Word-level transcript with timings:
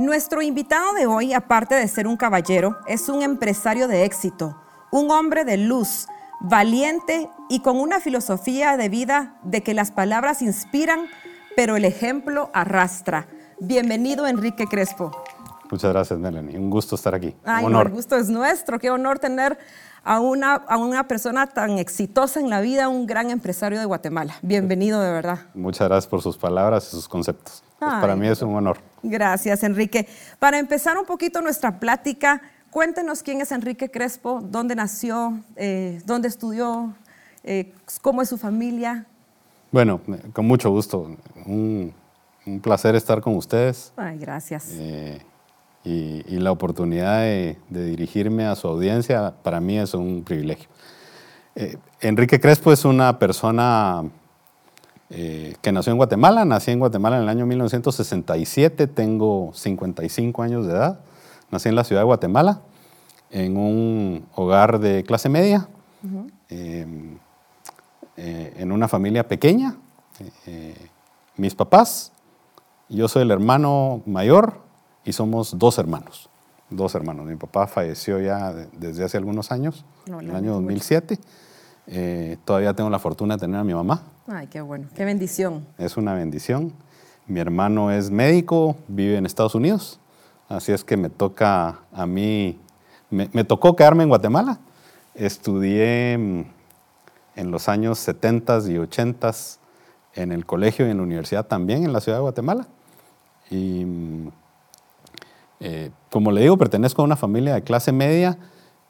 Nuestro 0.00 0.40
invitado 0.40 0.94
de 0.94 1.04
hoy, 1.04 1.34
aparte 1.34 1.74
de 1.74 1.86
ser 1.86 2.06
un 2.06 2.16
caballero, 2.16 2.78
es 2.86 3.10
un 3.10 3.20
empresario 3.20 3.86
de 3.86 4.06
éxito, 4.06 4.58
un 4.90 5.10
hombre 5.10 5.44
de 5.44 5.58
luz, 5.58 6.06
valiente 6.40 7.28
y 7.50 7.60
con 7.60 7.78
una 7.78 8.00
filosofía 8.00 8.78
de 8.78 8.88
vida 8.88 9.34
de 9.42 9.62
que 9.62 9.74
las 9.74 9.90
palabras 9.90 10.40
inspiran, 10.40 11.00
pero 11.54 11.76
el 11.76 11.84
ejemplo 11.84 12.48
arrastra. 12.54 13.26
Bienvenido, 13.60 14.26
Enrique 14.26 14.64
Crespo. 14.64 15.22
Muchas 15.70 15.92
gracias, 15.92 16.18
Melanie. 16.18 16.58
Un 16.58 16.70
gusto 16.70 16.96
estar 16.96 17.14
aquí. 17.14 17.34
Ay, 17.44 17.64
honor. 17.64 17.86
el 17.86 17.92
gusto 17.92 18.16
es 18.16 18.28
nuestro. 18.28 18.78
Qué 18.78 18.90
honor 18.90 19.18
tener 19.18 19.58
a 20.04 20.20
una, 20.20 20.54
a 20.54 20.76
una 20.76 21.06
persona 21.06 21.46
tan 21.46 21.78
exitosa 21.78 22.40
en 22.40 22.50
la 22.50 22.60
vida, 22.60 22.88
un 22.88 23.06
gran 23.06 23.30
empresario 23.30 23.78
de 23.78 23.84
Guatemala. 23.84 24.34
Bienvenido, 24.42 25.00
de 25.00 25.10
verdad. 25.12 25.38
Muchas 25.54 25.88
gracias 25.88 26.08
por 26.08 26.22
sus 26.22 26.36
palabras 26.36 26.88
y 26.88 26.90
sus 26.90 27.08
conceptos. 27.08 27.62
Pues 27.78 27.92
para 27.92 28.16
mí 28.16 28.26
es 28.26 28.42
un 28.42 28.54
honor. 28.54 28.78
Gracias, 29.02 29.62
Enrique. 29.62 30.06
Para 30.38 30.58
empezar 30.58 30.98
un 30.98 31.06
poquito 31.06 31.40
nuestra 31.40 31.78
plática, 31.78 32.42
cuéntenos 32.70 33.22
quién 33.22 33.40
es 33.40 33.52
Enrique 33.52 33.90
Crespo, 33.90 34.40
dónde 34.42 34.74
nació, 34.74 35.40
eh, 35.56 36.02
dónde 36.04 36.28
estudió, 36.28 36.94
eh, 37.44 37.72
cómo 38.02 38.22
es 38.22 38.28
su 38.28 38.36
familia. 38.36 39.06
Bueno, 39.72 40.00
con 40.32 40.46
mucho 40.46 40.70
gusto. 40.70 41.16
Un, 41.46 41.94
un 42.46 42.60
placer 42.60 42.94
estar 42.96 43.20
con 43.20 43.36
ustedes. 43.36 43.92
Ay, 43.96 44.18
gracias. 44.18 44.68
Eh, 44.72 45.22
y, 45.84 46.24
y, 46.26 46.38
la 46.38 46.52
oportunidad 46.52 47.22
de, 47.22 47.56
de, 47.70 47.84
dirigirme 47.84 48.44
a 48.44 48.54
su 48.54 48.68
audiencia 48.68 49.34
para 49.42 49.60
mí 49.60 49.78
es 49.78 49.94
un 49.94 50.22
privilegio. 50.24 50.68
Eh, 51.56 51.76
Enrique 52.00 52.40
Crespo 52.40 52.72
es 52.72 52.84
una 52.84 53.18
persona 53.18 54.04
eh, 55.10 55.56
que 55.60 55.72
nació 55.72 55.90
en 55.92 55.96
Guatemala. 55.96 56.44
Nací 56.44 56.70
en 56.70 56.78
Guatemala 56.78 57.16
en 57.16 57.24
el 57.24 57.28
año 57.28 57.44
1967, 57.46 58.86
tengo 58.86 59.50
55 59.54 60.42
años 60.42 60.66
de 60.66 60.72
edad. 60.72 61.00
Nací 61.50 61.68
en 61.68 61.74
la 61.74 61.84
ciudad 61.84 62.02
de 62.02 62.06
Guatemala, 62.06 62.60
en 63.30 63.56
un 63.56 64.26
hogar 64.34 64.78
de 64.78 65.02
clase 65.02 65.28
media, 65.28 65.68
uh 66.04 66.06
-huh. 66.06 67.18
en 68.16 68.72
una 68.72 68.86
familia 68.86 69.26
pequeña. 69.26 69.76
mis 71.36 71.54
papás, 71.54 72.12
yo 72.88 73.08
soy 73.08 73.22
el 73.22 73.30
hermano 73.30 74.02
mayor 74.06 74.60
y 75.04 75.12
somos 75.12 75.58
dos 75.58 75.78
hermanos. 75.78 76.28
Dos 76.68 76.94
hermanos. 76.94 77.26
Mi 77.26 77.36
papá 77.36 77.66
falleció 77.66 78.20
ya 78.20 78.52
desde 78.52 79.04
hace 79.04 79.16
algunos 79.16 79.50
años, 79.50 79.84
no, 80.06 80.20
en 80.20 80.30
el 80.30 80.36
año 80.36 80.52
2007. 80.52 81.18
Eh, 81.88 82.36
todavía 82.44 82.74
tengo 82.74 82.90
la 82.90 82.98
fortuna 82.98 83.34
de 83.34 83.40
tener 83.40 83.58
a 83.58 83.64
mi 83.64 83.74
mamá. 83.74 84.02
Ay, 84.28 84.46
qué 84.46 84.60
bueno. 84.60 84.88
Qué 84.94 85.04
bendición. 85.04 85.66
Es 85.78 85.96
una 85.96 86.14
bendición. 86.14 86.72
Mi 87.26 87.40
hermano 87.40 87.90
es 87.90 88.10
médico, 88.10 88.76
vive 88.86 89.16
en 89.16 89.26
Estados 89.26 89.54
Unidos. 89.54 89.98
Así 90.48 90.72
es 90.72 90.84
que 90.84 90.96
me 90.96 91.10
toca 91.10 91.80
a 91.92 92.06
mí, 92.06 92.58
me, 93.08 93.28
me 93.32 93.44
tocó 93.44 93.74
quedarme 93.74 94.04
en 94.04 94.08
Guatemala. 94.08 94.60
Estudié 95.14 96.12
en 96.12 97.50
los 97.50 97.68
años 97.68 97.98
70 97.98 98.60
y 98.68 98.78
80 98.78 99.32
en 100.14 100.32
el 100.32 100.46
colegio 100.46 100.86
y 100.86 100.90
en 100.90 100.98
la 100.98 101.02
universidad 101.02 101.46
también 101.46 101.84
en 101.84 101.92
la 101.92 102.00
ciudad 102.00 102.18
de 102.18 102.22
Guatemala. 102.22 102.66
Y 103.50 103.84
eh, 105.60 105.90
como 106.10 106.32
le 106.32 106.42
digo, 106.42 106.56
pertenezco 106.58 107.02
a 107.02 107.04
una 107.04 107.16
familia 107.16 107.54
de 107.54 107.62
clase 107.62 107.92
media 107.92 108.38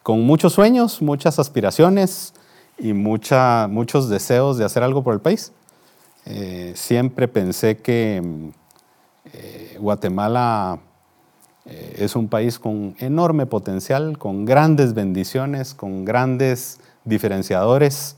con 0.03 0.23
muchos 0.23 0.53
sueños, 0.55 1.03
muchas 1.03 1.39
aspiraciones 1.39 2.33
y 2.79 2.93
mucha, 2.93 3.69
muchos 3.69 4.09
deseos 4.09 4.57
de 4.57 4.65
hacer 4.65 4.83
algo 4.83 5.03
por 5.03 5.15
el 5.15 5.21
país. 5.21 5.53
Eh, 6.27 6.73
siempre 6.77 7.29
pensé 7.29 7.79
que 7.79 8.23
eh, 9.33 9.77
Guatemala 9.79 10.79
eh, 11.67 11.97
es 11.99 12.17
un 12.17 12.29
país 12.29 12.59
con 12.59 12.95
enorme 12.99 13.47
potencial, 13.47 14.19
con 14.19 14.45
grandes 14.45 14.95
bendiciones, 14.95 15.75
con 15.75 16.05
grandes 16.05 16.81
diferenciadores. 17.05 18.17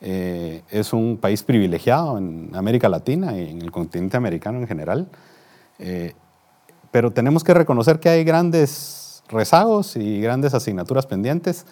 Eh, 0.00 0.62
es 0.70 0.92
un 0.92 1.16
país 1.16 1.42
privilegiado 1.42 2.18
en 2.18 2.50
América 2.54 2.88
Latina 2.88 3.38
y 3.38 3.50
en 3.50 3.62
el 3.62 3.70
continente 3.70 4.16
americano 4.16 4.58
en 4.58 4.66
general. 4.66 5.08
Eh, 5.78 6.14
pero 6.94 7.10
tenemos 7.10 7.42
que 7.42 7.52
reconocer 7.52 7.98
que 7.98 8.08
hay 8.08 8.22
grandes 8.22 9.24
rezagos 9.28 9.96
y 9.96 10.20
grandes 10.20 10.54
asignaturas 10.54 11.06
pendientes 11.06 11.66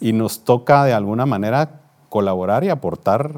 y 0.00 0.12
nos 0.12 0.44
toca 0.44 0.84
de 0.84 0.92
alguna 0.92 1.26
manera 1.26 1.80
colaborar 2.08 2.62
y 2.62 2.68
aportar 2.68 3.32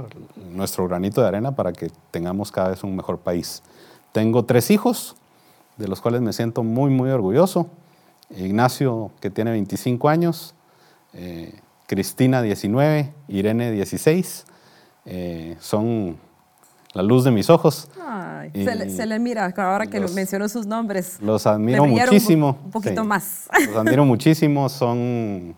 nuestro 0.50 0.86
granito 0.86 1.22
de 1.22 1.28
arena 1.28 1.56
para 1.56 1.72
que 1.72 1.90
tengamos 2.10 2.52
cada 2.52 2.68
vez 2.68 2.84
un 2.84 2.94
mejor 2.94 3.16
país. 3.20 3.62
Tengo 4.12 4.44
tres 4.44 4.70
hijos, 4.70 5.16
de 5.78 5.88
los 5.88 6.02
cuales 6.02 6.20
me 6.20 6.34
siento 6.34 6.62
muy, 6.64 6.90
muy 6.90 7.08
orgulloso. 7.08 7.66
Ignacio, 8.36 9.10
que 9.18 9.30
tiene 9.30 9.52
25 9.52 10.10
años, 10.10 10.54
eh, 11.14 11.60
Cristina, 11.86 12.42
19, 12.42 13.10
Irene, 13.28 13.72
16. 13.72 14.44
Eh, 15.06 15.56
son 15.60 16.18
la 16.94 17.02
luz 17.02 17.24
de 17.24 17.30
mis 17.30 17.48
ojos. 17.50 17.88
Ay, 18.06 18.50
se, 18.52 18.74
le, 18.74 18.90
se, 18.90 19.06
le, 19.06 19.18
mira 19.18 19.52
ahora 19.56 19.86
que 19.86 20.00
los, 20.00 20.12
mencionó 20.14 20.48
sus 20.48 20.66
nombres. 20.66 21.18
Los 21.20 21.46
admiro 21.46 21.84
muchísimo. 21.86 22.58
Un, 22.60 22.66
un 22.66 22.70
poquito 22.70 23.02
sí, 23.02 23.08
más. 23.08 23.48
Los 23.66 23.76
admiro 23.76 24.04
muchísimo. 24.04 24.68
Son 24.68 25.54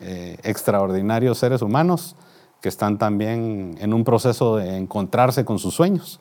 eh, 0.00 0.36
extraordinarios 0.42 1.38
seres 1.38 1.62
humanos 1.62 2.14
que 2.60 2.68
están 2.68 2.98
también 2.98 3.76
en 3.80 3.92
un 3.92 4.04
proceso 4.04 4.56
de 4.56 4.76
encontrarse 4.76 5.44
con 5.44 5.58
sus 5.58 5.74
sueños 5.74 6.20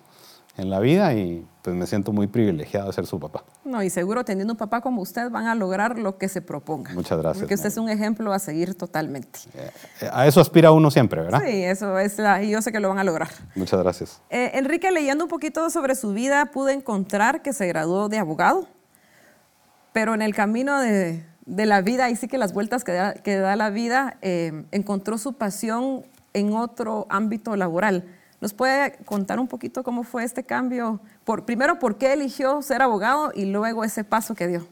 en 0.57 0.69
la 0.69 0.79
vida 0.79 1.13
y 1.13 1.45
pues 1.61 1.75
me 1.75 1.85
siento 1.85 2.11
muy 2.11 2.27
privilegiado 2.27 2.87
de 2.87 2.93
ser 2.93 3.05
su 3.05 3.19
papá. 3.19 3.43
No, 3.63 3.83
y 3.83 3.89
seguro 3.89 4.25
teniendo 4.25 4.53
un 4.53 4.57
papá 4.57 4.81
como 4.81 5.01
usted 5.01 5.29
van 5.29 5.47
a 5.47 5.55
lograr 5.55 5.99
lo 5.99 6.17
que 6.17 6.29
se 6.29 6.41
proponga. 6.41 6.93
Muchas 6.93 7.17
gracias. 7.17 7.43
Porque 7.43 7.53
usted 7.55 7.67
es 7.67 7.77
un 7.77 7.89
ejemplo 7.89 8.33
a 8.33 8.39
seguir 8.39 8.75
totalmente. 8.75 9.39
Eh, 9.53 10.09
a 10.11 10.25
eso 10.25 10.41
aspira 10.41 10.71
uno 10.71 10.89
siempre, 10.89 11.21
¿verdad? 11.21 11.41
Sí, 11.45 11.63
eso 11.63 11.99
es, 11.99 12.17
la, 12.17 12.41
y 12.41 12.49
yo 12.49 12.61
sé 12.61 12.71
que 12.71 12.79
lo 12.79 12.89
van 12.89 12.99
a 12.99 13.03
lograr. 13.03 13.29
Muchas 13.55 13.79
gracias. 13.81 14.21
Eh, 14.29 14.51
Enrique, 14.55 14.91
leyendo 14.91 15.25
un 15.25 15.29
poquito 15.29 15.69
sobre 15.69 15.95
su 15.95 16.13
vida, 16.13 16.47
pude 16.47 16.73
encontrar 16.73 17.41
que 17.41 17.53
se 17.53 17.67
graduó 17.67 18.09
de 18.09 18.17
abogado, 18.17 18.67
pero 19.93 20.13
en 20.13 20.21
el 20.21 20.33
camino 20.33 20.79
de, 20.79 21.23
de 21.45 21.65
la 21.65 21.81
vida, 21.81 22.05
ahí 22.05 22.15
sí 22.15 22.27
que 22.27 22.37
las 22.37 22.53
vueltas 22.53 22.83
que 22.83 22.93
da, 22.93 23.13
que 23.13 23.37
da 23.37 23.55
la 23.55 23.69
vida, 23.69 24.17
eh, 24.21 24.65
encontró 24.71 25.17
su 25.17 25.33
pasión 25.33 26.03
en 26.33 26.53
otro 26.53 27.07
ámbito 27.09 27.55
laboral. 27.55 28.05
¿Nos 28.39 28.53
puede 28.53 28.97
contar 29.05 29.39
un 29.39 29.47
poquito 29.47 29.83
cómo 29.83 30.03
fue 30.03 30.23
este 30.23 30.43
cambio? 30.43 30.99
Primero, 31.45 31.79
¿por 31.79 31.97
qué 31.97 32.13
eligió 32.13 32.61
ser 32.61 32.83
abogado 32.83 33.31
y 33.33 33.45
luego 33.45 33.83
ese 33.83 34.03
paso 34.03 34.35
que 34.35 34.47
dio? 34.47 34.67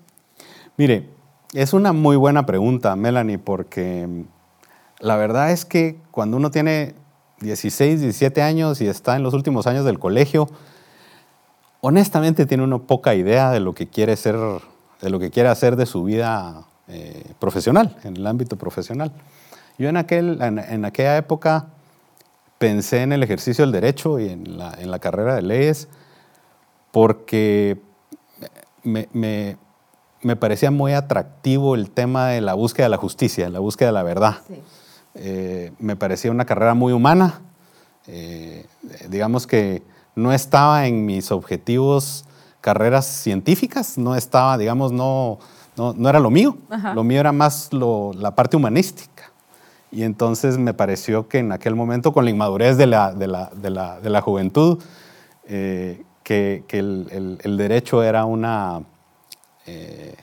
Mire, 0.78 1.09
es 1.53 1.74
una 1.74 1.92
muy 1.92 2.16
buena 2.16 2.46
pregunta, 2.46 2.96
Melanie, 2.96 3.40
porque 3.40 4.26
la 5.00 5.16
verdad 5.16 5.52
es 5.52 5.66
que 5.66 5.98
cuando 6.12 6.38
uno 6.38 6.52
tiene 6.52 6.94
16, 7.42 8.02
17 8.02 8.44
años 8.44 8.81
y 8.81 8.88
está 8.88 9.16
en 9.16 9.24
los 9.24 9.34
últimos 9.34 9.66
años 9.66 9.84
del 9.84 9.97
colegio, 9.97 10.47
honestamente 11.82 12.46
tiene 12.46 12.64
uno 12.64 12.84
poca 12.84 13.16
idea 13.16 13.50
de 13.50 13.62
lo 13.62 13.74
que 13.74 13.88
quiere 13.88 14.16
ser, 14.16 14.38
de 15.02 15.09
lo 15.09 15.20
que 15.20 15.32
quiere 15.32 15.50
hacer 15.50 15.76
de 15.76 15.88
su 15.88 16.03
vida 16.03 16.68
eh, 16.88 17.34
profesional, 17.40 17.97
en 18.03 18.16
el 18.18 18.28
ámbito 18.28 18.58
profesional. 18.58 19.12
Yo 19.80 19.90
en, 19.90 19.97
aquel, 19.97 20.40
en 20.42 20.86
aquella 20.86 21.18
época 21.18 21.68
pensé 22.58 23.02
en 23.02 23.14
el 23.14 23.24
ejercicio 23.24 23.64
del 23.64 23.72
derecho 23.72 24.20
y 24.20 24.30
en 24.30 24.58
la, 24.58 24.74
en 24.80 24.92
la 24.92 25.00
carrera 25.00 25.36
de 25.36 25.42
leyes 25.42 25.88
porque 26.92 27.82
me, 28.84 29.10
me, 29.12 29.58
me, 30.22 30.36
parecía 30.36 30.72
muy 30.72 30.94
atractivo 30.94 31.76
el 31.76 31.92
tema 31.92 32.30
de 32.30 32.42
la 32.42 32.54
búsqueda 32.54 32.86
de 32.86 32.92
la 32.92 32.98
justicia, 32.98 33.50
la 33.50 33.60
búsqueda 33.60 33.90
de 33.90 33.94
la 33.94 34.04
verdad. 34.04 34.38
Sí. 34.48 34.62
Eh, 35.16 35.74
me 35.80 35.96
parecía 35.96 36.32
una 36.32 36.46
carrera 36.46 36.74
muy 36.74 36.94
humana. 36.94 37.42
Eh, 38.08 38.66
digamos 39.10 39.48
que 39.48 39.84
no 40.16 40.32
estaba 40.32 40.88
en 40.88 41.06
mis 41.06 41.32
objetivos 41.32 42.26
carreras 42.62 43.06
científicas, 43.06 43.97
no 43.97 44.16
estaba, 44.16 44.58
digamos, 44.58 44.91
no, 44.91 45.40
no, 45.76 45.94
no 45.94 46.09
era 46.09 46.20
lo 46.20 46.29
mío. 46.29 46.58
Ajá. 46.70 46.94
Lo 46.94 47.03
mío 47.03 47.20
era 47.20 47.32
más 47.32 47.74
lo, 47.74 48.12
la 48.14 48.35
parte 48.35 48.56
humanística. 48.58 49.32
Y 49.96 50.03
entonces 50.03 50.58
me 50.58 50.74
pareció 50.74 51.30
que 51.30 51.38
en 51.38 51.53
aquel 51.53 51.74
momento, 51.74 52.12
con 52.12 52.26
la 52.26 52.32
inmadurez 52.32 52.76
de 52.76 52.86
la, 52.86 53.14
de 53.14 53.28
la, 53.28 53.50
de 53.56 53.70
la, 53.70 54.02
de 54.02 54.09
la 54.09 54.20
juventud, 54.20 54.84
eh, 55.47 56.03
que, 56.22 56.66
que 56.68 56.80
el, 56.80 57.40
el, 57.42 57.56
derecho 57.56 58.03
era 58.03 58.26
una, 58.26 58.82
eh, 59.66 60.16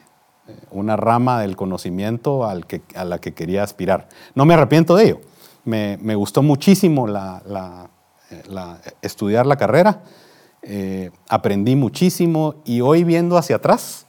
una 0.73 0.97
rama 0.97 1.41
del 1.41 1.57
conocimiento 1.57 2.45
al 2.45 2.67
que, 2.67 2.83
a 2.95 3.07
la 3.07 3.19
que 3.19 3.33
quería 3.33 3.63
aspirar. 3.63 4.09
No 4.35 4.45
me 4.45 4.53
arrepiento 4.53 4.95
de 4.95 5.05
ello. 5.05 5.21
Me, 5.65 5.99
me 6.03 6.17
gustó 6.17 6.43
muchísimo 6.43 7.07
la, 7.07 7.89
estudiar 9.01 9.47
la 9.47 9.57
carrera, 9.57 10.03
eh, 10.61 11.11
aprendí 11.31 11.77
muchísimo 11.77 12.57
y 12.67 12.83
hoy 12.83 13.05
viendo 13.05 13.39
hacia 13.39 13.57
atrás, 13.57 14.05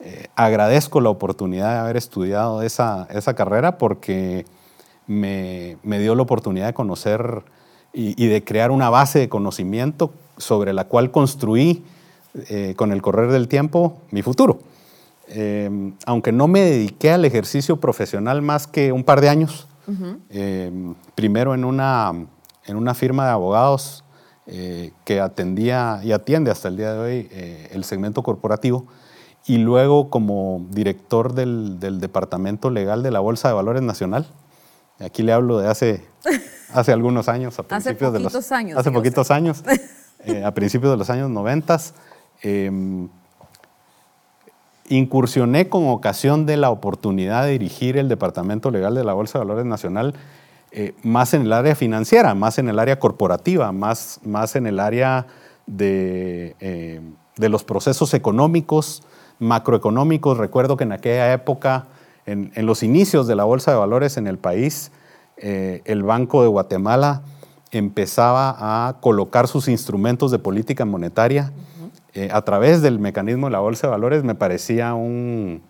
eh, 0.00 0.22
eh, 0.22 0.28
agradezco 0.36 1.00
la 1.00 1.10
oportunidad 1.10 1.74
de 1.74 1.78
haber 1.78 1.96
estudiado 1.96 2.62
esa, 2.62 3.06
esa 3.10 3.34
carrera 3.34 3.78
porque 3.78 4.44
me, 5.06 5.76
me, 5.82 5.98
dio 5.98 6.14
la 6.14 6.22
oportunidad 6.22 6.66
de 6.66 6.74
conocer 6.74 7.42
y, 7.92 8.22
y, 8.22 8.28
de 8.28 8.44
crear 8.44 8.70
una 8.70 8.88
base 8.88 9.18
de 9.18 9.28
conocimiento 9.28 10.12
sobre 10.36 10.72
la 10.72 10.84
cual 10.84 11.10
construí 11.10 11.84
eh, 12.48 12.74
con 12.76 12.92
el 12.92 13.02
correr 13.02 13.32
del 13.32 13.48
tiempo 13.48 13.98
mi 14.12 14.22
futuro. 14.22 14.60
Em, 15.26 15.94
aunque 16.06 16.30
no 16.30 16.46
me 16.46 16.60
dediqué 16.60 17.10
al 17.10 17.24
ejercicio 17.24 17.78
profesional 17.78 18.40
más 18.40 18.68
que 18.68 18.92
un 18.92 19.02
par 19.02 19.20
de 19.20 19.28
años, 19.28 19.66
em, 20.28 20.94
primero 21.16 21.54
en 21.54 21.64
una, 21.64 22.12
en 22.66 22.76
una 22.76 22.94
firma 22.94 23.24
de 23.24 23.30
abogados 23.32 24.04
eh, 24.46 24.92
que 25.04 25.20
atendía 25.20 26.00
y 26.04 26.12
atiende 26.12 26.52
hasta 26.52 26.68
el 26.68 26.76
día 26.76 26.92
de 26.92 26.98
hoy 27.00 27.28
eh, 27.32 27.68
el 27.72 27.82
segmento 27.82 28.22
corporativo, 28.22 28.86
y 29.50 29.58
luego 29.58 30.10
como 30.10 30.64
director 30.70 31.34
del, 31.34 31.80
del, 31.80 31.98
Departamento 31.98 32.70
Legal 32.70 33.02
de 33.02 33.10
la 33.10 33.18
Bolsa 33.18 33.48
de 33.48 33.54
Valores 33.54 33.82
Nacional. 33.82 34.28
Aquí 35.00 35.24
le 35.24 35.32
hablo 35.32 35.58
de 35.58 35.66
hace, 35.66 36.06
hace 36.72 36.92
algunos 36.92 37.28
años, 37.28 37.58
a 37.58 37.64
principios 37.64 38.10
hace 38.10 38.18
de 38.18 38.24
los, 38.24 38.52
años. 38.52 38.78
Hace 38.78 38.92
poquitos 38.92 39.32
años, 39.32 39.64
eh, 40.24 40.44
a 40.44 40.54
principios 40.54 40.92
de 40.92 40.96
los 40.98 41.10
años 41.10 41.30
90. 41.30 41.80
Eh, 42.44 43.08
incursioné 44.88 45.68
con 45.68 45.88
ocasión 45.88 46.46
de 46.46 46.56
la 46.56 46.70
oportunidad 46.70 47.44
de 47.44 47.50
dirigir 47.50 47.96
el 47.96 48.08
Departamento 48.08 48.70
Legal 48.70 48.94
de 48.94 49.02
la 49.02 49.14
Bolsa 49.14 49.40
de 49.40 49.46
Valores 49.46 49.66
Nacional 49.66 50.14
eh, 50.70 50.94
más 51.02 51.34
en 51.34 51.42
el 51.42 51.52
área 51.52 51.74
financiera, 51.74 52.36
más 52.36 52.58
en 52.58 52.68
el 52.68 52.78
área 52.78 53.00
corporativa, 53.00 53.72
más, 53.72 54.20
más 54.24 54.54
en 54.54 54.68
el 54.68 54.78
área 54.78 55.26
de, 55.66 56.54
eh, 56.60 57.00
de, 57.36 57.48
los 57.48 57.64
procesos 57.64 58.14
económicos, 58.14 59.02
macroeconómicos. 59.40 60.38
Recuerdo 60.38 60.76
que 60.76 60.84
en 60.84 60.92
aquella 60.92 61.32
época, 61.32 61.86
en, 62.26 62.52
en 62.54 62.66
los 62.66 62.84
inicios 62.84 63.26
de 63.26 63.34
la 63.34 63.44
Bolsa 63.44 63.72
de 63.72 63.78
Valores 63.78 64.16
en 64.16 64.28
el 64.28 64.38
país, 64.38 64.92
eh, 65.36 65.82
el 65.86 66.04
Banco 66.04 66.42
de 66.42 66.48
Guatemala 66.48 67.22
empezaba 67.72 68.88
a 68.88 69.00
colocar 69.00 69.48
sus 69.48 69.66
instrumentos 69.68 70.30
de 70.30 70.38
política 70.38 70.84
monetaria 70.84 71.52
eh, 72.14 72.28
a 72.32 72.42
través 72.42 72.82
del 72.82 72.98
mecanismo 72.98 73.46
de 73.46 73.52
la 73.52 73.60
Bolsa 73.60 73.86
de 73.86 73.92
Valores. 73.92 74.22
Me 74.22 74.34
parecía 74.34 74.94
un, 74.94 75.62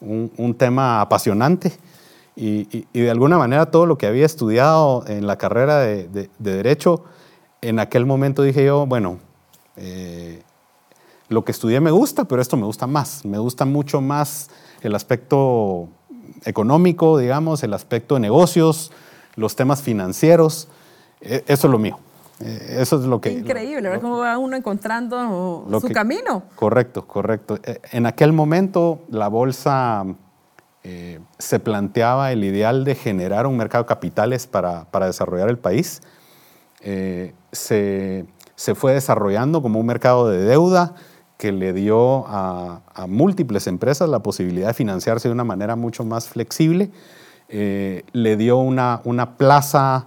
un, 0.00 0.30
un 0.36 0.54
tema 0.54 1.00
apasionante. 1.00 1.72
Y, 2.36 2.68
y, 2.70 2.86
y, 2.92 3.00
de 3.00 3.10
alguna 3.10 3.36
manera 3.36 3.66
todo 3.66 3.84
lo 3.86 3.98
que 3.98 4.06
había 4.06 4.24
estudiado 4.24 5.04
en 5.08 5.26
la 5.26 5.36
carrera 5.36 5.80
de, 5.80 6.06
de, 6.06 6.30
de 6.38 6.54
Derecho, 6.54 7.02
en 7.62 7.80
aquel 7.80 8.06
momento 8.06 8.42
dije 8.42 8.64
yo, 8.64 8.86
bueno, 8.86 9.18
eh, 9.76 10.42
lo 11.28 11.44
que 11.44 11.52
estudié 11.52 11.80
me 11.80 11.90
gusta, 11.90 12.24
pero 12.24 12.40
esto 12.40 12.56
me 12.56 12.64
gusta 12.64 12.86
más, 12.86 13.24
me 13.24 13.38
gusta 13.38 13.64
mucho 13.64 14.00
más 14.00 14.50
el 14.82 14.94
aspecto 14.94 15.88
económico, 16.44 17.18
digamos, 17.18 17.62
el 17.62 17.74
aspecto 17.74 18.14
de 18.14 18.20
negocios, 18.20 18.92
los 19.36 19.56
temas 19.56 19.82
financieros, 19.82 20.68
eh, 21.20 21.44
eso 21.46 21.66
es 21.66 21.70
lo 21.70 21.78
mío. 21.78 21.98
Eh, 22.40 22.76
eso 22.80 23.00
es 23.00 23.04
lo 23.04 23.20
que... 23.20 23.32
Increíble, 23.32 23.82
¿verdad? 23.82 24.00
Cómo 24.00 24.18
va 24.18 24.38
uno 24.38 24.56
encontrando 24.56 25.66
su 25.80 25.88
que, 25.88 25.92
camino. 25.92 26.44
Correcto, 26.54 27.06
correcto. 27.06 27.58
Eh, 27.64 27.80
en 27.92 28.06
aquel 28.06 28.32
momento 28.32 29.00
la 29.10 29.28
bolsa 29.28 30.04
eh, 30.84 31.18
se 31.38 31.58
planteaba 31.58 32.30
el 32.32 32.44
ideal 32.44 32.84
de 32.84 32.94
generar 32.94 33.46
un 33.46 33.56
mercado 33.56 33.84
de 33.84 33.88
capitales 33.88 34.46
para, 34.46 34.84
para 34.90 35.06
desarrollar 35.06 35.48
el 35.48 35.58
país. 35.58 36.00
Eh, 36.80 37.34
se, 37.50 38.26
se, 38.54 38.74
fue 38.74 38.94
desarrollando 38.94 39.60
como 39.60 39.80
un 39.80 39.86
mercado 39.86 40.28
de 40.30 40.38
deuda 40.38 40.94
que 41.38 41.52
le 41.52 41.72
dio 41.72 42.26
a, 42.26 42.82
múltiples 43.08 43.66
empresas 43.66 44.08
la 44.08 44.18
posibilidad 44.18 44.68
de 44.68 44.74
financiarse 44.74 45.28
de 45.28 45.32
una 45.32 45.44
manera 45.44 45.76
mucho 45.76 46.04
más 46.04 46.28
flexible. 46.28 46.90
le 47.48 48.36
dio 48.36 48.58
una, 48.58 49.00
una 49.04 49.36
plaza 49.38 50.06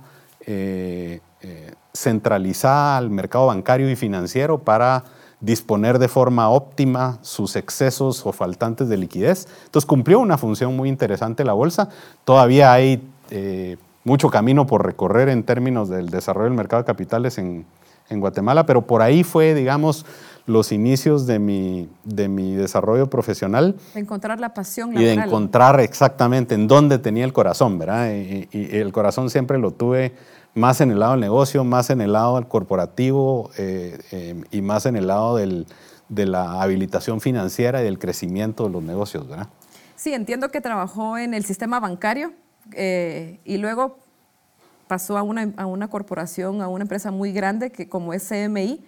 centralizada 1.94 2.98
al 2.98 3.10
mercado 3.10 3.48
bancario 3.48 3.90
y 3.90 3.96
financiero 3.96 4.60
para 4.60 5.04
disponer 5.42 5.98
de 5.98 6.08
forma 6.08 6.50
óptima 6.50 7.18
sus 7.22 7.56
excesos 7.56 8.26
o 8.26 8.32
faltantes 8.32 8.88
de 8.88 8.98
liquidez. 8.98 9.48
Entonces 9.66 9.88
cumplió 9.88 10.20
una 10.20 10.38
función 10.38 10.78
muy 10.78 10.88
interesante 10.88 11.44
la 11.44 11.54
bolsa. 11.54 11.90
Todavía 12.24 12.72
hay 12.72 13.04
eh, 13.32 13.78
mucho 14.04 14.30
camino 14.30 14.68
por 14.68 14.86
recorrer 14.86 15.30
en 15.30 15.44
términos 15.44 15.90
del 15.90 16.10
desarrollo 16.10 16.46
del 16.46 16.58
mercado 16.58 16.84
de 16.84 16.86
capitales 16.88 17.40
en, 17.40 17.66
en 18.10 18.20
Guatemala, 18.20 18.66
pero 18.66 18.84
por 18.84 19.02
ahí 19.02 19.24
fue, 19.24 19.56
digamos, 19.56 20.06
los 20.46 20.72
inicios 20.72 21.28
de 21.28 21.40
mi, 21.40 21.90
de 22.04 22.28
mi 22.28 22.56
desarrollo 22.56 23.10
profesional. 23.10 23.76
De 23.94 24.00
encontrar 24.00 24.40
la 24.40 24.54
pasión 24.54 24.94
laboral. 24.94 25.14
Y 25.14 25.18
de 25.18 25.24
encontrar 25.24 25.80
exactamente 25.80 26.56
en 26.56 26.68
dónde 26.68 26.98
tenía 27.00 27.26
el 27.26 27.34
corazón, 27.34 27.78
¿verdad? 27.78 28.12
Y, 28.12 28.48
y, 28.52 28.76
y 28.76 28.78
el 28.78 28.92
corazón 28.92 29.30
siempre 29.30 29.58
lo 29.58 29.72
tuve 29.72 30.14
más 30.54 30.82
en 30.82 30.92
el 30.92 31.00
lado 31.00 31.14
del 31.14 31.22
negocio, 31.22 31.64
más 31.64 31.90
en 31.90 32.02
el 32.02 32.14
lado 32.14 32.36
del 32.36 32.48
corporativo 32.48 33.52
eh, 33.58 33.98
eh, 34.12 34.42
y 34.52 34.62
más 34.62 34.86
en 34.86 34.96
el 34.96 35.08
lado 35.08 35.38
del, 35.38 35.66
de 36.10 36.26
la 36.26 36.62
habilitación 36.62 37.22
financiera 37.22 37.82
y 37.82 37.86
del 37.86 38.00
crecimiento 38.00 38.66
de 38.66 38.72
los 38.72 38.84
negocios, 38.84 39.28
¿verdad? 39.28 39.48
Sí, 39.96 40.14
entiendo 40.14 40.50
que 40.50 40.62
trabajó 40.62 41.18
en 41.18 41.34
el 41.34 41.46
sistema 41.46 41.80
bancario 41.80 42.34
eh, 42.74 43.40
y 43.46 43.58
luego 43.58 44.00
pasó 44.88 45.18
a 45.18 45.24
una, 45.24 45.54
a 45.56 45.66
una 45.66 45.90
corporación, 45.90 46.62
a 46.62 46.68
una 46.68 46.84
empresa 46.84 47.12
muy 47.12 47.32
grande 47.32 47.72
que 47.72 47.88
como 47.88 48.14
es 48.14 48.28
CMI. 48.28 48.84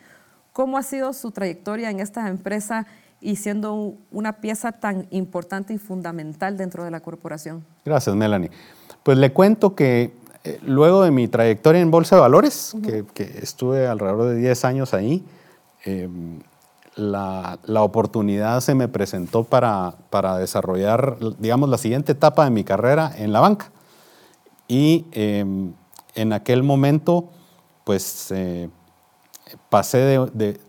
¿Cómo 0.54 0.78
ha 0.78 0.84
sido 0.84 1.14
su 1.14 1.32
trayectoria 1.32 1.90
en 1.90 2.00
esta 2.00 2.28
empresa 2.30 2.86
y 3.20 3.38
siendo 3.38 3.96
una 4.12 4.34
pieza 4.34 4.72
tan 4.72 5.08
importante 5.10 5.74
y 5.74 5.80
fundamental 5.80 6.58
dentro 6.58 6.84
de 6.84 6.92
la 6.92 7.00
corporación? 7.00 7.66
Gracias, 7.84 8.16
Melanie. 8.16 8.52
Pues 9.02 9.18
le 9.18 9.34
cuento 9.34 9.76
que 9.76 10.14
eh, 10.44 10.60
luego 10.64 11.02
de 11.02 11.10
mi 11.10 11.28
trayectoria 11.28 11.82
en 11.82 11.90
Bolsa 11.90 12.18
de 12.18 12.22
Valores, 12.22 12.74
uh 12.74 12.78
-huh. 12.78 12.82
que, 12.86 13.06
que, 13.14 13.40
estuve 13.40 13.88
alrededor 13.88 14.30
de 14.30 14.36
10 14.36 14.66
años 14.66 14.94
ahí, 14.94 15.24
eh, 15.86 16.08
la, 16.96 17.58
la, 17.64 17.82
oportunidad 17.82 18.62
se 18.62 18.76
me 18.76 18.88
presentó 18.88 19.44
para, 19.44 19.96
para, 20.10 20.38
desarrollar, 20.38 21.18
digamos, 21.40 21.70
la 21.70 21.78
siguiente 21.78 22.12
etapa 22.12 22.44
de 22.44 22.52
mi 22.52 22.64
carrera 22.64 23.12
en 23.18 23.34
la 23.34 23.40
banca. 23.40 23.72
Y 24.68 25.08
eh, 25.14 25.44
en 26.16 26.34
aquel 26.34 26.62
momento, 26.62 27.30
pues, 27.84 28.32
eh, 28.32 28.70
pasé 29.70 29.98
de, 30.34 30.60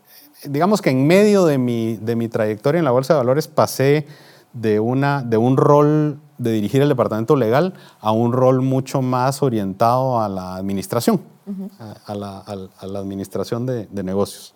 digamos 0.44 0.82
que 0.82 0.90
en 0.90 1.06
medio 1.06 1.44
de 1.44 1.58
mi, 1.58 1.96
de 1.96 2.16
mi 2.16 2.28
trayectoria 2.28 2.78
en 2.78 2.84
la 2.84 2.90
Bolsa 2.90 3.14
de 3.14 3.18
Valores, 3.18 3.48
pasé 3.48 4.06
de, 4.52 4.80
una, 4.80 5.22
de 5.22 5.36
un 5.36 5.56
rol 5.56 6.20
de 6.38 6.52
dirigir 6.52 6.82
el 6.82 6.88
departamento 6.88 7.36
legal 7.36 7.74
a 8.00 8.12
un 8.12 8.32
rol 8.32 8.60
mucho 8.60 9.02
más 9.02 9.42
orientado 9.42 10.20
a 10.20 10.28
la 10.28 10.56
administración, 10.56 11.20
a, 12.06 12.14
la, 12.14 12.44
administración 12.80 13.66
de, 13.66 13.88
negocios. 14.02 14.54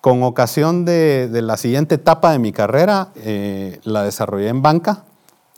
Con 0.00 0.22
ocasión 0.24 0.84
de, 0.84 1.28
de, 1.28 1.42
la 1.42 1.56
siguiente 1.56 1.94
etapa 1.94 2.32
de 2.32 2.40
mi 2.40 2.52
carrera, 2.52 3.10
eh, 3.16 3.80
la 3.84 4.02
desarrollé 4.02 4.48
en 4.48 4.62
banca 4.62 5.04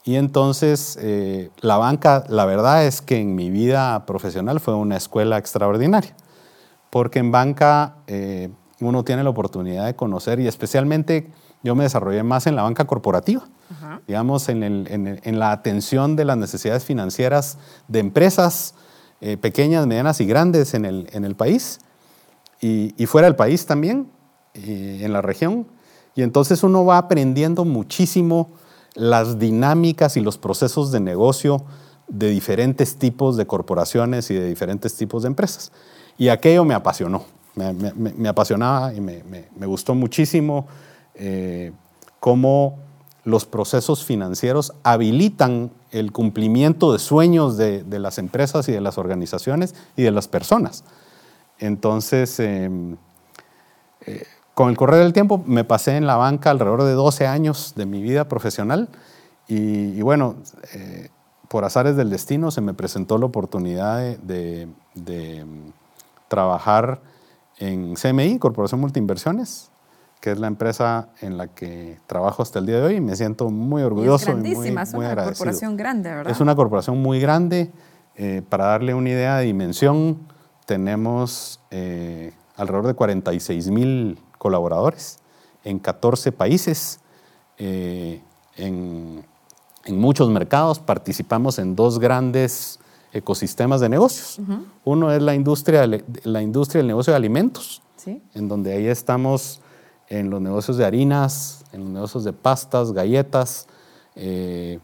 y 0.05 0.17
entonces 0.17 0.99
eh, 1.01 1.51
la 1.61 1.79
banca, 1.79 2.25
la 2.29 2.45
verdad 2.45 2.85
es 2.85 3.01
que 3.01 3.19
en 3.19 3.35
mi 3.35 3.49
vida 3.51 4.05
profesional 4.05 4.61
fue 4.61 4.75
una 4.75 4.99
escuela 4.99 5.39
extraordinaria, 5.39 6.15
porque 6.95 7.19
en 7.19 7.33
banca 7.33 7.97
eh, 8.07 8.51
uno 8.79 9.03
tiene 9.03 9.25
la 9.25 9.31
oportunidad 9.31 9.85
de 9.87 9.97
conocer 9.97 10.39
y 10.39 10.47
especialmente 10.47 11.29
yo 11.65 11.75
me 11.75 11.83
desarrollé 11.83 12.23
más 12.23 12.47
en 12.47 12.55
la 12.55 12.63
banca 12.63 12.85
corporativa, 12.85 13.43
-huh. 13.43 14.01
digamos, 14.07 14.49
en, 14.49 14.63
el, 14.63 14.87
en, 14.89 15.21
en, 15.21 15.39
la 15.41 15.51
atención 15.51 16.15
de 16.15 16.25
las 16.25 16.37
necesidades 16.37 16.85
financieras 16.85 17.59
de 17.89 17.99
empresas 17.99 18.77
eh, 19.21 19.37
pequeñas, 19.37 19.89
medianas 19.89 20.21
y 20.21 20.27
grandes 20.27 20.73
en 20.73 20.85
el, 20.85 21.09
en 21.13 21.25
el 21.25 21.35
país 21.35 21.81
y, 22.61 22.95
y, 22.97 23.07
fuera 23.07 23.27
del 23.27 23.35
país 23.35 23.67
también, 23.67 24.13
y 24.55 25.03
en 25.03 25.13
la 25.13 25.21
región. 25.21 25.67
Y 26.15 26.23
entonces 26.23 26.63
uno 26.63 26.85
va 26.85 26.99
aprendiendo 26.99 27.65
muchísimo 27.65 28.53
las 28.95 29.41
dinámicas 29.41 30.17
y 30.17 30.21
los 30.21 30.39
procesos 30.39 30.93
de 30.93 31.01
negocio 31.01 31.65
de 32.07 32.31
diferentes 32.31 32.99
tipos 32.99 33.37
de 33.37 33.49
corporaciones 33.49 34.31
y 34.31 34.35
de 34.35 34.47
diferentes 34.47 34.95
tipos 34.95 35.25
de 35.25 35.31
empresas. 35.31 35.73
Y 36.19 36.29
aquello 36.29 36.65
me 36.65 36.75
apasionó, 36.75 37.25
me, 37.55 37.73
me, 37.73 37.93
me 37.95 38.29
apasionaba 38.29 38.95
y 38.95 39.01
me, 39.01 39.67
gustó 39.67 39.95
muchísimo 39.95 40.67
eh, 41.15 41.73
cómo 42.21 42.79
los 43.25 43.47
procesos 43.47 44.05
financieros 44.05 44.73
habilitan 44.83 45.71
el 45.91 46.13
cumplimiento 46.13 46.93
de 46.93 46.99
sueños 46.99 47.57
de, 47.57 47.83
de, 47.83 47.99
las 47.99 48.19
empresas 48.19 48.69
y 48.69 48.73
de 48.73 48.81
las 48.81 48.99
organizaciones 48.99 49.75
y 49.97 50.03
de 50.03 50.11
las 50.11 50.29
personas. 50.29 50.85
Entonces, 51.59 52.39
eh, 52.41 52.71
eh, 54.07 54.25
con 54.53 54.69
el 54.69 54.77
correr 54.77 55.03
del 55.03 55.13
tiempo 55.13 55.43
me 55.47 55.65
pasé 55.65 55.97
en 55.97 56.07
la 56.07 56.17
banca 56.17 56.51
alrededor 56.51 56.85
de 56.85 56.93
12 56.93 57.27
años 57.27 57.75
de 57.77 57.87
mi 57.87 58.03
vida 58.03 58.29
profesional 58.29 58.89
y, 59.47 60.01
bueno, 60.03 60.37
eh, 60.75 61.09
por 61.49 61.65
azares 61.65 61.97
del 61.97 62.11
destino 62.11 62.51
se 62.51 62.61
me 62.61 62.75
presentó 62.75 63.19
la 63.19 63.27
oportunidad 63.27 64.17
de 64.19 64.69
trabajar 66.29 67.03
en 67.59 67.95
CMI, 67.95 68.39
Corporación 68.39 68.81
Multiinversiones, 68.81 69.71
que 70.21 70.33
es 70.33 70.39
la 70.39 70.47
empresa 70.47 71.09
en 71.21 71.37
la 71.37 71.49
que 71.49 71.99
trabajo 72.07 72.43
hasta 72.43 72.59
el 72.59 72.67
día 72.67 72.77
de 72.77 72.83
hoy 72.83 72.95
y 72.97 73.01
me 73.01 73.15
siento 73.17 73.51
muy 73.51 73.83
orgulloso. 73.83 74.25
Y 74.27 74.29
es 74.29 74.35
grandísima, 74.35 74.85
y 74.85 74.87
muy, 74.87 75.05
muy 75.05 75.07
es 75.07 75.15
una 75.15 75.25
corporación 75.25 75.77
grande, 75.77 76.09
¿verdad? 76.11 76.33
Es 76.33 76.41
una 76.41 76.55
corporación 76.57 77.03
muy 77.03 77.21
grande. 77.21 77.71
Eh, 78.17 78.43
para 78.49 78.67
darle 78.67 78.95
una 78.95 79.11
idea 79.11 79.37
de 79.39 79.45
dimensión, 79.47 80.27
tenemos 80.67 81.61
eh, 81.71 82.33
alrededor 82.57 82.87
de 82.87 82.95
46 82.95 83.71
mil 83.71 84.19
colaboradores 84.39 85.19
en 85.65 85.79
14 85.79 86.33
países, 86.33 87.01
eh, 87.59 88.23
en, 88.57 89.25
muchos 89.89 90.31
mercados. 90.31 90.79
Participamos 90.79 91.59
en 91.59 91.77
dos 91.77 91.99
grandes 91.99 92.79
ecosistemas 93.15 93.81
de 93.81 93.89
negocios. 93.89 94.41
Uno 94.85 95.13
es 95.13 95.23
la 95.23 95.35
industria, 95.35 95.89
la 96.25 96.43
industria 96.43 96.81
del 96.81 96.89
negocio 96.89 97.13
de 97.13 97.17
alimentos, 97.17 97.81
en 98.35 98.49
donde 98.49 98.75
ahí 98.75 98.87
estamos 98.87 99.61
en 100.09 100.29
los 100.31 100.41
negocios 100.41 100.77
de 100.77 100.85
harinas, 100.85 101.65
en 101.73 101.81
los 101.81 101.91
negocios 101.91 102.25
de 102.25 102.33
pastas, 102.33 102.93
galletas, 102.93 103.67
eh, 104.17 104.81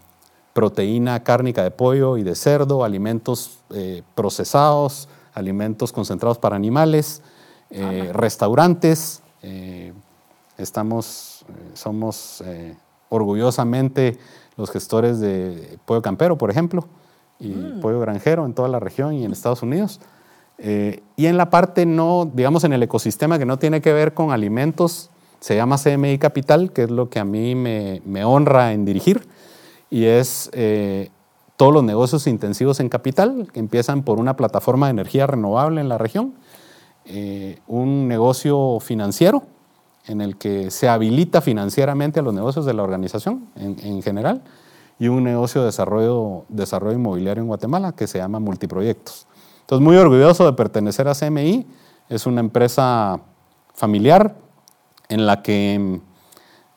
proteína 0.55 1.23
cárnica 1.23 1.63
de 1.63 1.71
pollo 1.71 2.17
y 2.17 2.23
de 2.23 2.35
cerdo, 2.35 2.85
alimentos 2.85 3.59
eh, 3.71 4.03
procesados, 4.15 5.09
alimentos 5.35 5.93
concentrados 5.93 6.39
para 6.39 6.57
animales, 6.57 7.23
eh, 7.71 8.11
restaurantes. 8.13 9.23
estamos, 10.57 11.45
somos 11.75 12.45
orgullosamente 13.09 14.19
los 14.57 14.71
gestores 14.71 15.19
de 15.19 15.79
pollo 15.85 16.03
campero, 16.03 16.37
por 16.37 16.51
ejemplo, 16.51 16.87
y 17.41 17.49
mm. 17.49 17.81
pollo 17.81 17.99
granjero 18.01 18.47
en 18.47 18.55
toda 18.55 18.69
la 18.69 18.79
región 18.79 19.15
y 19.15 19.25
en 19.25 19.33
Estados 19.33 19.63
Unidos. 19.63 20.01
Eh, 20.59 21.03
y 21.17 21.27
en 21.27 21.37
la 21.37 21.49
parte 21.49 21.87
no, 21.87 22.31
digamos, 22.33 22.65
en 22.65 22.73
el 22.73 22.83
ecosistema 22.83 23.39
que 23.39 23.47
no 23.47 23.59
tiene 23.59 23.81
que 23.81 23.93
ver 23.93 24.15
con 24.15 24.31
alimentos, 24.31 25.11
se 25.41 25.57
llama 25.57 25.79
CMI 25.79 26.19
Capital, 26.19 26.71
que 26.73 26.83
es 26.83 26.91
lo 26.91 27.09
que 27.09 27.19
a 27.19 27.25
mí 27.25 27.55
me, 27.55 28.25
honra 28.25 28.73
en 28.73 28.85
dirigir, 28.85 29.27
y 29.89 30.05
es 30.05 30.51
eh, 30.53 31.11
todos 31.57 31.73
los 31.73 31.83
negocios 31.83 32.27
intensivos 32.27 32.79
en 32.81 32.89
capital, 32.91 33.49
que 33.53 33.59
empiezan 33.59 34.03
por 34.03 34.19
una 34.19 34.37
plataforma 34.37 34.87
de 34.87 34.91
energía 34.91 35.27
renovable 35.27 35.81
en 35.81 35.89
la 35.89 35.97
región, 35.97 36.35
eh, 37.07 37.59
un 37.67 38.07
negocio 38.07 38.79
financiero 38.81 39.45
en 40.07 40.21
el 40.21 40.37
que 40.37 40.71
se 40.71 40.89
habilita 40.89 41.41
financieramente 41.41 42.21
a 42.21 42.23
los 42.23 42.35
negocios 42.35 42.67
de 42.67 42.75
la 42.75 42.83
organización 42.83 43.47
en, 43.57 44.03
general, 44.03 44.43
y 45.01 45.09
un 45.09 45.25
negocio 45.25 45.63
de 45.63 45.69
desarrollo, 45.69 46.45
desarrollo 46.51 46.95
inmobiliario 46.95 47.43
en 47.43 47.49
Guatemala 47.49 47.93
que 47.93 48.07
se 48.07 48.19
llama 48.19 48.39
Multiproyectos. 48.39 49.27
Entonces, 49.63 49.83
muy 49.83 49.97
orgulloso 49.97 50.45
de 50.45 50.53
pertenecer 50.53 51.09
a 51.09 51.15
CMI. 51.15 51.67
Es 52.11 52.27
una 52.27 52.41
empresa 52.41 53.19
familiar 53.73 54.37
en 55.09 55.27
la 55.27 55.43
que 55.43 56.01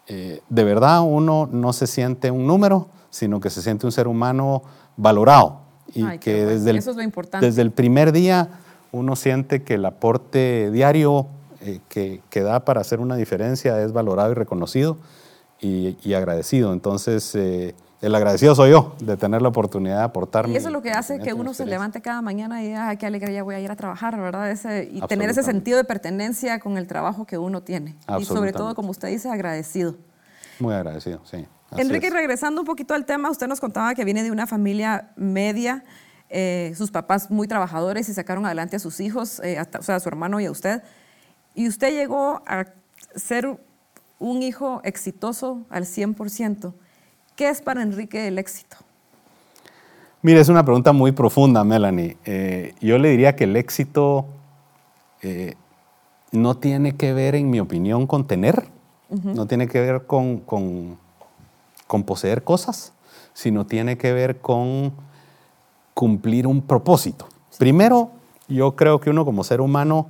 eh, 0.08 0.42
de 0.48 0.64
verdad 0.64 1.02
uno 1.02 1.50
no 1.52 1.74
se 1.74 1.86
siente 1.86 2.32
un 2.32 2.48
número, 2.48 2.88
sino 3.10 3.42
que 3.42 3.50
se 3.50 3.62
siente 3.62 3.86
un 3.86 3.92
ser 3.92 4.08
humano 4.08 4.64
valorado. 4.96 5.60
Y 5.94 6.18
que 6.20 6.46
desde 6.46 6.72
el, 6.72 6.84
desde 7.42 7.62
el 7.62 7.72
primer 7.72 8.14
día 8.14 8.48
uno 8.94 9.18
siente 9.18 9.64
que 9.64 9.74
el 9.74 9.86
aporte 9.86 10.72
diario 10.72 11.28
eh, 11.60 11.82
que, 11.90 12.22
que, 12.30 12.42
da 12.42 12.64
para 12.64 12.80
hacer 12.80 13.02
una 13.02 13.18
diferencia 13.18 13.82
es 13.82 13.92
valorado 13.92 14.32
y 14.32 14.36
reconocido 14.36 14.98
y, 15.60 16.14
agradecido. 16.14 16.74
Entonces, 16.74 17.36
eh, 17.36 17.76
el 18.04 18.14
agradecido 18.16 18.54
soy 18.54 18.72
yo 18.72 18.96
de 19.00 19.16
tener 19.16 19.42
la 19.42 19.48
oportunidad 19.48 20.00
de 20.00 20.04
aportar. 20.04 20.50
Y 20.50 20.58
eso 20.58 20.68
es 20.68 20.74
lo 20.74 20.82
que 20.82 20.92
hace 20.92 21.20
que 21.20 21.34
uno 21.34 21.54
se 21.54 21.66
levante 21.66 22.02
cada 22.02 22.22
mañana 22.22 22.62
y 22.62 22.68
diga, 22.68 22.94
qué 22.98 23.06
alegría 23.06 23.44
voy 23.44 23.56
a 23.56 23.62
ir 23.62 23.72
a 23.72 23.78
trabajar, 23.78 24.20
¿verdad? 24.20 24.52
Ese, 24.52 24.90
y 24.92 25.00
tener 25.04 25.30
ese 25.30 25.42
sentido 25.42 25.78
de 25.78 25.86
pertenencia 25.86 26.60
con 26.60 26.78
el 26.78 26.86
trabajo 26.86 27.26
que 27.26 27.38
uno 27.38 27.64
tiene. 27.64 27.96
Y 28.20 28.26
sobre 28.26 28.52
todo, 28.52 28.76
como 28.76 28.92
usted 28.92 29.08
dice, 29.08 29.30
agradecido. 29.30 29.96
Muy 30.60 30.74
agradecido, 30.74 31.22
sí. 31.24 31.46
Enrique, 31.78 32.10
regresando 32.10 32.62
un 32.62 32.68
poquito 32.68 32.94
al 32.94 33.06
tema, 33.06 33.32
usted 33.32 33.48
nos 33.48 33.62
contaba 33.62 33.96
que 33.96 34.04
viene 34.04 34.22
de 34.22 34.32
una 34.32 34.48
familia 34.48 35.12
media, 35.16 35.86
eh, 36.30 36.74
sus 36.76 36.92
papás 36.92 37.32
muy 37.32 37.48
trabajadores 37.48 38.10
y 38.10 38.14
sacaron 38.14 38.46
adelante 38.46 38.76
a 38.76 38.80
sus 38.80 39.00
hijos, 39.00 39.40
eh, 39.44 39.58
o 39.80 39.82
sea, 39.82 39.96
a 39.96 40.00
su 40.02 40.10
hermano 40.10 40.42
y 40.42 40.46
a 40.46 40.52
usted. 40.52 40.84
Y 41.56 41.70
usted 41.70 41.94
llegó 41.94 42.44
a 42.46 42.66
ser 43.16 43.58
un 44.20 44.44
hijo 44.44 44.82
exitoso 44.84 45.66
al 45.70 45.86
100%. 45.86 46.74
¿Qué 47.36 47.50
es 47.50 47.62
para 47.62 47.82
Enrique 47.82 48.28
el 48.28 48.38
éxito? 48.38 48.78
Mire, 50.22 50.40
es 50.40 50.50
una 50.50 50.64
pregunta 50.64 50.94
muy 50.94 51.12
profunda, 51.12 51.64
Melanie. 51.64 52.16
Eh, 52.26 52.76
yo 52.80 52.98
le 52.98 53.10
diría 53.10 53.36
que 53.36 53.44
el 53.44 53.56
éxito 53.56 54.26
eh, 55.22 55.56
no 56.32 56.56
tiene 56.58 56.96
que 56.96 57.12
ver, 57.14 57.36
en 57.36 57.50
mi 57.50 57.60
opinión, 57.60 58.08
con 58.08 58.26
tener, 58.26 58.68
no 59.10 59.46
tiene 59.46 59.68
que 59.68 59.80
ver 59.80 60.08
con, 60.08 60.40
con, 60.40 60.98
poseer 62.04 62.44
cosas, 62.44 62.94
sino 63.34 63.68
tiene 63.68 63.98
que 63.98 64.12
ver 64.12 64.40
con 64.40 64.94
cumplir 65.94 66.48
un 66.48 66.62
propósito. 66.62 67.28
Primero, 67.60 68.12
yo 68.48 68.76
creo 68.76 69.00
que 69.00 69.12
uno 69.12 69.26
como 69.26 69.44
ser 69.44 69.62
humano 69.62 70.08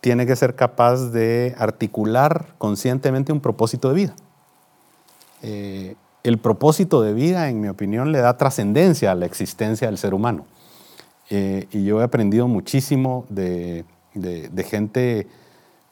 tiene 0.00 0.26
que 0.26 0.36
ser 0.36 0.54
capaz 0.54 1.10
de 1.10 1.54
articular 1.58 2.54
conscientemente 2.56 3.32
un 3.32 3.40
propósito 3.40 3.88
de 3.88 3.94
vida. 3.94 4.14
Eh, 5.42 5.96
el 6.22 6.38
propósito 6.38 7.02
de 7.02 7.14
vida, 7.14 7.48
en 7.48 7.60
mi 7.60 7.68
opinión, 7.68 8.12
le 8.12 8.18
da 8.18 8.36
trascendencia 8.36 9.12
a 9.12 9.14
la 9.14 9.26
existencia 9.26 9.86
del 9.88 9.98
ser 9.98 10.14
humano. 10.14 10.46
Eh, 11.30 11.66
y 11.70 11.84
yo 11.84 12.00
he 12.00 12.04
aprendido 12.04 12.48
muchísimo 12.48 13.24
de, 13.28 13.84
gente 14.68 15.28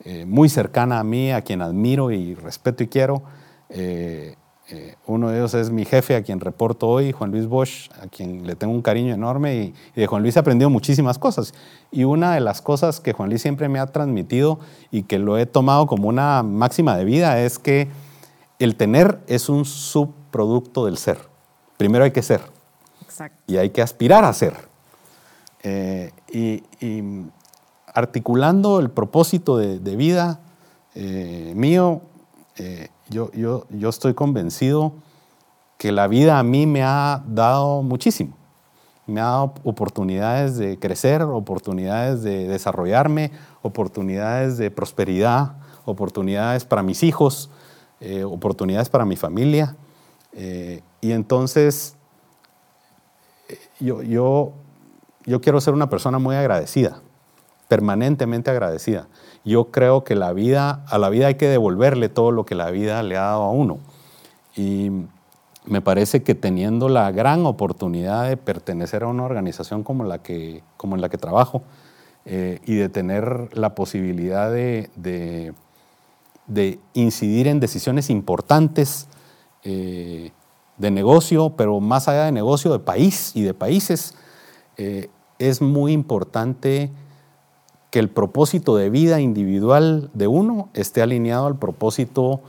eh, 0.05 0.27
muy 0.27 0.49
cercana 0.49 0.99
a 0.99 1.05
mí, 1.05 1.31
a 1.31 1.43
quien 1.43 1.63
admiro 1.63 2.11
y 2.11 2.35
respeto 2.35 2.83
y 2.83 2.89
quiero. 2.89 3.23
Eh, 3.71 4.35
uno 5.07 5.31
de 5.31 5.39
ellos 5.39 5.55
es 5.55 5.71
mi 5.71 5.87
jefe, 5.87 6.15
a 6.15 6.23
quien 6.23 6.41
reporto 6.41 6.89
hoy, 6.89 7.13
Juan 7.13 7.31
Luis 7.31 7.47
Bosch, 7.47 7.91
a 8.03 8.07
quien 8.07 8.47
le 8.47 8.55
tengo 8.55 8.75
un 8.75 8.83
cariño 8.83 9.15
enorme 9.15 9.57
y, 9.57 9.75
y 9.97 10.01
de 10.03 10.07
Juan 10.07 10.21
Luis 10.21 10.37
he 10.37 10.41
aprendido 10.41 10.69
muchísimas 10.69 11.19
cosas. 11.19 11.55
Y 11.91 12.05
una 12.05 12.35
de 12.35 12.41
las 12.41 12.61
cosas 12.61 13.01
que 13.01 13.15
Juan 13.15 13.31
Luis 13.31 13.41
siempre 13.41 13.71
me 13.71 13.79
ha 13.79 13.87
transmitido 13.87 14.59
y 14.91 15.05
que 15.05 15.19
lo 15.19 15.39
he 15.39 15.47
tomado 15.47 15.87
como 15.87 16.09
una 16.09 16.43
máxima 16.43 16.99
de 16.99 17.07
vida 17.07 17.41
es 17.41 17.59
que 17.59 17.89
el 18.59 18.77
tener 18.77 19.21
es 19.27 19.49
un 19.49 19.65
subproducto 20.29 20.85
del 20.85 20.99
ser. 20.99 21.19
Primero 21.77 22.05
hay 22.05 22.11
que 22.11 22.23
ser. 22.23 22.43
Y 23.47 23.57
hay 23.57 23.71
que 23.71 23.83
aspirar 23.83 24.25
a 24.25 24.33
ser. 24.33 24.55
Eh, 25.63 26.13
y, 26.33 26.63
articulando 27.87 28.79
el 28.79 28.91
propósito 28.91 29.57
de, 29.57 29.97
vida 29.97 30.41
eh, 30.95 31.53
mío, 31.57 32.03
eh, 32.57 32.89
yo, 33.09 33.33
yo, 33.33 33.67
yo 33.71 33.89
estoy 33.89 34.15
convencido 34.15 34.93
que 35.79 35.91
la 35.91 36.07
vida 36.07 36.39
a 36.39 36.43
mí 36.43 36.67
me 36.67 36.83
ha 36.85 37.25
dado 37.27 37.83
muchísimo. 37.83 38.37
Me 39.07 39.21
ha 39.21 39.25
dado 39.25 39.55
oportunidades 39.65 40.59
de 40.59 40.79
crecer, 40.79 41.23
oportunidades 41.23 42.23
de 42.23 42.47
desarrollarme, 42.47 43.33
oportunidades 43.63 44.59
de 44.59 44.71
prosperidad, 44.71 45.57
oportunidades 45.87 46.65
para 46.65 46.83
mis 46.83 47.03
hijos, 47.03 47.51
eh, 48.01 48.23
oportunidades 48.23 48.91
para 48.91 49.05
mi 49.05 49.17
familia. 49.17 49.77
Eh, 50.33 50.83
y 51.01 51.13
entonces 51.13 51.97
eh, 53.49 53.59
yo, 53.81 54.03
yo, 54.03 54.53
yo 55.25 55.41
quiero 55.41 55.61
ser 55.61 55.75
una 55.75 55.89
persona 55.89 56.19
muy 56.19 56.37
agradecida, 56.37 57.01
permanentemente 57.69 58.51
agradecida. 58.51 59.09
Yo 59.45 59.71
creo 59.71 60.05
que 60.05 60.15
la 60.15 60.33
vida, 60.33 60.85
a 60.89 60.99
la 60.99 61.09
vida 61.09 61.29
hay 61.29 61.37
que 61.37 61.49
devolverle 61.49 62.09
todo 62.09 62.33
lo 62.33 62.45
que 62.45 62.55
la 62.55 62.71
vida 62.71 63.03
le 63.03 63.17
ha 63.17 63.23
dado 63.23 63.43
a 63.43 63.51
uno. 63.51 63.79
Y 64.57 64.91
me 65.65 65.81
parece 65.81 66.23
que 66.23 66.35
teniendo 66.35 66.89
la 66.89 67.11
gran 67.13 67.47
oportunidad 67.47 68.29
de 68.29 68.37
pertenecer 68.37 69.03
a 69.03 69.07
una 69.07 69.25
organización 69.25 69.83
como 69.85 70.05
la 70.05 70.23
que, 70.23 70.63
como 70.77 70.97
en 70.97 71.01
la 71.01 71.09
que 71.09 71.19
trabajo 71.19 71.63
y 72.27 72.75
de 72.75 72.91
tener 72.91 73.57
la 73.57 73.75
posibilidad 73.75 74.53
de 74.53 74.91
de 76.49 76.81
incidir 76.95 77.47
en 77.47 77.61
decisiones 77.61 78.11
importantes 78.11 79.07
eh, 79.65 80.33
de 80.77 80.91
negocio, 80.91 81.51
pero 81.57 81.81
más 81.81 82.09
allá 82.09 82.25
de 82.25 82.33
negocio, 82.33 82.73
de 82.73 82.79
país 82.79 83.33
y 83.35 83.43
de 83.43 83.55
países, 83.55 84.15
eh, 84.77 85.11
es 85.39 85.61
muy 85.61 85.93
importante 85.93 86.91
que 87.91 87.99
el 87.99 88.11
propósito 88.11 88.77
de 88.77 88.91
vida 88.91 89.21
individual 89.21 90.11
de 90.15 90.27
uno 90.27 90.69
esté 90.75 91.03
alineado 91.03 91.47
al 91.47 91.59
propósito 91.59 92.41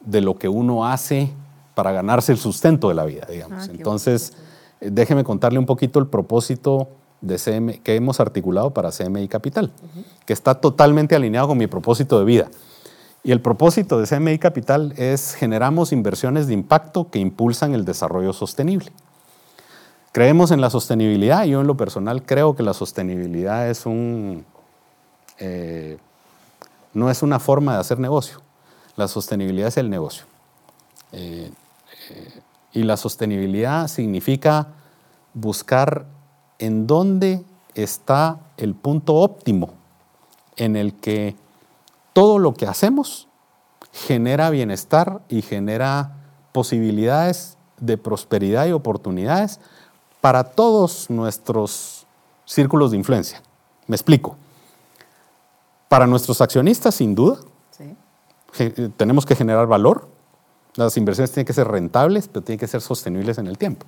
de 0.00 0.20
lo 0.20 0.36
que 0.36 0.48
uno 0.48 0.86
hace 0.86 1.32
para 1.74 1.92
ganarse 1.92 2.32
el 2.32 2.38
sustento 2.38 2.88
de 2.88 2.94
la 2.94 3.04
vida, 3.04 3.26
digamos. 3.30 3.68
Ah, 3.68 3.72
Entonces, 3.72 4.34
eh, 4.80 4.90
déjeme 4.90 5.24
contarle 5.24 5.58
un 5.58 5.66
poquito 5.66 5.98
el 5.98 6.06
propósito 6.06 6.88
de 7.20 7.38
CM, 7.38 7.80
que 7.80 7.94
hemos 7.94 8.18
articulado 8.20 8.72
para 8.72 8.90
CMI 8.90 9.28
Capital, 9.28 9.72
que 10.26 10.32
está 10.32 10.54
totalmente 10.54 11.14
alineado 11.14 11.48
con 11.48 11.58
mi 11.58 11.66
propósito 11.66 12.18
de 12.18 12.24
vida. 12.24 12.50
Y 13.22 13.32
el 13.32 13.40
propósito 13.40 14.00
de 14.00 14.06
CMI 14.06 14.38
Capital 14.38 14.94
es 14.96 15.34
generamos 15.34 15.92
inversiones 15.92 16.46
de 16.46 16.54
impacto 16.54 17.10
que 17.10 17.18
impulsan 17.18 17.74
el 17.74 17.84
desarrollo 17.84 18.32
sostenible. 18.32 18.90
Creemos 20.12 20.50
en 20.50 20.60
la 20.60 20.70
sostenibilidad, 20.70 21.44
yo 21.44 21.60
en 21.60 21.66
lo 21.66 21.76
personal 21.76 22.24
creo 22.24 22.56
que 22.56 22.62
la 22.62 22.74
sostenibilidad 22.74 23.68
es 23.68 23.86
un, 23.86 24.44
eh, 25.38 25.98
no 26.94 27.10
es 27.10 27.22
una 27.22 27.38
forma 27.38 27.74
de 27.74 27.80
hacer 27.80 28.00
negocio, 28.00 28.40
la 28.96 29.06
sostenibilidad 29.06 29.68
es 29.68 29.76
el 29.76 29.88
negocio. 29.88 30.24
Eh, 31.12 31.52
eh, 32.10 32.40
y 32.72 32.82
la 32.82 32.96
sostenibilidad 32.96 33.86
significa 33.88 34.68
buscar 35.34 36.06
en 36.58 36.86
dónde 36.86 37.44
está 37.74 38.38
el 38.56 38.74
punto 38.74 39.14
óptimo 39.14 39.74
en 40.56 40.76
el 40.76 40.94
que 40.94 41.36
todo 42.12 42.38
lo 42.38 42.54
que 42.54 42.66
hacemos 42.66 43.28
genera 43.92 44.50
bienestar 44.50 45.20
y 45.28 45.42
genera 45.42 46.16
posibilidades 46.52 47.56
de 47.78 47.96
prosperidad 47.96 48.66
y 48.66 48.72
oportunidades 48.72 49.60
para 50.20 50.44
todos 50.44 51.08
nuestros 51.10 52.06
círculos 52.44 52.90
de 52.90 52.98
influencia. 52.98 53.42
Me 53.86 53.96
explico. 53.96 54.36
Para 55.88 56.06
nuestros 56.06 56.40
accionistas, 56.40 56.94
sin 56.94 57.14
duda, 57.14 57.38
eh, 58.58 58.90
tenemos 58.96 59.26
que 59.26 59.34
generar 59.34 59.66
valor. 59.66 60.08
Las 60.76 60.96
inversiones 60.96 61.32
tienen 61.32 61.46
que 61.46 61.52
ser 61.52 61.66
rentables, 61.66 62.28
pero 62.28 62.44
tienen 62.44 62.60
que 62.60 62.68
ser 62.68 62.80
sostenibles 62.80 63.38
en 63.38 63.46
el 63.46 63.58
tiempo. 63.58 63.86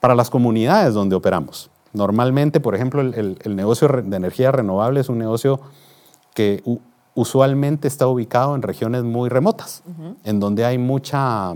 Para 0.00 0.14
las 0.14 0.30
comunidades 0.30 0.94
donde 0.94 1.14
operamos, 1.14 1.70
normalmente, 1.92 2.60
por 2.60 2.74
ejemplo, 2.74 3.00
el, 3.00 3.56
negocio 3.56 3.88
de 3.88 4.16
energía 4.16 4.50
renovable 4.50 5.00
es 5.00 5.08
un 5.08 5.18
negocio 5.18 5.60
que 6.34 6.62
usualmente 7.14 7.88
está 7.88 8.06
ubicado 8.06 8.54
en 8.54 8.62
regiones 8.62 9.04
muy 9.04 9.28
remotas, 9.28 9.82
en 10.24 10.40
donde 10.40 10.64
hay 10.64 10.78
mucha, 10.78 11.54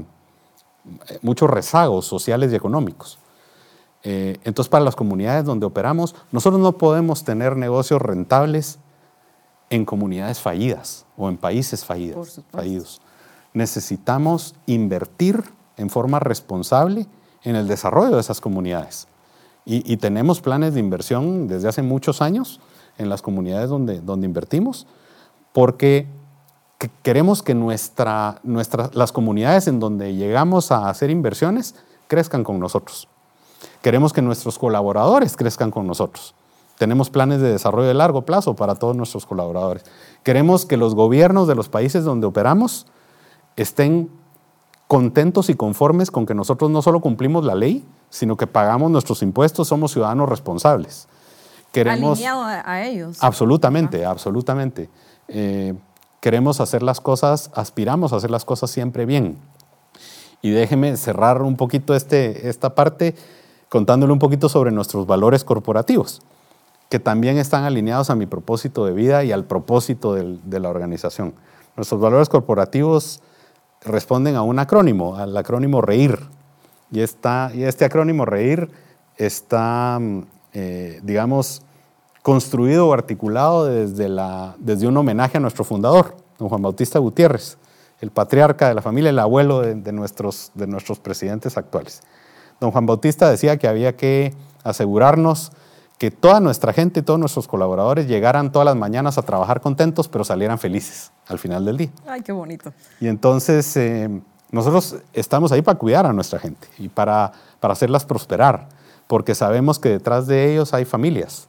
muchos 1.23 1.51
rezagos 1.51 2.07
sociales 2.07 2.53
y 2.53 2.57
económicos. 2.57 3.19
Eh, 4.03 4.39
entonces, 4.45 4.71
para 4.71 4.85
las 4.85 4.95
comunidades 4.95 5.45
donde 5.45 5.67
operamos, 5.67 6.15
nosotros 6.31 6.61
no 6.61 6.73
podemos 6.79 7.25
tener 7.25 7.57
negocios 7.57 8.01
rentables 8.01 8.79
en 9.71 9.85
comunidades 9.85 10.41
fallidas 10.41 11.07
o 11.17 11.29
en 11.29 11.37
países 11.37 11.85
fallidos. 11.85 12.41
fallidos. 12.53 13.01
Necesitamos 13.53 14.55
invertir 14.67 15.43
en 15.77 15.91
forma 15.91 16.21
responsable 16.21 17.07
en 17.43 17.57
el 17.57 17.67
desarrollo 17.67 18.15
de 18.15 18.21
esas 18.21 18.41
comunidades. 18.41 19.09
Y, 19.69 19.97
tenemos 19.97 20.41
planes 20.41 20.75
de 20.75 20.81
inversión 20.81 21.49
desde 21.49 21.67
hace 21.67 21.83
muchos 21.83 22.23
años 22.23 22.61
en 22.99 23.09
las 23.09 23.23
comunidades 23.23 23.69
donde, 23.69 24.01
donde 24.01 24.27
invertimos, 24.27 24.87
porque 25.53 26.07
queremos 27.03 27.43
que 27.43 27.55
nuestra, 27.55 28.41
nuestra, 28.43 28.91
las 28.93 29.13
comunidades 29.13 29.67
en 29.69 29.81
donde 29.81 30.15
llegamos 30.15 30.71
a 30.73 30.89
hacer 30.89 31.11
inversiones 31.11 31.75
crezcan 32.09 32.45
con 32.45 32.61
nosotros. 32.61 33.09
Queremos 33.83 34.13
que 34.13 34.23
nuestros 34.23 34.59
colaboradores 34.59 35.37
crezcan 35.37 35.71
con 35.71 35.87
nosotros. 35.87 36.35
Tenemos 36.79 37.09
planes 37.09 37.41
de 37.41 37.53
desarrollo 37.53 37.89
de 37.89 37.95
largo 37.95 38.23
plazo 38.23 38.55
para 38.55 38.75
todos 38.75 38.95
nuestros 38.95 39.25
colaboradores. 39.25 39.85
Queremos 40.23 40.67
que 40.67 40.77
los 40.77 40.95
gobiernos 40.95 41.49
de 41.49 41.55
los 41.55 41.69
países 41.69 42.05
donde 42.05 42.27
operamos 42.27 42.87
estén 43.57 44.11
contentos 44.87 45.49
y 45.49 45.55
conformes 45.55 46.11
con 46.11 46.27
que 46.27 46.35
nosotros 46.35 46.71
no 46.71 46.83
solo 46.83 47.01
cumplimos 47.01 47.45
la 47.45 47.55
ley, 47.55 47.85
sino 48.11 48.37
que 48.37 48.47
pagamos 48.47 48.91
nuestros 48.91 49.23
impuestos, 49.23 49.69
somos 49.69 49.93
ciudadanos 49.93 50.29
responsables. 50.29 51.09
Queremos, 51.77 52.19
Alineado 52.19 52.43
a, 52.43 52.83
ellos. 52.85 53.19
Absolutamente, 53.21 54.07
absolutamente. 54.07 54.89
Eh, 55.29 55.75
queremos 56.21 56.61
hacer 56.61 56.83
las 56.83 57.03
cosas, 57.03 57.51
aspiramos 57.55 58.15
a 58.15 58.17
hacer 58.17 58.31
las 58.31 58.47
cosas 58.47 58.71
siempre 58.71 59.05
bien. 59.05 59.37
Y 60.41 60.53
déjeme 60.53 60.97
cerrar 60.97 61.43
un 61.43 61.57
poquito 61.57 61.95
este, 61.95 62.49
esta 62.49 62.75
parte 62.75 63.15
contándole 63.69 64.15
un 64.15 64.19
poquito 64.19 64.49
sobre 64.49 64.71
nuestros 64.71 65.07
valores 65.07 65.45
corporativos 65.45 66.23
que 66.89 66.99
también 66.99 67.37
están 67.37 67.65
alineados 67.65 68.09
a 68.09 68.15
mi 68.15 68.25
propósito 68.25 68.87
de 68.87 68.93
vida 68.93 69.23
y 69.25 69.33
al 69.33 69.45
propósito 69.45 70.15
de 70.15 70.61
la 70.61 70.71
organización. 70.71 71.35
Nuestros 71.77 72.01
valores 72.01 72.31
corporativos 72.31 73.21
responden 73.83 74.35
a 74.35 74.41
un 74.43 74.59
acrónimo, 74.59 75.17
al 75.17 75.37
acrónimo 75.37 75.83
REIR. 75.83 76.21
Y, 76.91 77.01
está, 77.01 77.51
y 77.53 77.65
este 77.65 77.85
acrónimo 77.85 78.25
REIR 78.25 78.71
está, 79.17 80.01
eh, 80.59 81.01
digamos, 81.03 81.61
construido 82.23 82.89
o 82.89 82.95
articulado 82.95 83.67
desde, 83.67 84.09
la, 84.09 84.55
desde 84.59 84.87
un 84.87 84.97
homenaje 84.97 85.37
a 85.37 85.41
nuestro 85.41 85.65
fundador, 85.65 86.17
don 86.39 86.49
Juan 86.49 86.63
Bautista 86.63 86.99
Gutiérrez, 86.99 87.59
el 88.01 88.11
patriarca 88.11 88.67
de 88.67 88.75
la 88.75 88.81
familia, 88.81 89.11
el 89.11 89.19
abuelo 89.19 89.61
de, 89.61 89.93
nuestros, 89.93 90.53
de 90.55 90.67
nuestros 90.67 90.99
presidentes 90.99 91.59
actuales. 91.59 92.01
Don 92.59 92.71
Juan 92.71 92.87
Bautista 92.87 93.29
decía 93.31 93.59
que 93.59 93.69
había 93.69 93.97
que 93.97 94.33
asegurarnos 94.65 95.53
que 95.99 96.11
toda 96.11 96.41
nuestra 96.41 96.73
gente, 96.73 97.03
todos 97.03 97.21
nuestros 97.21 97.47
colaboradores 97.49 98.09
llegaran 98.09 98.51
todas 98.51 98.65
las 98.65 98.77
mañanas 98.77 99.19
a 99.19 99.23
trabajar 99.23 99.61
contentos, 99.61 100.09
pero 100.09 100.25
salieran 100.25 100.59
felices 100.59 101.13
al 101.29 101.39
final 101.39 101.67
del 101.67 101.77
día. 101.77 101.91
Ay, 102.07 102.23
qué 102.23 102.33
bonito. 102.33 102.73
Y 102.99 103.09
entonces 103.09 103.77
eh, 103.77 104.09
nosotros 104.51 104.97
estamos 105.13 105.53
ahí 105.53 105.61
para 105.61 105.79
cuidar 105.79 106.07
a 106.07 106.15
nuestra 106.15 106.39
gente 106.39 106.67
y 106.79 106.89
para, 106.89 107.31
para 107.61 107.73
hacerlas 107.73 108.07
prosperar, 108.07 108.69
porque 109.07 109.35
sabemos 109.35 109.79
que 109.79 109.89
detrás 109.91 110.27
de 110.27 110.53
ellos 110.53 110.75
hay 110.75 110.85
familias 110.85 111.49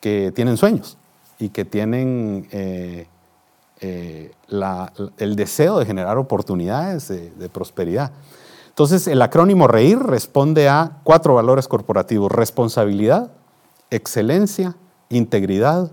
que 0.00 0.32
tienen 0.34 0.56
sueños 0.56 0.96
y 1.38 1.48
que 1.48 1.64
tienen 1.64 2.48
eh, 2.52 3.06
eh, 3.80 4.32
el 5.18 5.36
deseo 5.36 5.78
de 5.78 5.86
generar 5.86 6.18
oportunidades 6.18 7.08
de 7.08 7.48
prosperidad. 7.48 8.12
Entonces, 8.72 9.06
el 9.06 9.20
acrónimo 9.20 9.68
REIR 9.68 9.98
responde 9.98 10.66
a 10.70 10.92
cuatro 11.04 11.34
valores 11.34 11.68
corporativos, 11.68 12.32
responsabilidad, 12.32 13.30
excelencia, 13.90 14.76
integridad 15.10 15.90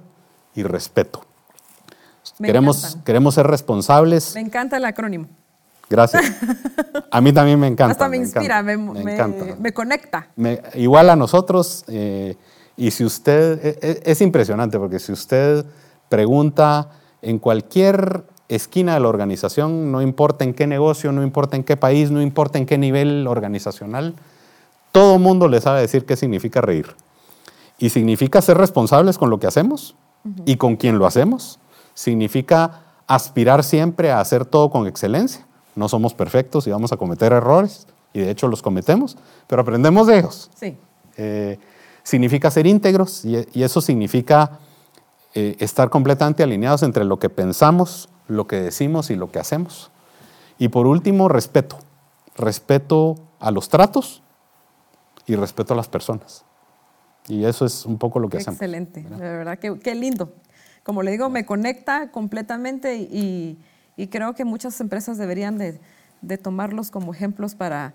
y 0.55 0.63
respeto. 0.63 1.21
queremos, 2.41 2.97
queremos 3.03 3.35
ser 3.35 3.47
responsables. 3.47 4.33
Me 4.33 4.39
encanta 4.39 4.77
el 4.77 4.85
acrónimo. 4.85 5.27
Gracias. 5.89 6.23
A 7.12 7.21
mí 7.21 7.34
también 7.34 7.60
me 7.60 7.67
encanta. 7.67 7.93
Hasta 7.93 8.10
me, 8.10 8.17
inspira, 8.17 8.62
me, 8.62 8.78
me, 8.78 9.73
conecta. 9.73 10.28
igual 10.75 11.10
a 11.10 11.15
nosotros, 11.15 11.84
eh, 11.88 12.36
y 12.78 12.91
si 12.91 13.04
usted, 13.04 13.65
e, 13.65 13.80
e, 13.82 14.02
es, 14.06 14.21
impresionante 14.21 14.78
porque 14.78 14.99
si 14.99 15.12
usted 15.12 15.65
pregunta 16.08 16.91
en 17.23 17.39
cualquier 17.39 18.25
esquina 18.47 18.93
de 18.93 18.99
la 18.99 19.08
organización, 19.08 19.91
no 19.91 20.02
importa 20.04 20.43
en 20.43 20.54
qué 20.54 20.67
negocio, 20.67 21.12
no 21.12 21.23
importa 21.23 21.56
en 21.56 21.63
qué 21.63 21.78
país, 21.78 22.12
no 22.12 22.21
importa 22.21 22.60
en 22.60 22.67
qué 22.67 22.78
nivel 22.78 23.28
organizacional, 23.28 24.15
todo 24.91 25.17
mundo 25.17 25.47
le 25.47 25.62
sabe 25.62 25.82
decir 25.82 26.06
qué 26.06 26.15
significa 26.15 26.62
reír. 26.62 26.95
Y 27.80 27.89
significa 27.89 28.41
ser 28.41 28.58
responsables 28.58 29.17
con 29.17 29.30
lo 29.30 29.39
que 29.39 29.47
hacemos 29.47 29.95
y 30.45 30.58
con 30.58 30.75
quien 30.75 30.99
lo 30.99 31.06
hacemos. 31.06 31.60
Significa 31.93 32.82
aspirar 33.08 33.63
siempre 33.63 34.12
a 34.12 34.19
hacer 34.19 34.45
todo 34.45 34.69
con 34.69 34.86
excelencia. 34.86 35.48
No 35.80 35.88
somos 35.88 36.13
perfectos 36.13 36.68
y 36.68 36.72
vamos 36.72 36.92
a 36.92 36.98
cometer 36.98 37.32
errores, 37.32 37.88
y 38.12 38.20
de 38.20 38.32
hecho 38.32 38.50
los 38.50 38.62
cometemos, 38.62 39.18
pero 39.48 39.62
aprendemos 39.62 40.08
de 40.08 40.20
ellos. 40.20 40.52
Sí. 40.54 40.78
Eh, 41.15 41.58
significa 42.04 42.52
ser 42.52 42.68
íntegros 42.68 43.24
y, 43.24 43.63
eso 43.63 43.80
significa 43.80 44.60
eh, 45.36 45.56
estar 45.60 45.89
completamente 45.89 46.44
alineados 46.44 46.84
entre 46.84 47.06
lo 47.06 47.18
que 47.18 47.30
pensamos, 47.30 48.10
lo 48.28 48.46
que 48.46 48.58
decimos 48.58 49.10
y 49.10 49.15
lo 49.15 49.32
que 49.32 49.39
hacemos. 49.39 49.89
Y 50.58 50.68
por 50.68 50.86
último, 50.86 51.30
respeto. 51.30 51.80
Respeto 52.36 53.15
a 53.39 53.50
los 53.50 53.70
tratos 53.70 54.22
y 55.28 55.38
respeto 55.38 55.76
a 55.76 55.78
las 55.78 55.88
personas. 55.88 56.44
Y 57.30 57.46
eso 57.46 57.65
es 57.65 57.86
un 57.86 57.98
poco 57.98 58.20
lo 58.20 58.28
que 58.28 58.36
hacemos. 58.36 58.56
Excelente, 58.56 59.02
de 59.04 59.18
verdad, 59.18 59.58
qué, 59.58 59.80
qué, 59.80 59.96
lindo. 59.96 60.34
Como 60.84 61.04
le 61.04 61.12
digo, 61.12 61.30
me 61.30 61.46
conecta 61.46 62.12
completamente 62.12 62.98
y, 62.98 63.58
y 63.99 64.07
creo 64.07 64.33
que 64.33 64.45
muchas 64.45 64.79
empresas 64.79 65.17
deberían 65.17 65.57
de, 65.57 65.77
de, 66.21 66.38
tomarlos 66.38 66.89
como 66.89 67.13
ejemplos 67.13 67.53
para, 67.53 67.93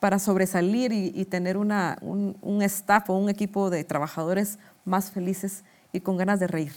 para 0.00 0.18
sobresalir 0.18 0.92
y, 0.92 1.24
tener 1.26 1.56
una, 1.56 1.96
un, 2.00 2.36
un, 2.42 2.60
staff 2.62 3.08
o 3.08 3.16
un 3.16 3.28
equipo 3.28 3.70
de 3.70 3.84
trabajadores 3.84 4.58
más 4.84 5.12
felices 5.12 5.62
y 5.92 6.00
con 6.00 6.16
ganas 6.16 6.40
de 6.40 6.48
reír. 6.48 6.72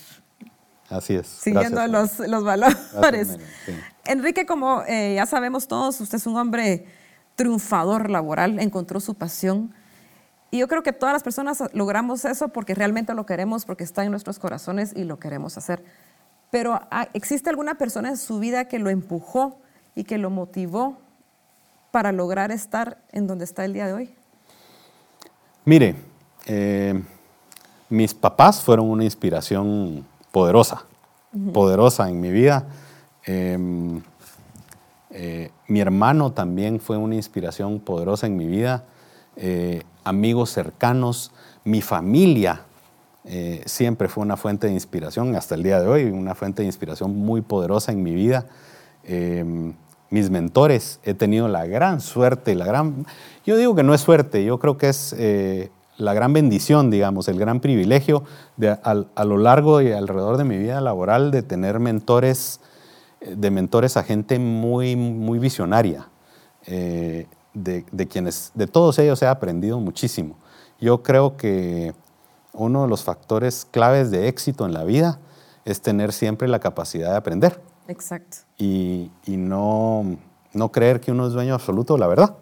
Así 0.90 1.16
es. 1.16 1.26
Siguiendo 1.26 1.88
los, 1.88 2.20
los, 2.20 2.44
valores. 2.44 3.40
Enrique, 4.06 4.46
como 4.46 4.84
eh, 4.88 5.16
ya 5.16 5.26
sabemos 5.26 5.68
todos, 5.68 6.00
usted 6.00 6.18
es 6.20 6.28
un 6.28 6.38
hombre 6.38 6.86
triunfador 7.36 8.12
laboral, 8.12 8.60
encontró 8.60 9.00
su 9.00 9.16
pasión 9.16 9.74
y 10.52 10.60
yo 10.60 10.68
creo 10.68 10.84
que 10.84 10.94
todas 10.94 11.14
las 11.14 11.24
personas 11.24 11.64
logramos 11.74 12.26
eso 12.26 12.50
porque 12.50 12.76
realmente 12.76 13.16
lo 13.16 13.26
queremos, 13.26 13.66
porque 13.66 13.86
está 13.86 14.04
en 14.04 14.12
nuestros 14.12 14.38
corazones 14.38 14.94
y 14.96 15.04
lo 15.04 15.18
queremos 15.18 15.58
hacer. 15.58 15.84
Pero 16.52 16.82
ah, 16.92 17.08
¿existe 17.14 17.50
alguna 17.50 17.76
persona 17.76 18.10
en 18.10 18.18
su 18.18 18.38
vida 18.38 18.66
que 18.66 18.78
lo 18.78 18.90
empujó 18.90 19.58
y 19.96 20.04
que 20.04 20.18
lo 20.18 20.30
motivó 20.30 20.98
para 21.92 22.12
lograr 22.12 22.52
estar 22.52 22.98
en 23.12 23.26
donde 23.26 23.46
está 23.46 23.66
el 23.66 23.74
día 23.74 23.88
de 23.88 23.94
hoy? 23.94 24.16
Mire, 25.64 25.96
eh, 26.46 27.02
mis 27.90 28.14
papás 28.14 28.62
fueron 28.62 28.90
una 28.90 29.06
inspiración 29.06 30.06
poderosa, 30.32 30.84
poderosa 31.54 32.10
en 32.10 32.20
mi 32.20 32.32
vida. 32.32 32.68
Em, 33.26 34.02
eh, 35.12 35.52
mi 35.68 35.80
hermano 35.80 36.32
también 36.32 36.80
fue 36.82 36.98
una 36.98 37.16
inspiración 37.16 37.80
poderosa 37.80 38.28
en 38.28 38.36
mi 38.36 38.46
vida. 38.46 38.84
Eh, 39.38 39.84
amigos 40.04 40.50
cercanos, 40.50 41.32
mi 41.64 41.82
familia 41.82 42.66
eh, 43.26 43.62
siempre 43.66 44.08
fue 44.08 44.24
una 44.24 44.38
fuente 44.38 44.68
de 44.68 44.74
inspiración, 44.74 45.36
hasta 45.36 45.56
el 45.56 45.64
día 45.64 45.80
de 45.80 45.88
hoy, 45.88 46.06
una 46.06 46.36
fuente 46.36 46.62
de 46.62 46.68
inspiración 46.68 47.16
muy 47.16 47.42
poderosa 47.42 47.92
en 47.92 48.04
mi 48.04 48.14
vida. 48.14 48.46
Eh, 49.04 49.74
mis 50.10 50.30
mentores, 50.30 51.00
he 51.04 51.14
tenido 51.14 51.48
la 51.48 51.66
gran 51.66 52.02
suerte, 52.02 52.56
la 52.56 52.66
gran... 52.66 53.06
Yo 53.46 53.56
digo 53.58 53.76
que 53.76 53.84
no 53.84 53.94
es 53.94 54.02
suerte, 54.02 54.44
yo 54.44 54.60
creo 54.60 54.78
que 54.78 54.90
es 54.90 55.16
la 56.02 56.14
gran 56.14 56.34
bendición, 56.34 56.90
digamos, 56.90 57.28
el 57.28 57.38
gran 57.38 57.60
privilegio 57.60 58.24
a, 58.84 59.24
lo 59.24 59.38
largo 59.38 59.82
y 59.82 59.92
alrededor 59.92 60.38
de 60.38 60.44
mi 60.44 60.58
vida 60.58 60.82
laboral 60.82 61.32
de 61.32 61.44
tener 61.44 61.80
mentores, 61.80 62.60
de 63.22 63.52
mentores 63.52 63.98
a 63.98 64.04
gente 64.04 64.40
muy, 64.40 64.96
muy 64.96 65.40
visionaria, 65.40 66.10
eh, 66.66 67.28
de, 67.54 67.86
de, 67.92 68.08
quienes, 68.08 68.52
de 68.56 68.68
todos 68.68 68.98
ellos 69.00 69.22
he 69.22 69.28
aprendido 69.28 69.80
muchísimo. 69.80 70.38
Yo 70.80 71.04
creo 71.04 71.38
que 71.38 71.94
uno 72.54 72.84
de 72.84 72.88
los 72.88 73.04
factores 73.04 73.66
claves 73.70 74.12
de 74.12 74.28
éxito 74.28 74.66
en 74.66 74.74
la 74.74 74.84
vida 74.84 75.20
es 75.66 75.82
tener 75.82 76.14
siempre 76.14 76.48
la 76.48 76.60
capacidad 76.60 77.12
de 77.12 77.18
aprender. 77.18 77.62
Exacto. 77.88 78.38
Y, 78.58 79.12
y 79.26 79.38
no, 79.38 80.18
no 80.54 80.72
creer 80.72 81.00
que 81.00 81.12
uno 81.12 81.28
es 81.28 81.34
dueño 81.34 81.54
absoluto 81.54 81.94
de 81.94 82.00
la 82.00 82.08
verdad. 82.08 82.36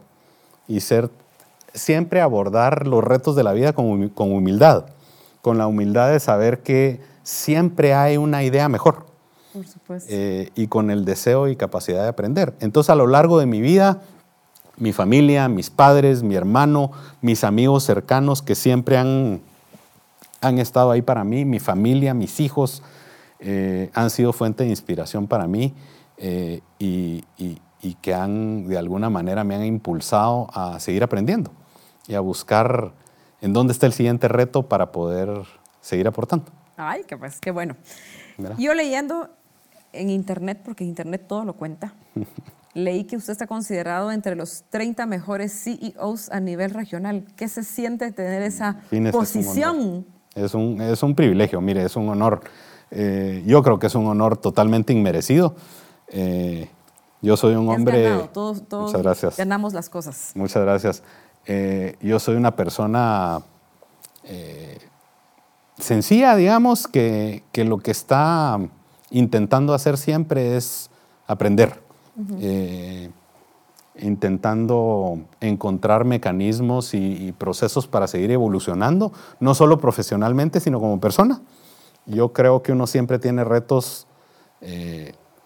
Y 0.68 0.82
ser 0.82 1.10
siempre 1.74 2.22
abordar 2.22 2.88
los 2.88 3.04
retos 3.04 3.36
de 3.36 3.44
la 3.44 3.54
vida 3.54 3.74
con, 3.74 3.86
humildad, 4.18 4.86
con 5.42 5.58
la 5.58 5.68
humildad 5.68 6.12
de 6.12 6.20
saber 6.20 6.62
que 6.62 7.02
siempre 7.24 7.94
hay 7.94 8.18
una 8.18 8.44
idea 8.44 8.70
mejor. 8.70 9.06
Por 9.54 9.66
supuesto. 9.66 10.10
Eh, 10.12 10.52
y 10.56 10.68
con 10.68 10.92
el 10.92 11.06
deseo 11.06 11.48
y 11.48 11.56
capacidad 11.56 12.04
de 12.04 12.10
aprender. 12.10 12.54
Entonces, 12.60 12.90
a 12.90 12.96
lo 12.96 13.08
largo 13.08 13.40
de 13.40 13.46
mi 13.46 13.62
vida, 13.62 14.02
mi 14.78 14.94
familia, 14.94 15.48
mis 15.50 15.70
padres, 15.70 16.24
mi 16.24 16.36
hermano, 16.36 16.92
mis 17.22 17.44
amigos 17.44 17.84
cercanos 17.84 18.42
que 18.42 18.56
siempre 18.56 18.98
han, 18.98 19.42
han 20.42 20.60
estado 20.60 20.92
ahí 20.92 21.02
para 21.02 21.24
mí, 21.24 21.46
mi 21.46 21.60
familia, 21.60 22.14
mis 22.14 22.40
hijos, 22.40 22.84
eh, 23.40 23.90
han 23.94 24.10
sido 24.10 24.34
fuente 24.34 24.64
de 24.64 24.70
inspiración 24.70 25.28
para 25.28 25.48
mí 25.48 25.74
eh, 26.18 26.62
y, 26.78 27.24
y 27.82 27.94
que 27.96 28.14
han, 28.14 28.68
de 28.68 28.78
alguna 28.78 29.10
manera, 29.10 29.44
me 29.44 29.56
han 29.56 29.64
impulsado 29.64 30.48
a 30.54 30.80
seguir 30.80 31.04
aprendiendo 31.04 31.52
y 32.08 32.16
a 32.16 32.20
buscar 32.20 32.92
en 33.42 33.54
dónde 33.54 33.74
está 33.74 33.86
el 33.86 33.94
siguiente 33.94 34.28
reto 34.28 34.64
para 34.64 34.92
poder 34.92 35.30
seguir 35.82 36.08
aportando. 36.08 36.46
Ay, 36.76 37.04
qué, 37.08 37.18
pues, 37.18 37.40
qué 37.40 37.52
bueno. 37.52 37.76
Yo 38.58 38.74
leyendo 38.74 39.30
en 39.94 40.10
internet, 40.10 40.62
porque 40.64 40.84
internet 40.84 41.26
todo 41.28 41.46
lo 41.46 41.54
cuenta, 41.54 41.94
leí 42.74 43.06
que 43.06 43.18
usted 43.18 43.32
está 43.32 43.48
considerado 43.48 44.12
entre 44.12 44.36
los 44.36 44.64
30 44.70 45.06
mejores 45.06 45.54
CEOs 45.64 46.30
a 46.30 46.40
nivel 46.40 46.72
regional. 46.72 47.26
¿Qué 47.36 47.48
se 47.48 47.64
siente 47.64 48.12
tener 48.12 48.42
esa 48.42 48.82
posición? 49.12 50.06
Es 50.36 50.54
un, 50.54 50.82
es 50.82 51.02
un, 51.04 51.16
privilegio, 51.16 51.60
mire, 51.62 51.84
es 51.84 51.96
un 51.96 52.10
honor. 52.10 52.42
Eh, 52.92 53.44
yo 53.46 53.64
creo 53.64 53.80
que 53.80 53.88
es 53.88 53.96
un 53.96 54.08
honor 54.08 54.38
totalmente 54.38 54.94
inmerecido. 54.94 55.56
Eh, 56.10 56.70
yo 57.22 57.36
soy 57.36 57.56
un 57.56 57.70
hombre... 57.70 58.04
Ganado. 58.04 58.30
Todos, 58.30 58.64
Muchas 58.72 59.02
gracias. 59.02 59.38
ganamos 59.38 59.74
las 59.74 59.90
cosas. 59.90 60.32
Muchas 60.36 60.64
gracias. 60.64 61.04
Eh, 61.46 61.98
yo 62.02 62.20
soy 62.20 62.36
una 62.36 62.56
persona 62.56 63.42
sencilla, 65.80 66.36
digamos, 66.36 66.88
que, 66.88 67.44
lo 67.56 67.80
que 67.80 67.92
está 67.92 68.60
intentando 69.10 69.74
hacer 69.74 69.98
siempre 69.98 70.56
es 70.56 70.92
aprender, 71.26 71.82
intentando 74.02 75.20
encontrar 75.42 76.06
mecanismos 76.06 76.94
y, 76.94 77.34
procesos 77.38 77.88
para 77.88 78.08
seguir 78.08 78.32
evolucionando, 78.32 79.12
no 79.40 79.54
solo 79.54 79.80
profesionalmente, 79.80 80.60
sino 80.60 80.80
como 80.80 81.00
persona. 81.00 81.42
Yo 82.06 82.34
creo 82.34 82.64
que 82.64 82.72
uno 82.72 82.88
siempre 82.88 83.20
tiene 83.20 83.44
retos, 83.44 84.08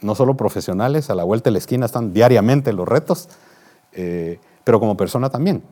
no 0.01 0.15
solo 0.15 0.35
profesionales, 0.37 1.09
a 1.09 1.15
la 1.15 1.23
vuelta 1.23 1.49
de 1.49 1.51
la 1.53 1.57
esquina 1.57 1.85
están 1.85 2.13
diariamente 2.13 2.73
los 2.73 2.87
retos, 2.87 3.29
pero 3.91 4.79
como 4.79 4.95
persona 4.95 5.29
también. 5.29 5.63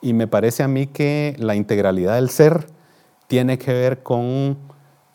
Y 0.00 0.12
me 0.12 0.26
parece 0.26 0.62
a 0.62 0.68
mí 0.68 0.86
que 0.86 1.34
la 1.38 1.54
integralidad 1.54 2.14
del 2.14 2.30
ser 2.30 2.66
tiene 3.26 3.58
que 3.58 3.72
ver 3.72 4.02
con 4.02 4.58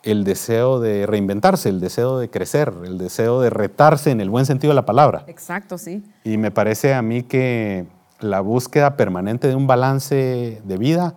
el 0.02 0.24
deseo 0.24 0.80
de 0.80 1.06
reinventarse, 1.06 1.68
el 1.68 1.80
deseo 1.80 2.18
de 2.18 2.30
crecer, 2.30 2.72
el 2.84 2.98
deseo 2.98 3.40
de 3.40 3.50
retarse 3.50 4.10
en 4.10 4.20
el 4.20 4.30
buen 4.30 4.46
sentido 4.46 4.70
de 4.70 4.76
la 4.76 4.86
palabra. 4.86 5.24
Exacto, 5.26 5.76
sí. 5.76 6.02
Y 6.24 6.38
me 6.38 6.50
parece 6.50 6.94
a 6.94 7.02
mí 7.02 7.22
que 7.22 7.86
la 8.20 8.40
búsqueda 8.40 8.96
permanente 8.96 9.48
de 9.48 9.54
un 9.54 9.66
balance 9.66 10.62
de 10.64 10.76
vida 10.76 11.14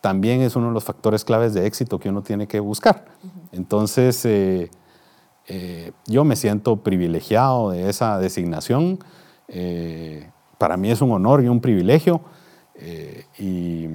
también 0.00 0.42
es 0.42 0.56
uno 0.56 0.68
de 0.68 0.74
los 0.74 0.84
factores 0.84 1.24
claves 1.24 1.54
de 1.54 1.66
éxito 1.66 1.98
que 1.98 2.08
uno 2.08 2.22
tiene 2.22 2.46
que 2.46 2.60
buscar. 2.60 3.06
Entonces, 3.52 4.24
eh, 4.24 4.70
eh, 5.46 5.92
yo 6.06 6.24
me 6.24 6.36
siento 6.36 6.76
privilegiado 6.76 7.70
de 7.70 7.88
esa 7.88 8.18
designación. 8.18 8.98
Eh, 9.48 10.30
para 10.58 10.76
mí 10.76 10.90
es 10.90 11.00
un 11.00 11.10
honor 11.12 11.42
y 11.42 11.48
un 11.48 11.60
privilegio 11.60 12.20
y 13.38 13.88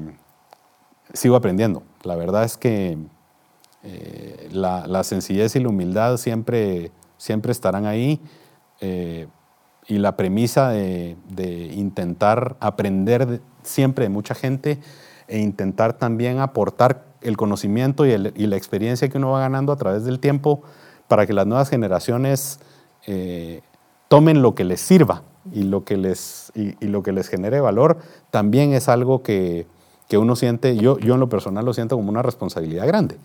sigo 1.13 1.37
aprendiendo. 1.37 1.83
La 2.03 2.17
verdad 2.17 2.43
es 2.43 2.57
que 2.57 2.97
eh, 3.83 4.49
la, 4.51 5.03
sencillez 5.03 5.55
y 5.55 5.59
la 5.59 5.69
humildad 5.69 6.17
siempre, 6.17 6.91
siempre 7.17 7.51
estarán 7.51 7.85
ahí 7.85 8.21
eh, 8.79 9.27
y 9.87 9.97
la 9.97 10.15
premisa 10.15 10.69
de, 10.69 11.17
intentar 11.75 12.55
aprender 12.59 13.41
siempre 13.61 14.05
de 14.05 14.09
mucha 14.09 14.35
gente 14.35 14.79
e 15.27 15.39
intentar 15.39 15.93
también 15.93 16.39
aportar 16.39 17.05
el 17.21 17.37
conocimiento 17.37 18.05
y, 18.05 18.17
la 18.17 18.55
experiencia 18.55 19.09
que 19.09 19.17
uno 19.17 19.31
va 19.31 19.41
ganando 19.41 19.71
a 19.71 19.75
través 19.75 20.05
del 20.05 20.19
tiempo 20.19 20.61
para 21.07 21.25
que 21.25 21.33
las 21.33 21.45
nuevas 21.45 21.69
generaciones 21.69 22.59
tomen 24.07 24.41
lo 24.41 24.55
que 24.55 24.63
les 24.63 24.79
sirva 24.79 25.23
y 25.51 25.63
lo 25.63 25.83
que 25.83 25.97
les, 25.97 26.51
y, 26.55 26.75
lo 26.85 27.03
que 27.03 27.11
les 27.11 27.27
genere 27.27 27.59
valor 27.59 27.97
también 28.31 28.73
es 28.73 28.87
algo 28.87 29.23
que, 29.23 29.67
que, 30.07 30.17
uno 30.17 30.35
siente, 30.35 30.77
yo, 30.77 30.99
yo 30.99 31.15
en 31.15 31.19
lo 31.19 31.29
personal 31.29 31.65
lo 31.65 31.73
siento 31.73 31.95
como 31.95 32.09
una 32.09 32.21
responsabilidad 32.21 32.87
grande. 32.87 33.17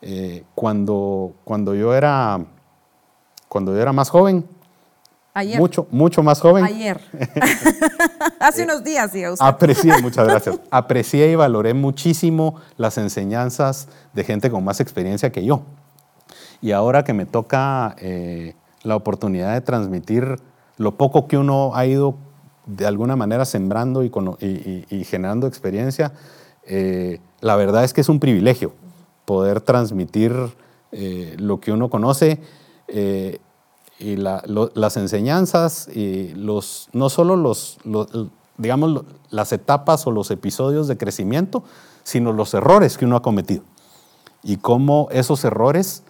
Eh, 0.00 0.44
cuando, 0.54 1.34
cuando, 1.44 1.74
yo 1.74 1.94
era, 1.94 2.38
cuando 3.48 3.74
yo 3.74 3.80
era 3.80 3.92
más 3.92 4.10
joven, 4.10 4.44
Ayer. 5.38 5.60
Mucho, 5.60 5.86
mucho 5.92 6.22
más 6.24 6.40
joven. 6.40 6.64
Ayer. 6.64 7.00
Hace 8.40 8.64
unos 8.64 8.82
días, 8.82 9.12
diga 9.12 9.32
usted. 9.32 9.46
Aprecié, 9.46 9.92
muchas 10.02 10.26
gracias. 10.26 10.58
Aprecié 10.68 11.30
y 11.30 11.36
valoré 11.36 11.74
muchísimo 11.74 12.56
las 12.76 12.98
enseñanzas 12.98 13.86
de 14.14 14.24
gente 14.24 14.50
con 14.50 14.64
más 14.64 14.80
experiencia 14.80 15.30
que 15.30 15.44
yo. 15.44 15.62
Y 16.60 16.72
ahora 16.72 17.04
que 17.04 17.12
me 17.12 17.24
toca 17.24 17.94
eh, 17.98 18.56
la 18.82 18.96
oportunidad 18.96 19.54
de 19.54 19.60
transmitir 19.60 20.40
lo 20.76 20.96
poco 20.96 21.28
que 21.28 21.38
uno 21.38 21.70
ha 21.76 21.86
ido 21.86 22.16
de 22.66 22.86
alguna 22.86 23.14
manera 23.14 23.44
sembrando 23.44 24.02
y, 24.02 25.04
generando 25.04 25.46
experiencia, 25.46 26.12
eh, 26.64 27.20
la 27.40 27.54
verdad 27.54 27.84
es 27.84 27.94
que 27.94 28.00
es 28.00 28.08
un 28.08 28.18
privilegio 28.18 28.72
poder 29.28 29.60
transmitir 29.60 30.32
eh, 30.90 31.36
lo 31.38 31.60
que 31.60 31.70
uno 31.70 31.90
conoce 31.90 32.40
eh, 32.88 33.40
y 33.98 34.16
las 34.16 34.96
enseñanzas 34.96 35.86
y 35.94 36.30
los, 36.34 36.88
no 36.94 37.10
solo 37.10 37.36
los, 37.36 37.76
digamos, 38.56 39.04
las 39.28 39.52
etapas 39.52 40.06
o 40.06 40.12
los 40.12 40.30
episodios 40.30 40.88
de 40.88 40.96
crecimiento, 40.96 41.62
sino 42.04 42.32
los 42.32 42.54
errores 42.54 42.96
que 42.96 43.04
uno 43.04 43.16
ha 43.16 43.22
cometido 43.22 43.64
y 44.42 44.56
cómo 44.56 45.08
esos 45.10 45.44
errores 45.44 46.04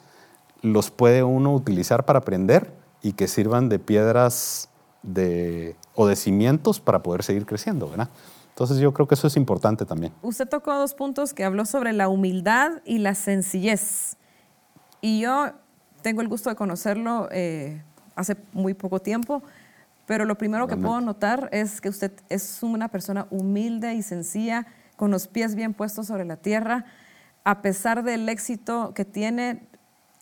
los 0.63 0.93
puede 0.93 1.25
uno 1.25 1.53
utilizar 1.53 2.05
para 2.05 2.21
aprender 2.21 2.73
y 3.03 3.15
que 3.15 3.27
sirvan 3.27 3.69
de 3.69 3.81
piedras 3.81 4.69
de, 5.03 5.75
o 5.97 6.07
de 6.07 6.15
cimientos 6.15 6.79
para 6.79 7.03
poder 7.03 7.25
seguir 7.25 7.47
creciendo, 7.47 7.89
¿verdad? 7.89 8.11
Entonces 8.59 8.79
yo 8.79 8.93
creo 8.93 9.07
que 9.07 9.15
eso 9.15 9.29
es 9.29 9.37
importante 9.37 9.85
también. 9.87 10.13
Usted 10.21 10.49
tocó 10.49 10.75
dos 10.75 10.93
puntos 10.93 11.33
que 11.33 11.45
habló 11.45 11.65
sobre 11.65 11.93
la 11.93 12.09
humildad 12.09 12.83
y 12.85 12.99
la 12.99 13.15
sencillez. 13.15 14.17
Y 15.01 15.21
yo 15.21 15.53
tengo 16.03 16.23
el 16.23 16.29
gusto 16.29 16.51
de 16.51 16.57
conocerlo 16.57 17.29
eh, 17.31 17.85
hace 18.17 18.37
muy 18.53 18.75
poco 18.75 18.99
tiempo, 18.99 19.45
pero 20.07 20.25
lo 20.25 20.37
primero 20.37 20.67
que 20.67 20.77
puedo 20.77 21.01
notar 21.01 21.49
es 21.53 21.81
que 21.81 21.89
usted 21.89 22.11
es 22.31 22.61
una 22.65 22.89
persona 22.89 23.29
humilde 23.31 23.95
y 23.95 24.03
sencilla, 24.03 24.67
con 24.97 25.13
los 25.13 25.29
pies 25.29 25.55
bien 25.55 25.73
puestos 25.73 26.09
sobre 26.09 26.25
la 26.25 26.35
tierra. 26.35 26.85
A 27.45 27.63
pesar 27.63 28.03
del 28.03 28.29
éxito 28.29 28.93
que 28.93 29.05
tiene, 29.05 29.69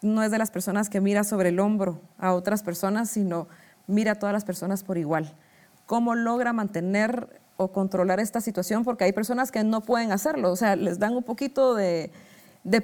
no 0.02 0.22
es 0.22 0.30
de 0.30 0.36
las 0.36 0.50
personas 0.50 0.90
que 0.90 1.00
mira 1.00 1.24
sobre 1.24 1.48
el 1.48 1.58
hombro 1.58 2.02
a 2.18 2.34
otras 2.34 2.62
personas, 2.62 3.08
sino 3.08 3.48
mira 3.86 4.12
a 4.12 4.14
todas 4.16 4.34
las 4.34 4.44
personas 4.44 4.82
por 4.82 4.98
igual. 4.98 5.34
¿Cómo 5.86 6.14
logra 6.14 6.52
mantener 6.52 7.45
o 7.56 7.68
controlar 7.68 8.20
esta 8.20 8.40
situación? 8.40 8.84
Porque 8.84 9.04
hay 9.04 9.12
personas 9.12 9.50
que 9.50 9.64
no 9.64 9.80
pueden 9.80 10.12
hacerlo, 10.12 10.50
o 10.50 10.56
sea, 10.56 10.76
les 10.76 10.98
dan 10.98 11.16
un 11.16 11.22
poquito 11.22 11.74
de, 11.74 12.10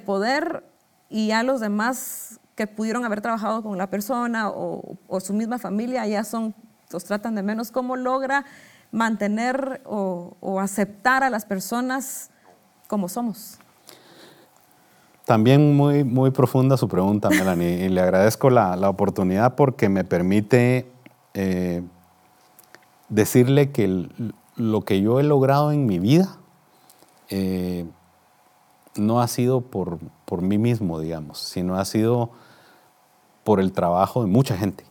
poder 0.05 0.63
y 1.09 1.31
a 1.31 1.43
los 1.43 1.59
demás 1.59 2.39
que 2.55 2.67
pudieron 2.67 3.05
haber 3.05 3.21
trabajado 3.21 3.63
con 3.63 3.77
la 3.77 3.87
persona 3.87 4.49
o, 4.49 4.97
su 5.19 5.33
misma 5.33 5.59
familia 5.59 6.05
ya 6.07 6.23
son, 6.23 6.53
los 6.91 7.03
tratan 7.03 7.35
de 7.35 7.43
menos. 7.43 7.71
¿Cómo 7.71 7.95
logra 7.95 8.45
mantener 8.91 9.81
o, 9.85 10.37
o 10.39 10.59
aceptar 10.59 11.23
a 11.23 11.29
las 11.29 11.45
personas 11.45 12.29
como 12.87 13.09
somos? 13.09 13.59
También 15.25 15.75
muy, 15.75 16.03
muy 16.03 16.31
profunda 16.31 16.75
su 16.75 16.89
pregunta, 16.89 17.29
Melanie, 17.29 17.85
y 17.85 17.89
le 17.89 18.01
agradezco 18.01 18.49
la, 18.49 18.75
la 18.75 18.89
oportunidad 18.89 19.55
porque 19.55 19.87
me 19.87 20.03
permite 20.03 20.91
eh, 21.33 21.81
decirle 23.07 23.71
que 23.71 24.09
lo 24.55 24.81
que 24.81 25.01
yo 25.01 25.19
he 25.19 25.23
logrado 25.23 25.71
en 25.71 25.85
mi 25.85 25.99
vida 25.99 26.37
eh, 27.29 27.85
no 28.95 29.21
ha 29.21 29.27
sido 29.27 29.61
por, 29.61 29.99
por 30.25 30.41
mí 30.41 30.57
mismo, 30.57 30.99
digamos, 30.99 31.39
sino 31.39 31.75
ha 31.75 31.85
sido 31.85 32.29
por 33.43 33.59
el 33.59 33.71
trabajo 33.71 34.21
de 34.21 34.27
mucha 34.27 34.55
gente, 34.55 34.85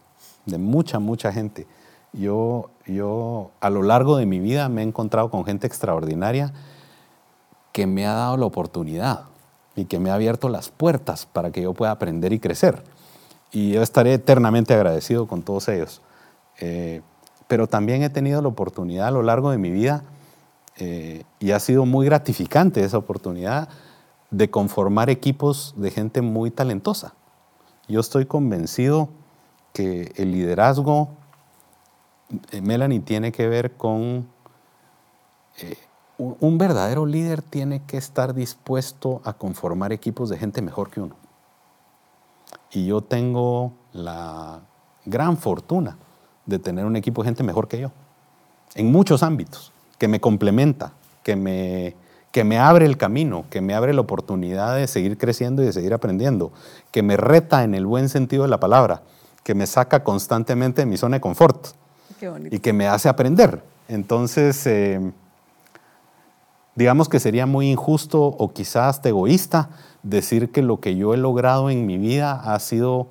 de 0.47 0.59
mucha, 0.59 0.99
mucha 0.99 1.33
gente. 1.33 1.67
Yo, 2.13 2.71
yo 2.87 3.51
a 3.61 3.71
lo 3.71 3.83
largo 3.83 4.17
de 4.17 4.27
mi 4.27 4.39
vida 4.41 4.69
me 4.69 4.83
he 4.83 4.85
encontrado 4.85 5.31
con 5.31 5.45
gente 5.45 5.67
extraordinaria 5.67 6.53
que 7.73 7.87
me 7.87 8.07
ha 8.07 8.13
dado 8.13 8.37
la 8.37 8.47
oportunidad 8.47 9.25
y 9.77 9.87
que 9.87 9.99
me 9.99 10.11
ha 10.11 10.15
abierto 10.15 10.49
las 10.49 10.69
puertas 10.69 11.27
para 11.27 11.51
que 11.51 11.63
yo 11.63 11.73
pueda 11.73 11.93
aprender 11.93 12.33
y 12.33 12.39
crecer. 12.39 12.83
Y 13.51 13.73
yo 13.73 13.83
estaré 13.83 14.15
eternamente 14.15 14.75
agradecido 14.75 15.27
con 15.27 15.43
todos 15.43 15.69
ellos. 15.69 16.03
Eh, 16.61 17.03
pero 17.53 17.67
también 17.67 18.03
he 18.03 18.09
tenido 18.09 18.41
la 18.41 18.49
oportunidad 18.49 19.09
a 19.09 19.11
lo 19.11 19.23
largo 19.23 19.51
de 19.51 19.59
mi 19.59 19.71
vida, 19.71 20.05
eh, 20.79 21.25
y 21.39 21.51
ha 21.51 21.61
sido 21.61 21.85
muy 21.85 22.07
gratificante 22.07 22.83
esa 22.83 22.97
oportunidad, 22.97 23.69
de 24.31 24.49
conformar 24.49 25.11
equipos 25.11 25.75
de 25.77 25.91
gente 25.91 26.23
muy 26.23 26.51
talentosa. 26.51 27.13
Yo 27.89 28.01
estoy 28.01 28.25
convencido 28.25 29.11
que 29.75 30.15
el 30.17 30.33
liderazgo, 30.33 31.11
eh, 32.53 32.63
Melanie, 32.63 33.01
tiene 33.01 33.33
que 33.33 33.47
ver 33.47 33.77
con 33.77 34.27
un 36.17 36.57
verdadero 36.57 37.05
líder 37.05 37.43
tiene 37.43 37.83
que 37.87 37.99
estar 37.99 38.33
dispuesto 38.33 39.21
a 39.25 39.35
conformar 39.35 39.93
equipos 39.93 40.31
de 40.31 40.39
gente 40.39 40.63
mejor 40.63 40.89
que 40.89 41.03
uno. 41.03 41.17
Y 42.71 42.87
yo 42.87 43.03
tengo 43.03 43.75
la 43.93 44.63
gran 45.05 45.37
fortuna 45.37 45.99
de 46.47 46.59
tener 46.59 46.85
un 46.85 46.97
equipo 46.97 47.23
de 47.23 47.29
gente 47.29 47.43
mejor 47.43 47.69
que 47.69 47.81
yo, 47.81 47.93
en 48.75 48.91
muchos 48.91 49.23
ámbitos, 49.23 49.73
que 49.99 50.09
me 50.09 50.21
complementa, 50.21 50.93
que 51.23 51.37
me, 51.37 51.95
que 52.33 52.45
me 52.45 52.59
abre 52.59 52.87
el 52.87 52.97
camino, 52.97 53.45
que 53.51 53.61
me 53.61 53.75
abre 53.75 53.93
la 53.93 54.01
oportunidad 54.01 54.77
de 54.77 54.87
seguir 54.87 55.19
creciendo 55.19 55.63
y 55.63 55.67
de 55.67 55.73
seguir 55.73 55.95
aprendiendo, 55.95 56.53
que 56.91 57.03
me 57.03 57.17
reta 57.17 57.65
en 57.65 57.75
el 57.75 57.87
buen 57.87 58.09
sentido 58.09 58.43
de 58.43 58.49
la 58.49 58.61
palabra, 58.61 59.03
que 59.45 59.55
me 59.55 59.67
saca 59.67 60.05
constantemente 60.05 60.83
de 60.83 60.87
mi 60.87 60.97
zona 60.97 61.17
de 61.17 61.21
confort 61.21 61.69
y 62.51 62.59
que 62.61 62.73
me 62.73 62.87
hace 62.87 63.09
aprender. 63.09 63.63
Entonces, 63.89 64.67
eh, 64.67 65.13
Digamos 66.75 67.09
que 67.11 67.21
sería 67.21 67.45
muy 67.45 67.71
injusto 67.71 68.23
o 68.23 68.53
quizás 68.53 69.05
egoísta 69.05 69.69
decir 70.03 70.53
que 70.53 70.63
lo 70.63 70.81
que 70.81 70.97
yo 70.97 71.13
he 71.13 71.19
logrado 71.19 71.69
en 71.69 71.87
mi 71.87 71.99
vida 71.99 72.33
ha 72.33 72.59
sido 72.61 73.09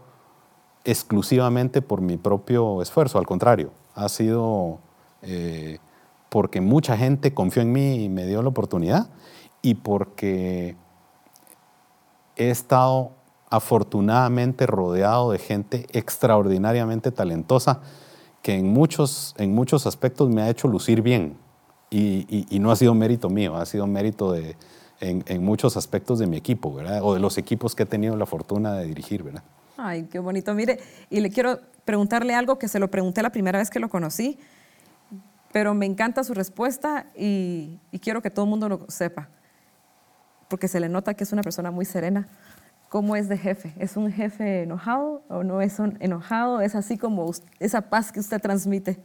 exclusivamente 0.84 1.82
por 1.82 2.02
mi 2.02 2.18
propio 2.18 2.82
esfuerzo, 2.82 3.20
al 3.20 3.26
contrario, 3.26 3.72
ha 3.96 4.10
sido 4.10 4.80
eh, 5.22 5.80
porque 6.30 6.62
mucha 6.62 6.98
gente 6.98 7.34
confió 7.34 7.62
en 7.62 7.72
mí 7.72 8.04
y 8.04 8.10
me 8.10 8.26
dio 8.26 8.42
la 8.42 8.50
oportunidad 8.50 9.10
y 9.62 9.76
porque 9.76 10.76
he 12.36 12.50
estado 12.50 13.12
afortunadamente 13.50 14.66
rodeado 14.66 15.32
de 15.32 15.40
gente 15.40 15.86
extraordinariamente 15.92 17.12
talentosa 17.12 17.82
que 18.42 18.56
en 18.56 18.72
muchos, 18.72 19.36
en 19.38 19.54
muchos 19.54 19.86
aspectos 19.86 20.30
me 20.30 20.42
ha 20.42 20.50
hecho 20.50 20.68
lucir 20.68 21.02
bien. 21.02 21.38
Y, 21.94 22.48
no 22.62 22.72
ha 22.72 22.78
sido 22.78 22.96
mérito 22.96 23.30
mío, 23.30 23.58
ha 23.58 23.66
sido 23.66 23.86
mérito 23.86 24.32
de, 24.32 24.56
en, 25.02 25.44
muchos 25.44 25.76
aspectos 25.76 26.20
de 26.20 26.28
mi 26.28 26.38
equipo, 26.38 26.74
¿verdad? 26.74 27.02
O 27.04 27.14
de 27.14 27.20
los 27.20 27.38
equipos 27.38 27.76
que 27.76 27.84
he 27.84 27.86
tenido 27.86 28.16
la 28.16 28.26
fortuna 28.26 28.76
de 28.76 28.86
dirigir, 28.86 29.24
¿verdad? 29.24 29.44
Ay, 29.84 30.04
qué 30.04 30.20
bonito. 30.20 30.54
Mire, 30.54 30.80
y 31.10 31.22
le 31.22 31.32
quiero 31.32 31.60
preguntarle 31.86 32.36
algo 32.36 32.60
que 32.60 32.68
se 32.68 32.78
lo 32.78 32.92
pregunté 32.92 33.24
la 33.24 33.32
primera 33.32 33.58
vez 33.58 33.72
que 33.72 33.80
lo 33.80 33.90
conocí, 33.90 34.38
pero 35.52 35.74
me 35.74 35.88
encanta 35.88 36.24
su 36.24 36.36
respuesta 36.36 37.08
y, 37.16 37.80
quiero 38.00 38.22
que 38.22 38.30
todo 38.30 38.46
el 38.46 38.52
mundo 38.52 38.70
lo 38.70 38.86
sepa, 38.90 39.30
porque 40.50 40.68
se 40.68 40.80
le 40.80 40.88
nota 40.88 41.16
que 41.16 41.24
es 41.24 41.34
una 41.34 41.42
persona 41.42 41.72
muy 41.72 41.86
serena. 41.86 42.28
¿Cómo 42.90 43.16
es 43.16 43.28
de 43.28 43.40
jefe? 43.40 43.74
¿Es 43.80 43.98
un 43.98 44.12
jefe 44.12 44.64
enojado 44.64 45.24
o 45.30 45.44
no 45.44 45.62
es 45.62 45.80
un 45.80 45.98
enojado? 46.00 46.62
¿Es 46.62 46.76
así 46.76 46.98
como 46.98 47.32
esa 47.60 47.82
paz 47.90 48.12
que 48.12 48.20
usted 48.20 48.40
transmite? 48.40 49.00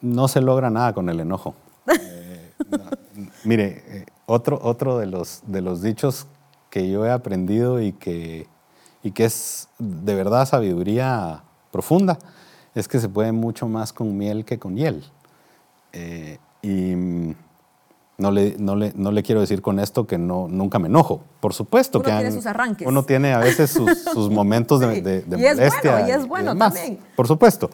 no 0.00 0.28
se 0.28 0.40
logra 0.40 0.70
nada 0.70 0.92
con 0.92 1.08
el 1.08 1.20
enojo. 1.20 1.54
Eh, 1.86 2.52
mire, 3.44 3.82
eh, 3.86 4.06
otro, 4.26 4.58
otro 4.62 4.98
de, 4.98 5.06
los, 5.06 5.42
de 5.46 5.60
los 5.60 5.82
dichos 5.82 6.26
que 6.70 6.90
yo 6.90 7.06
he 7.06 7.10
aprendido 7.10 7.80
y 7.80 7.92
que, 7.92 8.46
y 9.06 9.12
que 9.12 9.24
es 9.24 9.68
de 9.78 10.16
verdad 10.16 10.46
sabiduría 10.46 11.44
profunda 11.70 12.18
es 12.74 12.88
que 12.88 12.98
se 12.98 13.08
puede 13.08 13.30
mucho 13.30 13.68
más 13.68 13.92
con 13.92 14.18
miel 14.18 14.44
que 14.44 14.58
con 14.58 14.76
hiel. 14.76 15.04
Eh, 15.92 16.38
y 16.60 16.94
no 18.18 18.32
le, 18.32 18.56
no, 18.58 18.74
le, 18.74 18.92
no 18.96 19.12
le, 19.12 19.22
quiero 19.22 19.40
decir 19.40 19.62
con 19.62 19.78
esto 19.78 20.08
que 20.08 20.18
no, 20.18 20.48
nunca 20.48 20.80
me 20.80 20.88
enojo. 20.88 21.22
Por 21.38 21.54
supuesto 21.54 22.00
uno 22.00 22.04
que 22.04 22.10
tiene 22.16 22.32
sus 22.32 22.46
arranques. 22.46 22.88
uno 22.88 23.04
tiene 23.04 23.32
a 23.32 23.38
veces 23.38 23.70
sus, 23.70 24.28
momentos 24.30 24.80
de, 24.80 25.00
de, 25.00 25.22
de 25.22 25.38
y 25.38 25.44
Es 25.44 25.56
bueno, 25.84 26.08
y 26.08 26.10
es 26.10 26.26
bueno 26.26 26.56
también. 26.56 26.98
Por 27.14 27.28
supuesto. 27.28 27.70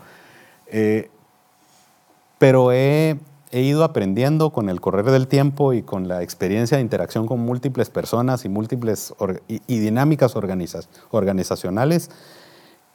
Pero 2.39 2.73
he, 2.73 3.19
ido 3.61 3.85
aprendiendo 3.85 4.51
con 4.51 4.69
el 4.71 4.81
correr 4.81 5.11
del 5.11 5.29
tiempo 5.29 5.75
y 5.75 5.83
con 5.83 6.09
la 6.09 6.23
experiencia 6.23 6.79
de 6.79 6.83
interacción 6.83 7.27
con 7.27 7.41
múltiples 7.41 7.91
personas 7.91 8.45
y 8.47 8.49
múltiples 8.49 9.15
y, 9.47 9.79
dinámicas 9.79 10.35
organizacionales 10.35 12.11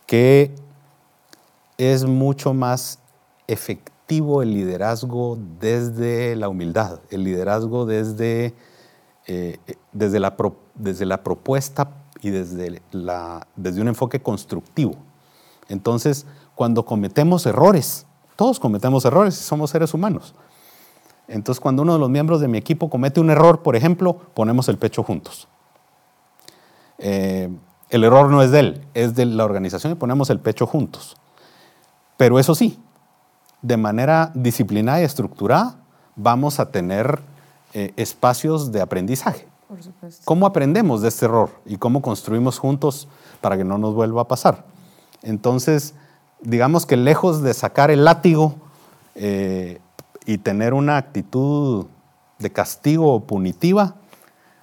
que 0.07 0.55
es 1.77 2.05
mucho 2.05 2.53
más 2.53 2.99
efectivo 3.47 4.41
el 4.41 4.53
liderazgo 4.53 5.37
desde 5.59 6.35
la 6.35 6.49
humildad, 6.49 7.01
el 7.11 7.23
liderazgo 7.23 7.85
desde, 7.85 8.55
eh, 9.27 9.59
desde, 9.91 10.19
la, 10.19 10.35
desde 10.73 11.05
la 11.05 11.23
propuesta 11.23 11.91
y 12.21 12.29
desde, 12.29 12.81
la, 12.91 13.45
desde 13.55 13.81
un 13.81 13.89
enfoque 13.89 14.21
constructivo. 14.21 14.95
Entonces, 15.69 16.25
cuando 16.55 16.85
cometemos 16.85 17.45
errores, 17.45 18.05
todos 18.35 18.59
cometemos 18.59 19.03
errores, 19.05 19.35
somos 19.35 19.71
seres 19.71 19.93
humanos. 19.93 20.33
Entonces, 21.27 21.59
cuando 21.59 21.81
uno 21.81 21.93
de 21.93 21.99
los 21.99 22.09
miembros 22.09 22.39
de 22.39 22.47
mi 22.47 22.57
equipo 22.57 22.89
comete 22.89 23.19
un 23.19 23.29
error, 23.29 23.61
por 23.61 23.75
ejemplo, 23.75 24.17
ponemos 24.33 24.69
el 24.69 24.77
pecho 24.77 25.03
juntos. 25.03 25.47
Eh, 26.99 27.49
el 27.89 28.03
error 28.03 28.29
no 28.29 28.41
es 28.41 28.51
de 28.51 28.59
él, 28.59 28.85
es 28.93 29.15
de 29.15 29.25
la 29.25 29.45
organización 29.45 29.93
y 29.93 29.95
ponemos 29.95 30.29
el 30.29 30.39
pecho 30.39 30.65
juntos. 30.65 31.17
Pero 32.17 32.39
eso 32.39 32.55
sí, 32.55 32.79
de 33.61 33.77
manera 33.77 34.31
disciplinada 34.33 35.01
y 35.01 35.03
estructurada, 35.03 35.77
vamos 36.15 36.59
a 36.59 36.71
tener 36.71 37.21
eh, 37.73 37.93
espacios 37.95 38.71
de 38.71 38.81
aprendizaje. 38.81 39.47
Por 39.67 39.79
¿Cómo 40.23 40.45
aprendemos 40.45 41.01
de 41.01 41.09
este 41.09 41.25
error 41.25 41.49
y 41.65 41.77
cómo 41.77 42.01
construimos 42.01 42.57
juntos 42.57 43.07
para 43.41 43.57
que 43.57 43.65
no 43.65 43.77
nos 43.77 43.93
vuelva 43.93 44.21
a 44.21 44.27
pasar? 44.27 44.63
Entonces, 45.21 45.93
digamos 46.41 46.85
que 46.85 46.95
lejos 46.95 47.41
de 47.41 47.53
sacar 47.53 47.91
el 47.91 48.05
látigo 48.05 48.55
eh, 49.15 49.79
y 50.27 50.37
tener 50.37 50.75
una 50.75 50.97
actitud 50.97 51.87
de 52.37 52.51
castigo 52.51 53.11
o 53.11 53.21
punitiva, 53.21 53.95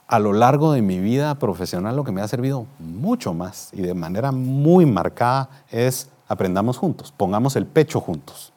a 0.07 0.21
lo 0.21 0.33
largo 0.33 0.73
de 0.73 0.83
mi 0.83 1.01
vida 1.01 1.35
profesional 1.37 1.97
lo 1.97 2.05
que 2.05 2.13
me 2.13 2.21
ha 2.21 2.29
servido 2.29 2.67
mucho 2.79 3.35
más 3.35 3.71
y 3.73 3.83
de 3.83 3.95
manera 3.95 4.31
muy 4.31 4.87
marcada 4.87 5.49
es 5.73 6.09
aprendamos 6.29 6.79
juntos, 6.79 7.13
pongamos 7.17 7.57
el 7.57 7.67
pecho 7.67 8.01
juntos, 8.01 8.53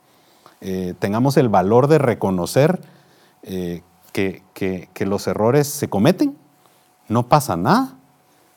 eh, 0.62 0.93
tengamos 1.00 1.38
el 1.38 1.50
valor 1.50 1.88
de 1.88 1.98
reconocer 1.98 2.80
eh, 3.41 3.82
que, 4.12 4.43
que 4.54 5.06
los 5.06 5.26
errores 5.26 5.67
se 5.67 5.89
cometen, 5.89 6.38
no 7.08 7.28
pasa 7.28 7.58
nada, 7.58 7.96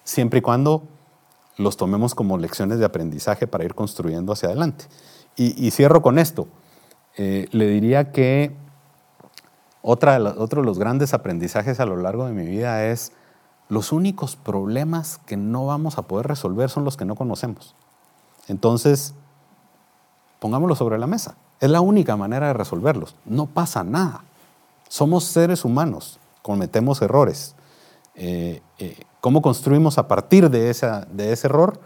siempre 0.04 0.40
y 0.40 0.42
cuando 0.42 0.82
los 1.60 1.76
tomemos 1.76 2.14
como 2.14 2.38
lecciones 2.38 2.78
de 2.78 2.84
aprendizaje 2.84 3.46
para 3.46 3.64
ir 3.64 3.74
construyendo 3.74 4.32
hacia 4.32 4.48
adelante. 4.48 4.86
Y, 5.36 5.70
cierro 5.70 6.02
con 6.02 6.18
esto. 6.18 6.48
Eh, 7.16 7.48
le 7.50 7.66
diría 7.66 8.12
que 8.12 8.52
otra 9.82 10.18
otro 10.36 10.62
de 10.62 10.66
los 10.66 10.78
grandes 10.78 11.14
aprendizajes 11.14 11.80
a 11.80 11.86
lo 11.86 11.96
largo 11.96 12.26
de 12.26 12.32
mi 12.32 12.46
vida 12.46 12.86
es 12.86 13.12
los 13.68 13.92
únicos 13.92 14.36
problemas 14.36 15.18
que 15.26 15.36
no 15.36 15.66
vamos 15.66 15.96
a 15.96 16.02
poder 16.02 16.26
resolver 16.26 16.70
son 16.70 16.84
los 16.84 16.96
que 16.96 17.04
no 17.04 17.14
conocemos. 17.14 17.74
Entonces, 18.48 19.14
pongámoslo 20.40 20.74
sobre 20.74 20.98
la 20.98 21.06
mesa. 21.06 21.36
Es 21.60 21.70
la 21.70 21.80
única 21.80 22.16
manera 22.16 22.48
de 22.48 22.52
resolverlos. 22.52 23.14
No 23.24 23.46
pasa 23.46 23.84
nada. 23.84 24.24
Somos 24.88 25.24
seres 25.24 25.64
humanos, 25.64 26.18
cometemos 26.42 27.00
errores. 27.00 27.54
Eh, 28.16 28.60
eh, 28.78 28.96
¿Cómo 29.20 29.40
construimos 29.40 29.98
a 29.98 30.08
partir 30.08 30.50
de, 30.50 30.70
esa, 30.70 31.06
de 31.12 31.32
ese 31.32 31.46
error? 31.46 31.78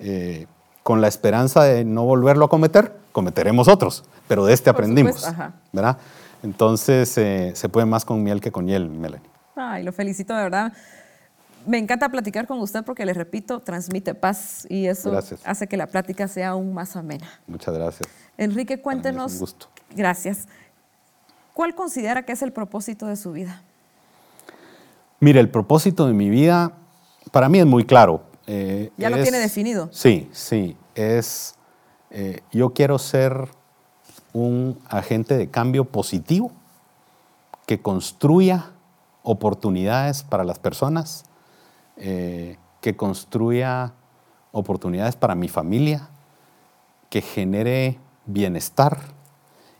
Eh, 0.00 0.46
con 0.82 1.00
la 1.00 1.08
esperanza 1.08 1.62
de 1.62 1.84
no 1.84 2.04
volverlo 2.04 2.44
a 2.44 2.48
cometer, 2.48 2.98
cometeremos 3.12 3.68
otros, 3.68 4.04
pero 4.32 4.46
de 4.46 4.54
este 4.54 4.70
aprendimos. 4.70 5.26
¿verdad? 5.72 5.98
Entonces 6.42 7.10
se 7.10 7.68
puede 7.68 7.84
más 7.84 8.06
con 8.06 8.22
miel 8.22 8.40
que 8.40 8.50
con 8.50 8.66
hiel, 8.66 8.88
Melanie. 8.88 9.28
Ay, 9.54 9.82
lo 9.82 9.92
felicito 9.92 10.34
de 10.34 10.44
verdad. 10.44 10.72
Me 11.66 11.76
encanta 11.76 12.08
platicar 12.08 12.46
con 12.46 12.58
usted 12.60 12.82
porque, 12.82 13.04
le 13.04 13.12
repito, 13.12 13.60
transmite 13.60 14.14
paz 14.14 14.66
y 14.70 14.86
eso 14.86 15.20
hace 15.44 15.66
que 15.66 15.76
la 15.76 15.86
plática 15.86 16.28
sea 16.28 16.48
aún 16.48 16.72
más 16.72 16.96
amena. 16.96 17.28
Muchas 17.46 17.74
gracias. 17.74 18.08
Enrique, 18.38 18.80
cuéntenos. 18.80 19.34
un 19.34 19.38
gusto. 19.40 19.66
Gracias. 19.94 20.48
¿cuál 21.52 21.74
considera 21.74 22.24
que 22.24 22.32
es 22.32 22.40
el 22.40 22.54
propósito 22.54 23.06
de 23.08 23.16
su 23.16 23.32
vida? 23.32 23.60
Mire, 25.20 25.40
el 25.40 25.50
propósito 25.50 26.06
de 26.06 26.14
mi 26.14 26.30
vida 26.30 26.72
para 27.32 27.50
mí 27.50 27.58
es 27.58 27.66
muy 27.66 27.84
claro. 27.84 28.22
Eh, 28.46 28.90
¿Ya 28.96 29.10
lo 29.10 29.22
tiene 29.22 29.36
definido? 29.36 29.90
Sí, 29.92 30.30
sí. 30.32 30.74
Es, 30.94 31.56
eh, 32.10 32.40
yo 32.50 32.70
quiero 32.70 32.98
ser 32.98 33.50
un 34.32 34.78
agente 34.88 35.36
de 35.36 35.50
cambio 35.50 35.84
positivo 35.84 36.52
que 37.66 37.80
construya 37.80 38.70
oportunidades 39.22 40.22
para 40.22 40.44
las 40.44 40.58
personas, 40.58 41.24
eh, 41.96 42.56
que 42.80 42.96
construya 42.96 43.92
oportunidades 44.52 45.16
para 45.16 45.34
mi 45.34 45.48
familia, 45.48 46.08
que 47.10 47.20
genere 47.20 47.98
bienestar 48.26 48.98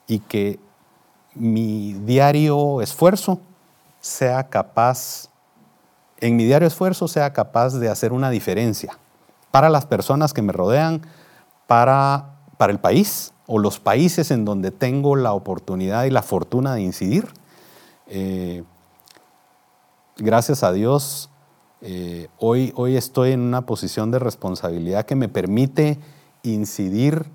y 0.06 0.20
que 0.20 0.60
mi 1.34 1.94
diario 1.94 2.82
esfuerzo 2.82 3.40
sea 4.00 4.48
capaz, 4.48 5.28
en 6.20 6.36
mi 6.36 6.44
diario 6.44 6.68
esfuerzo 6.68 7.08
sea 7.08 7.32
capaz 7.32 7.74
de 7.78 7.88
hacer 7.88 8.12
una 8.12 8.30
diferencia 8.30 8.98
para 9.50 9.70
las 9.70 9.86
personas 9.86 10.32
que 10.32 10.42
me 10.42 10.52
rodean, 10.52 11.02
para, 11.66 12.36
para 12.58 12.72
el 12.72 12.78
país 12.78 13.32
o 13.54 13.58
los 13.58 13.80
países 13.80 14.30
en 14.30 14.46
donde 14.46 14.70
tengo 14.70 15.14
la 15.14 15.34
oportunidad 15.34 16.04
y 16.04 16.10
la 16.10 16.22
fortuna 16.22 16.74
de 16.74 16.80
incidir. 16.80 17.28
Eh, 18.06 18.64
gracias 20.16 20.62
a 20.62 20.72
Dios, 20.72 21.28
eh, 21.82 22.28
hoy, 22.38 22.72
hoy 22.76 22.96
estoy 22.96 23.32
en 23.32 23.40
una 23.40 23.66
posición 23.66 24.10
de 24.10 24.18
responsabilidad 24.18 25.04
que 25.04 25.16
me 25.16 25.28
permite 25.28 25.98
incidir 26.42 27.26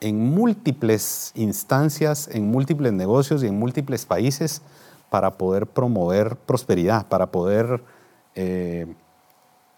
en 0.00 0.30
múltiples 0.30 1.30
instancias, 1.34 2.28
en 2.28 2.50
múltiples 2.50 2.94
negocios 2.94 3.42
y 3.42 3.48
en 3.48 3.58
múltiples 3.58 4.06
países 4.06 4.62
para 5.10 5.32
poder 5.32 5.66
promover 5.66 6.36
prosperidad, 6.36 7.06
para 7.06 7.26
poder 7.26 7.84
eh, 8.34 8.86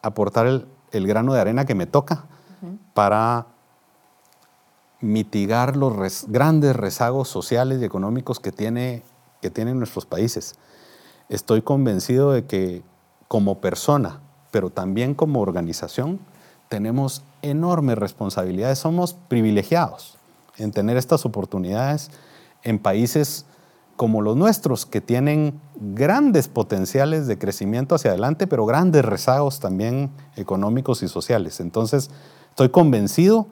aportar 0.00 0.46
el, 0.92 1.06
grano 1.08 1.34
de 1.34 1.40
arena 1.40 1.64
que 1.64 1.74
me 1.74 1.86
toca 1.86 2.26
para 2.94 3.46
mitigar 5.02 5.76
los 5.76 6.26
grandes 6.28 6.74
rezagos 6.76 7.28
sociales 7.28 7.82
y 7.82 7.84
económicos 7.84 8.40
que, 8.40 8.52
tiene, 8.52 9.02
que 9.42 9.50
tienen 9.50 9.78
nuestros 9.78 10.06
países. 10.06 10.54
Estoy 11.28 11.62
convencido 11.62 12.32
de 12.32 12.46
que 12.46 12.82
como 13.28 13.60
persona, 13.60 14.20
pero 14.50 14.70
también 14.70 15.14
como 15.14 15.40
organización, 15.40 16.20
tenemos 16.68 17.22
enormes 17.42 17.98
responsabilidades, 17.98 18.78
somos 18.78 19.14
privilegiados 19.14 20.16
en 20.56 20.70
tener 20.70 20.96
estas 20.96 21.26
oportunidades 21.26 22.10
en 22.62 22.78
países 22.78 23.44
como 23.96 24.22
los 24.22 24.36
nuestros, 24.36 24.86
que 24.86 25.00
tienen 25.00 25.60
grandes 25.76 26.48
potenciales 26.48 27.26
de 27.26 27.38
crecimiento 27.38 27.94
hacia 27.94 28.10
adelante, 28.10 28.46
pero 28.46 28.66
grandes 28.66 29.04
rezagos 29.04 29.60
también 29.60 30.10
económicos 30.36 31.02
y 31.02 31.08
sociales. 31.08 31.60
Entonces, 31.60 32.10
estoy 32.50 32.70
convencido 32.70 33.46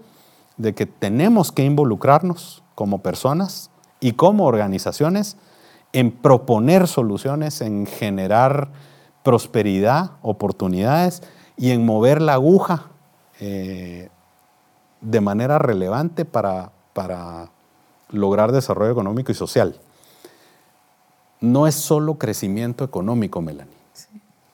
de 0.60 0.74
que 0.74 0.84
tenemos 0.84 1.52
que 1.52 1.64
involucrarnos 1.64 2.62
como 2.74 2.98
personas 2.98 3.70
y 3.98 4.12
como 4.12 4.44
organizaciones 4.44 5.36
en 5.92 6.12
proponer 6.12 6.86
soluciones, 6.86 7.60
en 7.62 7.86
generar 7.86 8.68
prosperidad, 9.22 10.12
oportunidades 10.22 11.22
y 11.56 11.70
en 11.70 11.84
mover 11.84 12.20
la 12.20 12.34
aguja 12.34 12.86
eh, 13.40 14.10
de 15.00 15.20
manera 15.20 15.58
relevante 15.58 16.24
para, 16.24 16.72
para 16.92 17.48
lograr 18.10 18.52
desarrollo 18.52 18.92
económico 18.92 19.32
y 19.32 19.34
social. 19.34 19.80
No 21.40 21.66
es 21.66 21.74
solo 21.74 22.18
crecimiento 22.18 22.84
económico, 22.84 23.40
Melanie. 23.40 23.80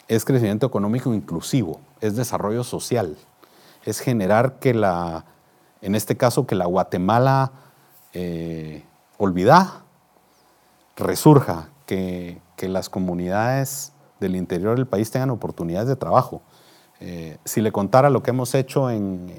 Es 0.07 0.25
crecimiento 0.25 0.67
económico 0.67 1.13
inclusivo, 1.13 1.81
es 2.01 2.15
desarrollo 2.15 2.63
social, 2.63 3.17
es 3.85 3.99
generar 3.99 4.61
que 4.61 4.73
la, 4.73 5.25
en 5.87 5.95
este 5.95 6.17
caso, 6.17 6.49
que 6.49 6.57
la 6.57 6.67
Guatemala 6.67 7.53
eh, 8.13 8.83
olvidada 9.19 9.85
resurja, 10.97 11.69
que, 11.87 12.41
que 12.57 12.69
las 12.69 12.89
comunidades 12.89 13.93
del 14.19 14.35
interior 14.35 14.75
del 14.75 14.89
país 14.89 15.13
tengan 15.13 15.31
oportunidades 15.31 15.87
de 15.87 15.95
trabajo. 15.95 16.43
Eh, 16.99 17.39
si 17.45 17.61
le 17.61 17.71
contara 17.71 18.11
lo 18.11 18.21
que 18.25 18.31
hemos 18.31 18.53
hecho 18.57 18.91
en 18.91 19.31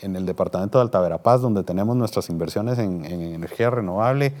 el, 0.00 0.26
departamento 0.26 0.78
de 0.78 0.82
Alta 0.82 1.00
Verapaz, 1.00 1.40
donde 1.40 1.64
tenemos 1.64 1.96
nuestras 1.96 2.30
inversiones 2.30 2.78
en, 2.78 3.04
energía 3.04 3.70
renovable, 3.70 4.32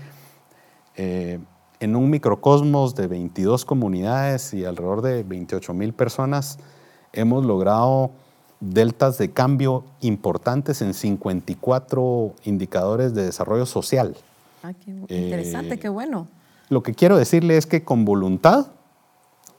eh, 0.94 1.40
en 1.80 1.96
un 1.96 2.10
microcosmos 2.10 2.94
de 2.94 3.08
22 3.08 3.64
comunidades 3.64 4.54
y 4.54 4.64
alrededor 4.64 5.02
de 5.02 5.24
28 5.24 5.74
mil 5.74 5.92
personas, 5.94 6.60
hemos 7.12 7.44
logrado 7.44 8.12
deltas 8.60 9.18
de 9.18 9.30
cambio 9.30 9.84
importantes 10.00 10.82
en 10.82 10.94
54 10.94 12.34
indicadores 12.44 13.14
de 13.14 13.24
desarrollo 13.24 13.66
social. 13.66 14.16
Ah, 14.62 14.72
qué 14.72 14.90
interesante, 14.90 15.74
eh, 15.74 15.78
qué 15.78 15.88
bueno. 15.88 16.28
Lo 16.68 16.82
que 16.82 16.94
quiero 16.94 17.16
decirle 17.16 17.56
es 17.56 17.66
que 17.66 17.84
con 17.84 18.04
voluntad 18.04 18.66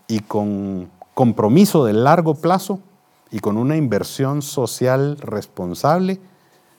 y 0.07 0.19
con 0.19 0.89
compromiso 1.13 1.85
de 1.85 1.93
largo 1.93 2.35
plazo 2.35 2.79
y 3.31 3.39
con 3.39 3.57
una 3.57 3.75
inversión 3.75 4.41
social 4.41 5.17
responsable, 5.19 6.19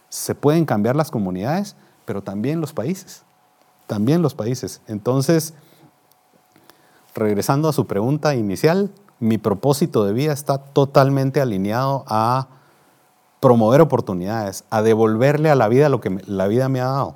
se 0.08 0.34
pueden 0.34 0.64
cambiar 0.64 0.96
las 0.96 1.10
comunidades, 1.10 1.76
pero 2.04 2.22
también 2.22 2.60
los 2.60 2.72
países. 2.72 3.22
También 3.86 4.22
los 4.22 4.34
países. 4.34 4.80
Entonces, 4.86 5.54
regresando 7.14 7.68
a 7.68 7.72
su 7.72 7.86
pregunta 7.86 8.34
inicial, 8.34 8.90
mi 9.20 9.38
propósito 9.38 10.04
de 10.04 10.12
vida 10.12 10.32
está 10.32 10.58
totalmente 10.58 11.40
alineado 11.40 12.04
a 12.06 12.48
promover 13.40 13.80
oportunidades, 13.80 14.64
a 14.70 14.82
devolverle 14.82 15.50
a 15.50 15.54
la 15.54 15.68
vida 15.68 15.88
lo 15.88 16.00
que 16.00 16.18
la 16.26 16.46
vida 16.46 16.68
me 16.68 16.80
ha 16.80 16.86
dado 16.86 17.14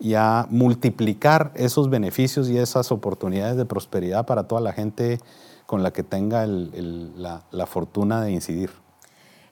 y 0.00 0.14
a 0.14 0.46
multiplicar 0.50 1.52
esos 1.54 1.90
beneficios 1.90 2.48
y 2.48 2.58
esas 2.58 2.90
oportunidades 2.90 3.56
de 3.56 3.66
prosperidad 3.66 4.26
para 4.26 4.44
toda 4.44 4.60
la 4.60 4.72
gente 4.72 5.20
con 5.66 5.82
la 5.82 5.92
que 5.92 6.02
tenga 6.02 6.46
la, 6.46 7.66
fortuna 7.66 8.22
de 8.22 8.32
incidir. 8.32 8.70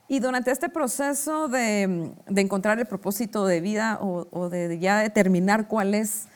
Y 0.08 0.20
durante 0.20 0.50
este 0.50 0.70
proceso 0.70 1.48
de, 1.48 2.12
encontrar 2.34 2.78
el 2.78 2.86
propósito 2.86 3.46
de 3.46 3.60
vida 3.60 3.98
o, 4.00 4.48
de 4.48 4.78
ya 4.78 4.98
determinar 5.00 5.68
cuál 5.68 5.94
es 5.94 6.26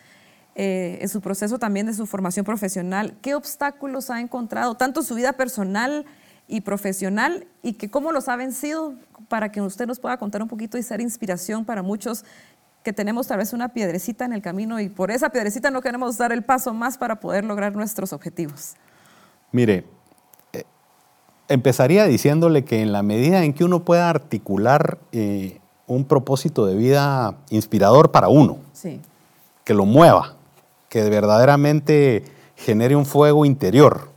eh, 0.55 1.05
su 1.09 1.21
proceso 1.21 1.59
también 1.59 1.87
de 1.87 1.95
su 1.95 2.07
formación 2.07 2.45
profesional, 2.45 3.17
¿qué 3.23 3.35
obstáculos 3.35 4.11
ha 4.11 4.21
encontrado, 4.21 4.75
tanto 4.75 5.01
en 5.01 5.07
su 5.07 5.15
vida 5.15 5.33
personal 5.33 6.05
y 6.49 6.61
profesional, 6.61 7.47
y 7.63 7.75
que 7.75 7.91
cómo 7.91 8.13
los 8.13 8.29
ha 8.29 8.37
vencido 8.37 8.95
para 9.29 9.51
que 9.51 9.63
usted 9.63 9.87
nos 9.87 9.99
pueda 9.99 10.19
contar 10.19 10.43
un 10.43 10.49
poquito 10.49 10.77
y 10.77 10.83
ser 10.83 11.01
inspiración 11.01 11.65
para 11.65 11.83
muchos 11.83 12.25
que 12.83 12.93
tenemos 12.93 13.29
tal 13.29 13.39
vez 13.39 13.53
una 13.53 13.69
piedrecita 13.73 14.25
en 14.25 14.33
el 14.33 14.43
camino 14.43 14.81
y 14.81 14.89
por 14.89 15.11
esa 15.11 15.31
piedrecita 15.31 15.71
no 15.71 15.81
queremos 15.81 16.19
dar 16.19 16.33
el 16.33 16.43
paso 16.43 16.75
más 16.75 16.99
para 16.99 17.21
poder 17.21 17.45
lograr 17.45 17.75
nuestros 17.75 18.13
objetivos? 18.13 18.75
Mire, 19.53 19.85
eh, 20.53 20.65
empezaría 21.49 22.05
diciéndole 22.07 22.65
que 22.65 22.83
en 22.83 22.93
la 22.93 23.03
medida 23.03 23.45
en 23.45 23.53
que 23.53 23.65
uno 23.65 23.85
pueda 23.85 24.11
articular 24.11 24.99
eh, 25.13 25.61
un 25.87 26.05
propósito 26.05 26.67
de 26.67 26.75
vida 26.75 27.39
inspirador 27.51 28.11
para 28.11 28.29
uno, 28.29 28.59
que 29.65 29.75
lo 29.75 29.85
mueva, 29.85 30.37
que 30.93 31.09
verdaderamente 31.09 32.23
genere 32.55 32.95
un 32.97 33.07
fuego 33.07 33.47
interior, 33.47 34.11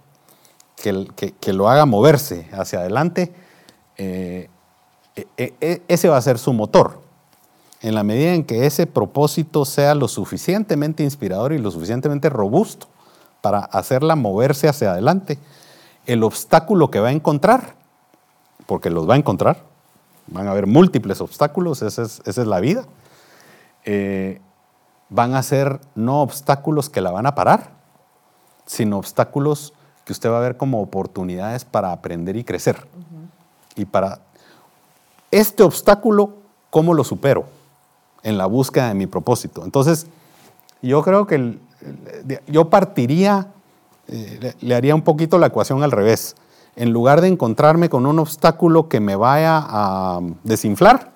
que, 0.75 1.53
lo 1.53 1.69
haga 1.69 1.85
moverse 1.85 2.49
hacia 2.51 2.79
adelante, 2.79 3.33
eh, 3.95 4.49
ese 5.87 6.09
va 6.09 6.17
a 6.17 6.21
ser 6.21 6.37
su 6.37 6.51
motor. 6.51 6.99
En 7.79 7.95
la 7.95 8.03
medida 8.03 8.33
en 8.33 8.43
que 8.43 8.65
ese 8.65 8.87
propósito 8.87 9.63
sea 9.63 9.95
lo 9.95 10.09
suficientemente 10.09 11.01
inspirador 11.01 11.53
y 11.53 11.59
lo 11.59 11.71
suficientemente 11.71 12.29
robusto, 12.29 12.87
para 13.39 13.59
hacerla 13.59 14.17
moverse 14.17 14.67
hacia 14.67 14.91
adelante. 14.91 15.39
El 16.05 16.23
obstáculo 16.23 16.91
que 16.91 16.99
va 16.99 17.07
a 17.07 17.13
encontrar, 17.13 17.75
porque 18.65 18.89
los 18.89 19.09
va 19.09 19.13
a 19.13 19.17
encontrar, 19.17 19.63
van 20.27 20.49
a 20.49 20.51
haber 20.51 20.67
múltiples 20.67 21.21
obstáculos, 21.21 21.81
esa 21.83 22.01
es, 22.03 22.37
la 22.37 22.59
vida, 22.59 22.83
eh, 23.85 24.41
van 25.09 25.35
a 25.35 25.43
ser 25.43 25.79
no 25.95 26.21
obstáculos 26.21 26.89
que 26.89 27.01
la 27.01 27.11
van 27.11 27.25
a 27.25 27.35
parar, 27.35 27.71
sino 28.65 28.97
obstáculos 28.97 29.73
que 30.03 30.13
usted 30.13 30.29
va 30.29 30.37
a 30.37 30.41
ver 30.41 30.57
como 30.57 30.81
oportunidades 30.81 31.65
para 31.65 31.91
aprender 31.91 32.35
y 32.35 32.43
crecer. 32.43 32.87
Y 33.75 33.85
para 33.85 34.19
este 35.31 35.63
obstáculo, 35.63 36.35
¿cómo 36.69 36.93
lo 36.93 37.03
supero? 37.03 37.45
En 38.23 38.37
la 38.37 38.45
búsqueda 38.45 38.87
de 38.87 38.93
mi 38.93 39.07
propósito. 39.07 39.63
Entonces, 39.63 40.07
yo 40.81 41.01
creo 41.03 41.27
que 41.27 41.35
el, 41.35 41.59
yo 42.47 42.69
partiría, 42.69 43.47
eh, 44.07 44.53
le, 44.59 44.75
haría 44.75 44.95
un 44.95 45.01
poquito 45.01 45.37
la 45.37 45.47
ecuación 45.47 45.83
al 45.83 45.91
revés. 45.91 46.35
En 46.75 46.91
lugar 46.91 47.21
de 47.21 47.27
encontrarme 47.27 47.89
con 47.89 48.05
un 48.05 48.19
obstáculo 48.19 48.89
que 48.89 48.99
me 48.99 49.15
vaya 49.15 49.63
a 49.65 50.19
desinflar, 50.43 51.13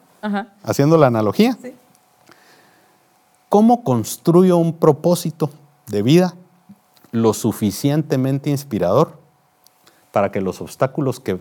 haciendo 0.63 0.97
la 0.97 1.07
analogía, 1.07 1.57
¿cómo 3.49 3.83
construyo 3.83 4.57
un 4.57 4.73
propósito 4.73 5.49
de 5.87 6.01
vida 6.01 6.35
lo 7.11 7.33
suficientemente 7.33 8.49
inspirador 8.49 9.19
para 10.11 10.31
que 10.31 10.41
los 10.41 10.61
obstáculos 10.61 11.19
que, 11.19 11.39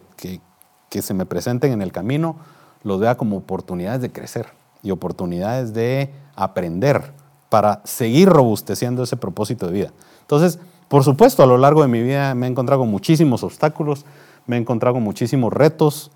que 0.89 1.03
se 1.03 1.15
me 1.15 1.27
presenten 1.27 1.73
en 1.73 1.83
el 1.83 1.93
camino 1.93 2.37
los 2.83 2.99
vea 2.99 3.17
como 3.17 3.37
oportunidades 3.37 4.01
de 4.01 4.11
crecer 4.11 4.47
y 4.83 4.91
oportunidades 4.91 5.75
de 5.75 6.13
aprender 6.35 7.13
para 7.49 7.81
seguir 7.85 8.29
robusteciendo 8.29 9.03
ese 9.03 9.17
propósito 9.17 9.67
de 9.67 9.73
vida. 9.73 9.93
Entonces, 10.21 10.59
por 10.89 11.05
supuesto, 11.05 11.43
a 11.43 11.47
lo 11.47 11.59
largo 11.59 11.83
de 11.83 11.89
mi 11.89 12.03
vida 12.03 12.35
me 12.35 12.47
he 12.47 12.51
encontrado 12.51 12.81
con 12.81 12.91
muchísimos 12.91 13.43
obstáculos, 13.43 14.05
me 14.47 14.57
he 14.57 14.61
encontrado 14.61 14.95
con 14.95 15.03
muchísimos 15.03 15.53
retos 15.53 16.11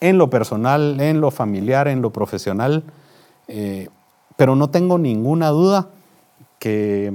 en 0.00 0.18
lo 0.18 0.30
personal, 0.30 1.00
en 1.00 1.20
lo 1.20 1.30
familiar, 1.30 1.88
en 1.88 2.02
lo 2.02 2.10
profesional, 2.12 2.84
eh, 3.48 3.88
pero 4.38 4.54
no 4.54 4.70
tengo 4.70 4.98
ninguna 4.98 5.48
duda 5.48 5.88
que 6.60 7.12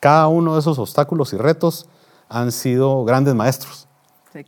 cada 0.00 0.26
uno 0.26 0.54
de 0.54 0.60
esos 0.60 0.76
obstáculos 0.80 1.32
y 1.32 1.36
retos 1.36 1.88
han 2.28 2.50
sido 2.50 3.04
grandes 3.04 3.36
maestros. 3.36 3.86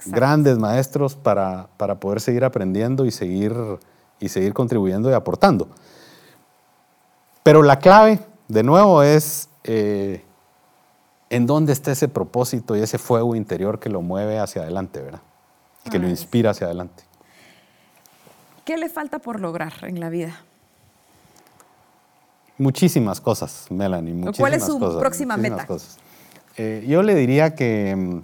Grandes 0.06 0.58
maestros 0.58 1.14
para, 1.14 1.68
para, 1.76 2.00
poder 2.00 2.20
seguir 2.20 2.44
aprendiendo 2.44 3.06
y 3.06 3.12
seguir, 3.12 3.54
y 4.18 4.28
seguir 4.28 4.54
contribuyendo 4.54 5.08
y 5.08 5.12
aportando. 5.12 5.68
Pero 7.44 7.62
la 7.62 7.78
clave, 7.78 8.18
de 8.48 8.64
nuevo, 8.64 9.04
es 9.04 9.48
eh, 9.62 10.24
en 11.30 11.46
dónde 11.46 11.72
está 11.72 11.92
ese 11.92 12.08
propósito 12.08 12.74
y 12.74 12.80
ese 12.80 12.98
fuego 12.98 13.36
interior 13.36 13.78
que 13.78 13.88
lo 13.88 14.02
mueve 14.02 14.40
hacia 14.40 14.62
adelante, 14.62 15.00
¿verdad? 15.00 15.22
Que 15.88 16.00
lo 16.00 16.08
inspira 16.08 16.50
hacia 16.50 16.66
adelante. 16.66 17.04
¿Qué 18.64 18.76
le 18.76 18.88
falta 18.88 19.20
por 19.20 19.38
lograr 19.38 19.72
en 19.82 20.00
la 20.00 20.10
vida? 20.10 20.40
Muchísimas 22.60 23.22
cosas, 23.22 23.64
Melanie. 23.70 24.12
Muchísimas 24.12 24.36
¿Cuál 24.36 24.52
es 24.52 24.66
su 24.66 24.78
próxima 24.98 25.38
meta? 25.38 25.66
Eh, 26.58 26.84
yo 26.86 27.02
le 27.02 27.14
diría 27.14 27.54
que 27.54 27.96
mm, 27.96 28.20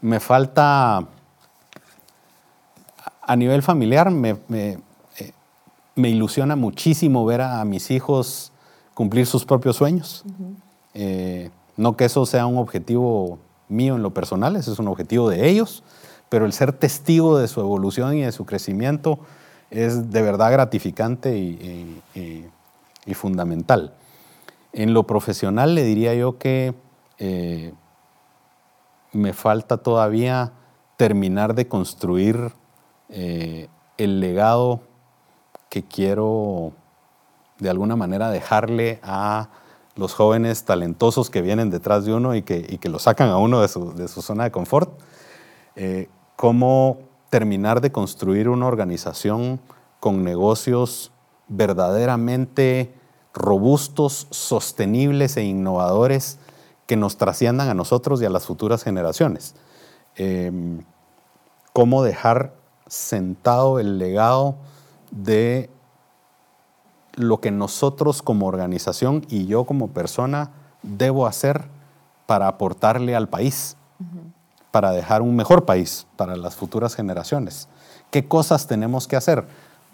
me 0.00 0.18
falta, 0.18 1.06
a 3.20 3.36
nivel 3.36 3.62
familiar, 3.62 4.10
me, 4.10 4.38
me, 4.48 4.78
eh, 5.18 5.32
me, 5.94 6.08
ilusiona 6.08 6.56
muchísimo 6.56 7.26
ver 7.26 7.42
a, 7.42 7.62
mis 7.66 7.90
hijos 7.90 8.50
cumplir 8.94 9.26
sus 9.26 9.44
propios 9.44 9.76
sueños. 9.76 10.24
Eh, 10.94 11.50
no 11.76 11.98
que 11.98 12.06
eso 12.06 12.24
sea 12.24 12.46
un 12.46 12.56
objetivo 12.56 13.38
mío 13.68 13.96
en 13.96 14.02
lo 14.02 14.14
personal, 14.14 14.56
ese 14.56 14.72
es 14.72 14.78
un 14.78 14.88
objetivo 14.88 15.28
de 15.28 15.50
ellos, 15.50 15.82
pero 16.30 16.46
el 16.46 16.54
ser 16.54 16.72
testigo 16.72 17.36
de 17.36 17.46
su 17.46 17.60
evolución 17.60 18.16
y 18.16 18.22
de 18.22 18.32
su 18.32 18.46
crecimiento 18.46 19.18
es 19.74 20.10
de 20.10 20.22
verdad 20.22 20.52
gratificante 20.52 21.36
y, 21.36 22.02
fundamental. 23.14 23.94
En 24.72 24.94
lo 24.94 25.04
profesional 25.04 25.74
le 25.74 25.84
diría 25.84 26.14
yo 26.14 26.38
que 26.38 26.74
eh, 27.18 27.72
me 29.12 29.32
falta 29.32 29.76
todavía 29.76 30.52
terminar 30.96 31.54
de 31.54 31.68
construir 31.68 32.52
eh, 33.08 33.68
el 33.98 34.20
legado 34.20 34.80
que 35.68 35.82
quiero 35.82 36.72
de 37.58 37.70
alguna 37.70 37.94
manera 37.94 38.30
dejarle 38.30 39.00
a 39.02 39.48
los 39.96 40.14
jóvenes 40.14 40.64
talentosos 40.64 41.30
que 41.30 41.40
vienen 41.40 41.70
detrás 41.70 42.04
de 42.04 42.14
uno 42.14 42.34
y 42.34 42.42
que, 42.42 42.78
lo 42.88 42.98
sacan 42.98 43.28
a 43.28 43.36
uno 43.36 43.60
de 43.60 43.68
su, 43.68 44.22
zona 44.22 44.44
de 44.44 44.50
confort. 44.50 44.90
Eh, 45.76 46.08
cómo 46.36 46.98
terminar 47.34 47.80
de 47.80 47.90
construir 47.90 48.48
una 48.48 48.68
organización 48.68 49.58
con 49.98 50.22
negocios 50.22 51.10
verdaderamente 51.48 52.94
robustos, 53.32 54.28
sostenibles 54.30 55.36
e 55.36 55.42
innovadores 55.42 56.38
que 56.86 56.94
nos 56.94 57.16
trasciendan 57.16 57.68
a 57.68 57.74
nosotros 57.74 58.22
y 58.22 58.24
a 58.24 58.30
las 58.30 58.46
futuras 58.46 58.84
generaciones. 58.84 59.56
Em, 60.14 60.84
cómo 61.72 62.04
dejar 62.04 62.54
sentado 62.86 63.80
el 63.80 63.98
legado 63.98 64.54
de 65.10 65.70
lo 67.16 67.40
que 67.40 67.50
nosotros 67.50 68.22
como 68.22 68.46
organización 68.46 69.26
y 69.28 69.46
yo 69.46 69.64
como 69.64 69.88
persona 69.88 70.52
debo 70.84 71.26
hacer 71.26 71.64
para 72.26 72.46
aportarle 72.46 73.16
al 73.16 73.28
país, 73.28 73.76
para 74.74 74.90
dejar 74.90 75.22
un 75.22 75.36
mejor 75.36 75.66
país 75.66 76.04
para 76.16 76.34
las 76.34 76.56
futuras 76.56 76.96
generaciones. 76.96 77.68
¿Qué 78.10 78.26
cosas 78.26 78.66
tenemos 78.66 79.06
que 79.06 79.14
hacer? 79.14 79.46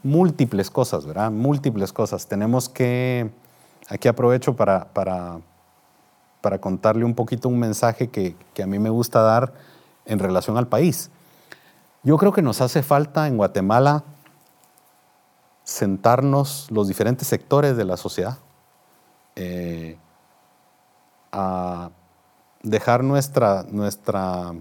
Múltiples 0.03 0.71
cosas, 0.71 1.05
¿verdad? 1.05 1.31
Múltiples 1.31 1.93
cosas. 1.93 2.27
Tenemos 2.27 2.71
que, 2.71 3.31
aquí 3.91 4.09
aprovecho 4.09 4.57
para, 4.57 4.87
para, 4.95 5.41
para 6.41 6.63
contarle 6.63 7.05
un 7.05 7.15
poquito 7.15 7.51
un 7.51 7.59
mensaje 7.59 8.09
que, 8.09 8.35
que 8.55 8.63
a 8.63 8.67
mí 8.67 8.79
me 8.79 8.89
gusta 8.89 9.21
dar 9.21 9.53
en 10.07 10.19
relación 10.19 10.57
al 10.57 10.67
país. 10.67 11.11
Yo 12.03 12.17
creo 12.17 12.33
que 12.33 12.41
nos 12.41 12.63
hace 12.63 12.83
falta 12.83 13.29
en 13.29 13.37
Guatemala 13.37 14.03
sentarnos 15.63 16.71
los 16.71 16.89
diferentes 16.89 17.29
sectores 17.29 17.77
de 17.77 17.85
la 17.85 17.99
sociedad 17.99 18.39
eh, 19.37 19.99
a 21.33 21.91
dejar 22.63 23.05
nuestra, 23.05 23.65
nuestra, 23.71 24.55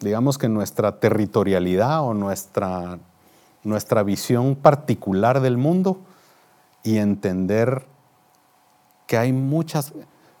digamos 0.00 0.38
que 0.38 0.48
nuestra 0.48 0.98
territorialidad 0.98 2.02
o 2.02 2.14
nuestra, 2.14 2.98
nuestra 3.62 4.02
visión 4.02 4.56
particular 4.56 5.40
del 5.40 5.56
mundo 5.56 5.98
y 6.82 6.98
entender 6.98 7.86
que 9.06 9.18
hay 9.18 9.32
muchas, 9.32 9.92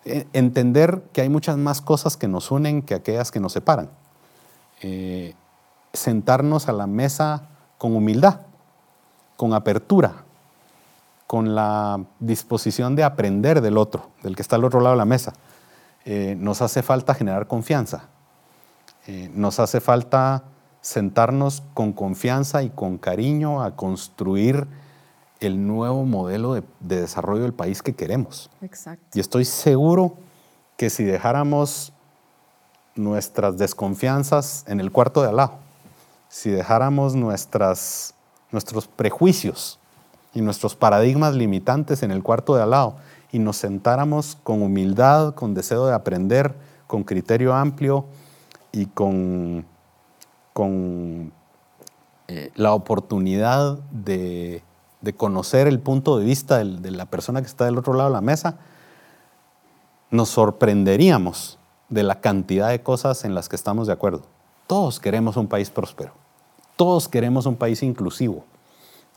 eh, 0.04 0.26
entender 0.32 1.02
que 1.12 1.20
hay 1.20 1.28
muchas 1.28 1.56
más 1.56 1.80
cosas 1.80 2.16
que 2.16 2.28
nos 2.28 2.50
unen 2.50 2.82
que 2.82 2.94
aquellas 2.94 3.30
que 3.30 3.40
nos 3.40 3.52
separan. 3.52 3.90
Eh, 4.82 5.34
sentarnos 5.92 6.68
a 6.68 6.72
la 6.72 6.86
mesa 6.86 7.48
con 7.78 7.94
humildad 7.94 8.40
con 9.40 9.54
apertura, 9.54 10.16
con 11.26 11.54
la 11.54 11.98
disposición 12.18 12.94
de 12.94 13.04
aprender 13.04 13.62
del 13.62 13.78
otro, 13.78 14.10
del 14.22 14.36
que 14.36 14.42
está 14.42 14.56
al 14.56 14.64
otro 14.64 14.80
lado 14.80 14.96
de 14.96 14.98
la 14.98 15.06
mesa. 15.06 15.32
Eh, 16.04 16.36
nos 16.38 16.60
hace 16.60 16.82
falta 16.82 17.14
generar 17.14 17.46
confianza. 17.46 18.10
Eh, 19.06 19.30
nos 19.34 19.60
hace 19.60 19.80
falta 19.80 20.44
sentarnos 20.80 21.62
con 21.74 21.92
confianza 21.92 22.62
y 22.62 22.70
con 22.70 22.98
cariño 22.98 23.62
a 23.62 23.76
construir 23.76 24.66
el 25.40 25.66
nuevo 25.66 26.04
modelo 26.04 26.54
de, 26.54 26.62
de 26.80 27.00
desarrollo 27.00 27.42
del 27.42 27.54
país 27.54 27.82
que 27.82 27.94
queremos. 27.94 28.50
Exacto. 28.62 29.04
Y 29.14 29.20
estoy 29.20 29.44
seguro 29.44 30.16
que 30.76 30.90
si 30.90 31.04
dejáramos 31.04 31.92
nuestras 32.94 33.56
desconfianzas 33.56 34.64
en 34.66 34.80
el 34.80 34.92
cuarto 34.92 35.22
de 35.22 35.28
al 35.28 35.36
lado, 35.36 35.54
si 36.28 36.50
dejáramos 36.50 37.14
nuestras 37.14 38.14
nuestros 38.52 38.86
prejuicios 38.86 39.78
y 40.34 40.40
nuestros 40.40 40.74
paradigmas 40.74 41.34
limitantes 41.34 42.02
en 42.02 42.10
el 42.10 42.22
cuarto 42.22 42.54
de 42.54 42.62
al 42.62 42.70
lado 42.70 42.96
y 43.32 43.38
nos 43.38 43.56
sentáramos 43.56 44.36
con 44.42 44.62
humildad, 44.62 45.34
con 45.34 45.54
deseo 45.54 45.86
de 45.86 45.94
aprender, 45.94 46.54
con 46.86 47.04
criterio 47.04 47.54
amplio 47.54 48.06
y 48.72 48.86
con, 48.86 49.66
con 50.52 51.32
eh, 52.28 52.52
la 52.54 52.74
oportunidad 52.74 53.78
de, 53.90 54.62
conocer 55.16 55.66
el 55.66 55.80
punto 55.80 56.18
de 56.18 56.24
vista 56.24 56.58
de 56.58 56.90
la 56.90 57.06
persona 57.06 57.40
que 57.40 57.48
está 57.48 57.64
del 57.64 57.78
otro 57.78 57.94
lado 57.94 58.10
de 58.10 58.14
la 58.14 58.20
mesa, 58.20 58.58
nos 60.10 60.28
sorprenderíamos 60.28 61.58
de 61.88 62.02
la 62.02 62.20
cantidad 62.20 62.68
de 62.68 62.82
cosas 62.82 63.24
en 63.24 63.34
las 63.34 63.48
que 63.48 63.56
estamos 63.56 63.86
de 63.86 63.94
acuerdo. 63.94 64.22
Todos 64.66 65.00
queremos 65.00 65.36
un 65.36 65.48
país 65.48 65.70
próspero. 65.70 66.12
Todos 66.76 67.08
queremos 67.08 67.46
un 67.46 67.56
país 67.56 67.82
inclusivo. 67.82 68.44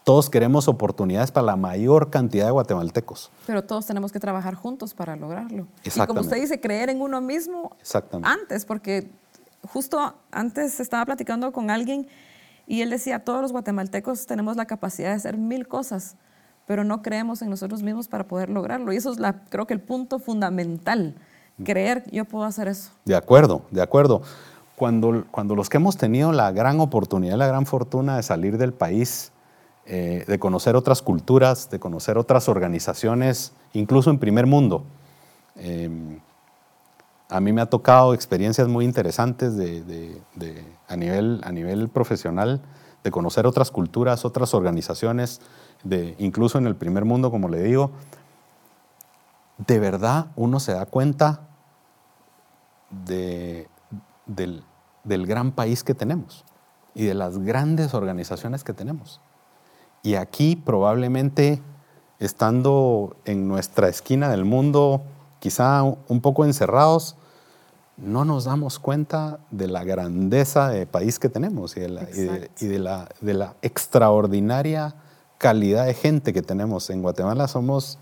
Todos 0.04 0.30
queremos 0.30 0.68
oportunidades 0.68 1.32
para 1.32 1.46
la 1.46 1.56
mayor 1.56 2.10
cantidad 2.10 2.46
de 2.46 2.52
guatemaltecos. 2.52 3.32
Pero 3.46 3.64
todos 3.64 3.86
tenemos 3.86 4.12
que 4.12 4.20
trabajar 4.20 4.56
juntos 4.56 4.94
para 4.94 5.16
lograrlo. 5.16 5.68
Y 5.84 5.90
como 6.06 6.22
usted 6.22 6.42
dice, 6.42 6.60
creer 6.60 6.90
en 6.90 7.00
uno 7.02 7.22
mismo 7.22 7.78
antes, 8.24 8.66
porque 8.66 9.12
justo 9.68 10.16
antes 10.32 10.80
estaba 10.80 11.06
platicando 11.06 11.52
con 11.52 11.70
alguien 11.70 12.08
y 12.68 12.82
él 12.82 12.90
decía, 12.90 13.24
todos 13.24 13.42
los 13.42 13.52
guatemaltecos 13.52 14.26
tenemos 14.26 14.56
la 14.56 14.66
capacidad 14.66 15.10
de 15.10 15.16
hacer 15.16 15.38
mil 15.38 15.68
cosas, 15.68 16.16
pero 16.66 16.84
no 16.84 17.02
creemos 17.02 17.42
en 17.42 17.50
nosotros 17.50 17.84
mismos 17.84 18.08
para 18.08 18.28
poder 18.28 18.50
lograrlo. 18.50 18.94
Y 18.94 18.98
eso 18.98 19.12
es 19.12 19.20
la, 19.20 19.44
creo 19.50 19.68
que 19.68 19.74
el 19.74 19.82
punto 19.82 20.20
fundamental, 20.20 21.16
creer, 21.64 22.06
yo 22.12 22.26
puedo 22.26 22.46
hacer 22.46 22.68
eso. 22.68 22.92
De 23.06 23.16
acuerdo, 23.16 23.66
de 23.72 23.82
acuerdo 23.82 24.22
cuando, 24.76 25.26
cuando 25.30 25.56
los 25.56 25.70
que 25.70 25.78
hemos 25.78 25.98
tenido 25.98 26.32
la 26.32 26.52
gran 26.52 26.80
oportunidad, 26.80 27.38
la 27.38 27.48
gran 27.48 27.66
fortuna 27.66 28.18
de 28.18 28.24
salir 28.24 28.58
del 28.58 28.74
país, 28.74 29.32
eh, 29.86 30.24
de 30.28 30.40
conocer 30.40 30.76
otras 30.76 31.02
culturas, 31.02 31.70
de 31.70 31.80
conocer 31.80 32.18
otras 32.18 32.48
organizaciones, 32.48 33.52
incluso 33.74 34.10
en 34.10 34.18
primer 34.18 34.46
mundo, 34.46 34.86
em, 35.58 36.20
a 37.34 37.40
mí 37.40 37.52
me 37.52 37.62
ha 37.62 37.66
tocado 37.66 38.14
experiencias 38.14 38.68
muy 38.68 38.86
interesantes 38.86 39.58
de, 39.58 40.22
a, 40.88 40.96
nivel, 40.96 41.42
a 41.44 41.52
nivel 41.52 41.90
profesional, 41.90 42.62
de 43.04 43.10
conocer 43.10 43.48
otras 43.48 43.72
culturas, 43.72 44.24
otras 44.24 44.54
organizaciones, 44.54 45.42
de, 45.84 46.14
incluso 46.20 46.60
en 46.60 46.68
el 46.68 46.76
primer 46.76 47.06
mundo, 47.06 47.32
como 47.32 47.50
le 47.50 47.64
digo, 47.64 47.90
de 49.58 49.80
verdad 49.80 50.28
uno 50.36 50.60
se 50.60 50.74
da 50.74 50.86
cuenta 50.86 51.42
de, 53.08 53.68
del, 54.28 54.64
del 55.04 55.26
gran 55.26 55.54
país 55.54 55.84
que 55.84 55.96
tenemos 55.96 56.46
y 56.94 57.06
de 57.06 57.16
las 57.16 57.40
grandes 57.40 57.96
organizaciones 57.96 58.64
que 58.64 58.74
tenemos. 58.74 59.22
Y 60.04 60.16
aquí 60.16 60.56
probablemente 60.56 61.64
estando 62.20 63.16
en 63.26 63.48
nuestra 63.48 63.90
esquina 63.90 64.30
del 64.30 64.46
mundo, 64.46 65.02
quizá 65.40 65.82
un 65.82 66.22
poco 66.22 66.46
encerrados, 66.46 67.18
no 67.98 68.26
nos 68.26 68.46
damos 68.46 68.80
cuenta 68.80 69.40
de 69.52 69.68
la 69.68 69.84
grandeza 69.84 70.70
de 70.70 70.88
país 70.88 71.20
que 71.20 71.30
tenemos 71.30 71.78
y 71.78 71.82
de 71.82 71.90
la, 71.90 73.10
de, 73.22 73.34
la, 73.34 73.56
extraordinaria 73.62 74.96
calidad 75.38 75.86
de 75.86 75.94
gente 75.94 76.34
que 76.34 76.42
tenemos. 76.42 76.90
En 76.90 77.02
Guatemala 77.02 77.48
somos, 77.48 78.00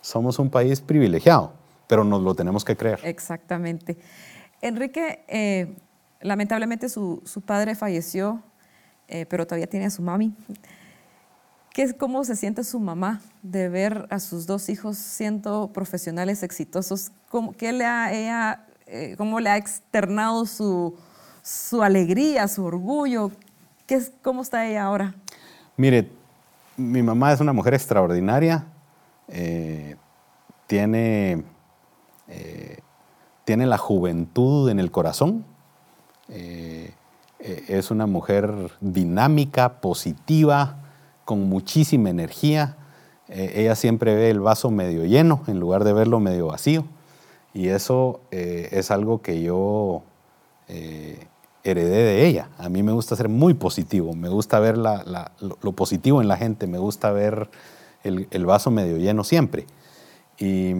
somos 0.00 0.38
un 0.38 0.50
país 0.50 0.80
privilegiado, 0.80 1.52
pero 1.86 2.04
nos 2.04 2.22
lo 2.22 2.34
tenemos 2.34 2.64
que 2.64 2.76
creer. 2.76 3.00
Exactamente. 3.04 3.98
Enrique, 4.62 5.24
eh, 5.28 5.76
lamentablemente 6.20 6.88
su, 6.88 7.22
padre 7.44 7.74
falleció, 7.74 8.42
eh, 9.08 9.26
pero 9.26 9.46
todavía 9.46 9.66
tiene 9.66 9.86
a 9.86 9.90
su 9.90 10.02
mami. 10.02 10.34
¿Qué 11.72 11.82
es, 11.82 11.94
¿Cómo 11.94 12.24
se 12.24 12.34
siente 12.34 12.64
su 12.64 12.80
mamá 12.80 13.20
de 13.42 13.68
ver 13.68 14.06
a 14.10 14.18
sus 14.18 14.46
dos 14.46 14.68
hijos 14.68 14.96
siendo 14.96 15.70
profesionales 15.72 16.42
exitosos? 16.42 17.12
¿Cómo, 17.28 17.52
¿Qué 17.52 17.72
le 17.72 17.84
ha 17.84 18.12
ella 18.12 18.67
eh, 18.90 19.16
cómo 19.18 19.38
le 19.38 19.50
ha 19.50 19.58
externado 19.58 20.46
su, 20.46 20.94
alegría, 21.82 22.48
su 22.48 22.64
orgullo. 22.64 23.30
¿Qué 23.86 23.96
es, 23.96 24.12
¿Cómo 24.22 24.40
está 24.40 24.66
ella 24.66 24.84
ahora? 24.84 25.14
Mire, 25.76 26.08
mi 26.76 27.02
mamá 27.02 27.32
es 27.32 27.40
una 27.40 27.52
mujer 27.52 27.74
extraordinaria. 27.74 28.64
Eh, 29.28 29.96
tiene, 30.66 31.44
eh, 32.28 32.78
tiene 33.44 33.66
la 33.66 33.76
juventud 33.76 34.70
en 34.70 34.80
el 34.80 34.90
corazón. 34.90 35.44
es 37.38 37.90
una 37.90 38.06
mujer 38.06 38.52
dinámica, 38.80 39.80
positiva, 39.80 40.76
con 41.24 41.48
muchísima 41.48 42.08
energía. 42.10 42.76
ella 43.28 43.74
siempre 43.74 44.14
ve 44.14 44.30
el 44.30 44.40
vaso 44.40 44.70
medio 44.70 45.04
lleno 45.04 45.42
en 45.46 45.60
lugar 45.60 45.84
de 45.84 45.92
verlo 45.92 46.20
medio 46.20 46.46
vacío. 46.46 46.84
Y 47.58 47.70
eso 47.70 48.20
eh, 48.30 48.68
es 48.70 48.92
algo 48.92 49.20
que 49.20 49.42
yo 49.42 50.04
eh, 50.68 51.26
heredé 51.64 52.04
de 52.04 52.24
ella. 52.28 52.50
A 52.56 52.68
mí 52.68 52.84
me 52.84 52.92
gusta 52.92 53.16
ser 53.16 53.28
muy 53.28 53.52
positivo, 53.52 54.14
me 54.14 54.28
gusta 54.28 54.60
ver 54.60 54.78
lo, 54.78 55.72
positivo 55.72 56.22
en 56.22 56.28
la 56.28 56.36
gente, 56.36 56.68
me 56.68 56.78
gusta 56.78 57.10
ver 57.10 57.50
el, 58.04 58.46
vaso 58.46 58.70
medio 58.70 58.96
lleno 58.98 59.24
siempre. 59.24 59.66
Y 60.38 60.70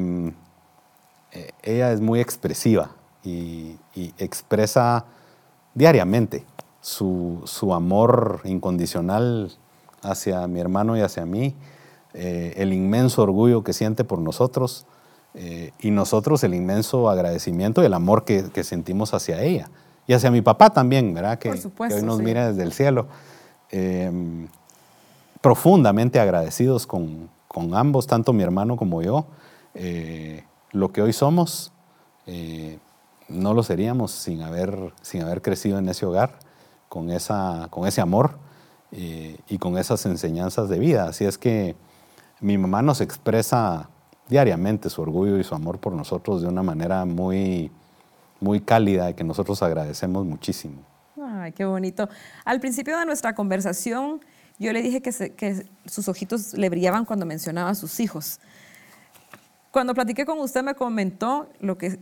eh, 1.33 1.51
ella 1.64 1.91
es 1.91 2.01
muy 2.01 2.20
expresiva 2.20 2.93
y, 3.24 3.74
expresa 4.16 5.05
diariamente 5.74 6.45
su, 6.81 7.43
amor 7.74 8.41
incondicional 8.45 9.51
hacia 10.01 10.47
mi 10.47 10.61
hermano 10.61 10.97
y 10.97 11.01
hacia 11.01 11.26
mí, 11.26 11.57
el 12.14 12.72
inmenso 12.72 13.24
orgullo 13.24 13.64
que 13.64 13.72
siente 13.72 14.05
por 14.05 14.20
nosotros 14.20 14.87
eh, 15.35 15.72
y 15.81 15.91
nosotros 15.91 16.43
el 16.45 16.55
inmenso 16.55 17.09
agradecimiento 17.09 17.83
y 17.83 17.87
el 17.87 17.95
amor 17.95 18.24
que, 18.24 18.64
sentimos 18.64 19.14
hacia 19.14 19.43
ella. 19.43 19.70
Y 20.07 20.14
hacia 20.14 20.31
mi 20.31 20.41
papá 20.41 20.70
también, 20.70 21.12
¿verdad? 21.12 21.39
Que, 21.39 21.51
hoy 21.51 22.03
nos 22.03 22.20
mira 22.20 22.49
desde 22.49 22.62
el 22.62 22.72
cielo. 22.72 23.07
Em, 23.70 24.49
profundamente 25.41 26.18
agradecidos 26.18 26.87
con, 26.87 27.29
ambos, 27.74 28.07
tanto 28.07 28.33
mi 28.33 28.43
hermano 28.43 28.76
como 28.76 29.03
yo. 29.03 29.26
Eh, 29.74 30.45
lo 30.72 30.93
que 30.93 31.03
hoy 31.03 31.12
somos, 31.12 31.72
eh, 32.26 32.79
no 33.29 33.53
lo 33.53 33.62
seríamos 33.62 34.12
sin 34.12 34.43
haber, 34.43 34.93
sin 35.03 35.22
haber 35.22 35.43
crecido 35.43 35.79
en 35.79 35.89
ese 35.89 36.07
hogar, 36.07 36.39
con, 36.89 37.11
esa, 37.11 37.68
con 37.70 37.87
ese 37.87 38.01
amor 38.01 38.39
y 38.91 39.59
con 39.59 39.76
esas 39.76 40.07
enseñanzas 40.07 40.70
de 40.70 40.79
vida. 40.79 41.09
Así 41.09 41.26
es 41.26 41.37
que 41.37 41.76
mi 42.41 42.57
mamá 42.57 42.81
nos 42.81 43.03
expresa 43.03 43.91
diariamente 44.29 44.91
su 44.91 45.03
orgullo 45.03 45.39
y 45.39 45.45
su 45.45 45.55
amor 45.55 45.79
por 45.79 45.93
nosotros 45.93 46.43
de 46.43 46.49
una 46.49 46.62
manera 46.62 47.05
muy, 47.05 47.70
muy 48.41 48.61
cálida 48.61 49.11
y 49.11 49.14
que 49.14 49.24
nosotros 49.24 49.62
agradecemos 49.62 50.24
muchísimo. 50.24 50.83
Ay, 51.22 51.53
qué 51.53 51.64
bonito. 51.64 52.09
Al 52.45 52.61
principio 52.61 52.99
de 52.99 53.07
nuestra 53.07 53.35
conversación, 53.35 54.20
yo 54.59 54.72
le 54.72 54.83
dije 54.83 55.03
que, 55.03 55.11
que 55.35 55.66
sus 55.87 56.09
ojitos 56.09 56.55
le 56.55 56.68
brillaban 56.68 57.05
cuando 57.05 57.26
mencionaba 57.26 57.70
a 57.70 57.74
sus 57.74 58.01
hijos. 58.01 58.41
Cuando 59.70 59.95
platiqué 59.95 60.24
con 60.24 60.39
usted 60.39 60.62
me 60.62 60.74
comentó 60.74 61.49
lo 61.61 61.76
que, 61.79 61.99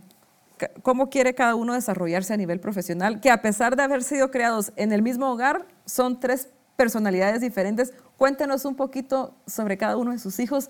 cómo 0.81 1.09
quiere 1.09 1.35
cada 1.35 1.55
uno 1.55 1.73
desarrollarse 1.73 2.33
a 2.33 2.37
nivel 2.37 2.59
profesional, 2.59 3.19
que 3.21 3.29
a 3.29 3.41
pesar 3.41 3.75
de 3.75 3.83
haber 3.83 4.03
sido 4.03 4.31
creados 4.31 4.71
en 4.75 4.91
el 4.91 5.01
mismo 5.01 5.31
hogar, 5.31 5.65
son 5.85 6.19
tres 6.19 6.49
personalidades 6.77 7.41
diferentes. 7.41 7.93
Cuéntenos 8.15 8.63
un 8.63 8.75
poquito 8.75 9.33
sobre 9.45 9.77
cada 9.77 9.97
uno 9.97 10.11
de 10.11 10.19
sus 10.19 10.39
hijos. 10.39 10.69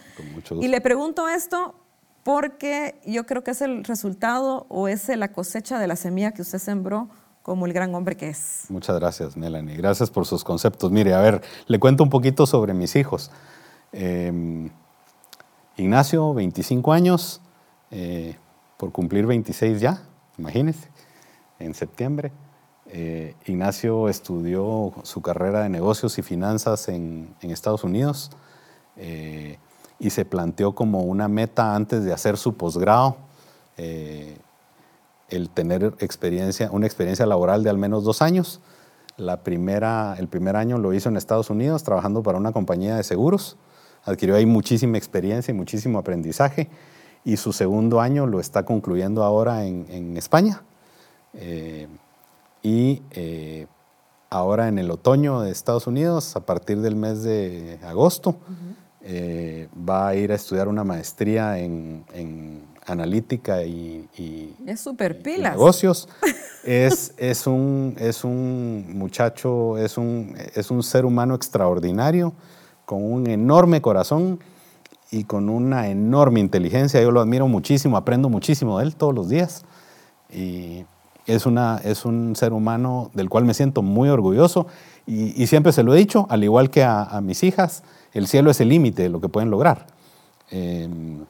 Y 0.59 0.69
le 0.69 0.81
pregunto 0.81 1.27
esto 1.27 1.75
porque 2.23 2.99
yo 3.05 3.25
creo 3.25 3.43
que 3.43 3.51
es 3.51 3.61
el 3.61 3.83
resultado 3.83 4.65
o 4.69 4.87
es 4.87 5.07
la 5.09 5.31
cosecha 5.31 5.77
de 5.79 5.87
la 5.87 5.95
semilla 5.95 6.31
que 6.31 6.41
usted 6.41 6.57
sembró 6.57 7.09
como 7.43 7.65
el 7.65 7.73
gran 7.73 7.93
hombre 7.95 8.17
que 8.17 8.29
es. 8.29 8.65
Muchas 8.69 8.99
gracias, 8.99 9.37
Melanie. 9.37 9.77
Gracias 9.77 10.09
por 10.09 10.25
sus 10.25 10.43
conceptos. 10.43 10.91
Mire, 10.91 11.13
a 11.13 11.21
ver, 11.21 11.41
le 11.67 11.79
cuento 11.79 12.03
un 12.03 12.09
poquito 12.09 12.45
sobre 12.45 12.73
mis 12.73 12.95
hijos. 12.95 13.31
Em, 13.93 14.69
Ignacio, 15.77 16.33
25 16.33 16.91
años, 16.91 17.39
eh, 17.91 18.35
por 18.75 18.91
cumplir 18.91 19.25
26 19.25 19.79
ya, 19.79 20.01
imagínese, 20.37 20.89
en 21.59 21.73
septiembre. 21.73 22.31
Eh, 22.89 23.35
Ignacio 23.45 24.07
estudió 24.07 24.93
su 25.03 25.21
carrera 25.21 25.63
de 25.63 25.69
negocios 25.69 26.17
y 26.19 26.21
finanzas 26.21 26.87
en, 26.87 27.35
Estados 27.41 27.83
Unidos 27.83 28.31
eh, 28.95 29.57
y 29.99 30.09
se 30.11 30.23
planteó 30.23 30.73
como 30.73 31.01
una 31.01 31.27
meta 31.27 31.75
antes 31.75 32.03
de 32.05 32.13
hacer 32.13 32.37
su 32.37 32.55
posgrado 32.55 33.17
eh, 33.75 34.37
el 35.29 35.49
tener 35.49 35.95
experiencia, 35.99 36.69
una 36.71 36.85
experiencia 36.85 37.25
laboral 37.25 37.63
de 37.63 37.69
al 37.69 37.77
menos 37.77 38.05
dos 38.05 38.21
años. 38.21 38.61
La 39.17 39.43
primera, 39.43 40.15
el 40.17 40.27
primer 40.29 40.55
año 40.55 40.77
lo 40.77 40.93
hizo 40.93 41.09
en 41.09 41.17
Estados 41.17 41.49
Unidos 41.49 41.83
trabajando 41.83 42.23
para 42.23 42.37
una 42.37 42.53
compañía 42.53 42.95
de 42.95 43.03
seguros. 43.03 43.57
Adquirió 44.05 44.35
ahí 44.35 44.45
muchísima 44.45 44.97
experiencia 44.97 45.51
y 45.51 45.55
muchísimo 45.55 45.99
aprendizaje. 45.99 46.69
Y 47.25 47.35
su 47.35 47.51
segundo 47.51 47.99
año 47.99 48.25
lo 48.25 48.39
está 48.39 48.63
concluyendo 48.63 49.23
ahora 49.23 49.65
en, 49.65 50.15
España 50.15 50.61
y 52.67 53.01
eh, 53.11 53.65
ahora 54.29 54.67
en 54.67 54.77
el 54.77 54.91
otoño 54.91 55.39
de 55.39 55.51
Estados 55.51 55.87
Unidos, 55.87 56.35
a 56.35 56.45
partir 56.45 56.81
del 56.81 56.97
mes 56.97 57.23
de 57.23 57.79
agosto, 57.81 58.39
eh, 59.01 59.69
va 59.89 60.09
a 60.09 60.15
ir 60.15 60.33
a 60.33 60.35
estudiar 60.35 60.67
una 60.67 60.83
maestría 60.83 61.59
en, 61.59 62.03
analítica 62.85 63.63
y, 63.63 64.09
es 64.65 64.81
super 64.81 65.21
pilas. 65.21 65.53
negocios. 65.53 66.09
es, 66.65 67.13
es, 67.15 67.47
un, 67.47 67.95
es 67.99 68.25
un 68.25 68.97
muchacho, 68.97 69.77
es 69.77 69.97
un, 69.97 70.35
es 70.53 70.69
un 70.69 70.83
ser 70.83 71.05
humano 71.05 71.35
extraordinario, 71.35 72.33
con 72.83 73.01
un 73.01 73.27
enorme 73.27 73.81
corazón 73.81 74.41
y 75.09 75.23
con 75.23 75.47
una 75.47 75.87
enorme 75.87 76.41
inteligencia. 76.41 77.01
Yo 77.01 77.11
lo 77.11 77.21
admiro 77.21 77.47
muchísimo, 77.47 77.95
aprendo 77.95 78.27
muchísimo 78.27 78.77
de 78.79 78.87
él 78.87 78.95
todos 78.97 79.15
los 79.15 79.29
días. 79.29 79.63
Y 80.29 80.85
es, 81.27 81.45
una, 81.45 81.79
es 81.83 82.05
un 82.05 82.35
ser 82.35 82.53
humano 82.53 83.11
del 83.13 83.29
cual 83.29 83.43
me 83.45 83.53
siento 83.53 83.81
muy 83.81 84.09
orgulloso 84.09 84.65
y, 85.05 85.47
siempre 85.47 85.71
se 85.71 85.83
lo 85.83 85.93
he 85.93 85.97
dicho, 85.97 86.25
al 86.29 86.43
igual 86.43 86.69
que 86.69 86.83
a, 86.83 87.19
mis 87.21 87.43
hijas, 87.43 87.83
el 88.13 88.27
cielo 88.27 88.51
es 88.51 88.59
el 88.59 88.69
límite 88.69 89.03
de 89.03 89.09
lo 89.09 89.21
que 89.21 89.29
pueden 89.29 89.49
lograr. 89.49 89.85
Em, 90.49 91.25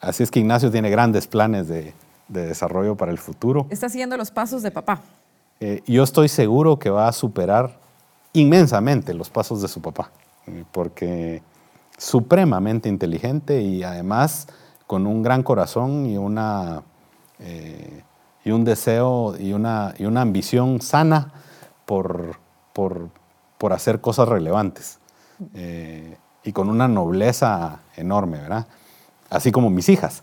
así 0.00 0.22
es 0.22 0.30
que 0.30 0.38
Ignacio 0.38 0.70
tiene 0.70 0.90
grandes 0.90 1.26
planes 1.26 1.68
de, 1.68 1.94
desarrollo 2.28 2.96
para 2.96 3.12
el 3.12 3.18
futuro. 3.18 3.66
Está 3.68 3.88
siguiendo 3.88 4.16
los 4.16 4.30
pasos 4.30 4.62
de 4.62 4.70
papá. 4.70 5.02
Eh, 5.60 5.82
yo 5.86 6.02
estoy 6.02 6.28
seguro 6.28 6.78
que 6.78 6.88
va 6.88 7.06
a 7.06 7.12
superar 7.12 7.78
inmensamente 8.32 9.12
los 9.12 9.28
pasos 9.28 9.60
de 9.60 9.68
su 9.68 9.82
papá, 9.82 10.10
eh, 10.46 10.64
porque 10.72 11.42
supremamente 11.98 12.88
inteligente 12.88 13.60
y 13.60 13.82
además 13.82 14.46
con 14.86 15.06
un 15.06 15.22
gran 15.22 15.42
corazón 15.42 16.06
y 16.06 16.16
una... 16.16 16.82
Eh, 17.40 18.02
y 18.44 18.50
un 18.50 18.64
deseo 18.64 19.36
y 19.38 19.52
una, 19.52 19.94
y 19.98 20.04
una 20.04 20.22
ambición 20.22 20.80
sana 20.80 21.32
por, 21.86 22.38
por, 22.72 23.10
por 23.58 23.72
hacer 23.72 24.00
cosas 24.00 24.28
relevantes 24.28 24.98
eh, 25.54 26.16
y 26.44 26.52
con 26.52 26.68
una 26.68 26.88
nobleza 26.88 27.80
enorme, 27.96 28.38
¿verdad? 28.38 28.66
Así 29.30 29.52
como 29.52 29.70
mis 29.70 29.88
hijas. 29.88 30.22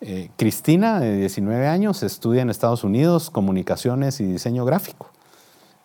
Eh, 0.00 0.30
Cristina, 0.36 0.98
de 0.98 1.16
19 1.16 1.68
años, 1.68 2.02
estudia 2.02 2.42
en 2.42 2.50
Estados 2.50 2.82
Unidos 2.82 3.30
comunicaciones 3.30 4.20
y 4.20 4.24
diseño 4.24 4.64
gráfico. 4.64 5.10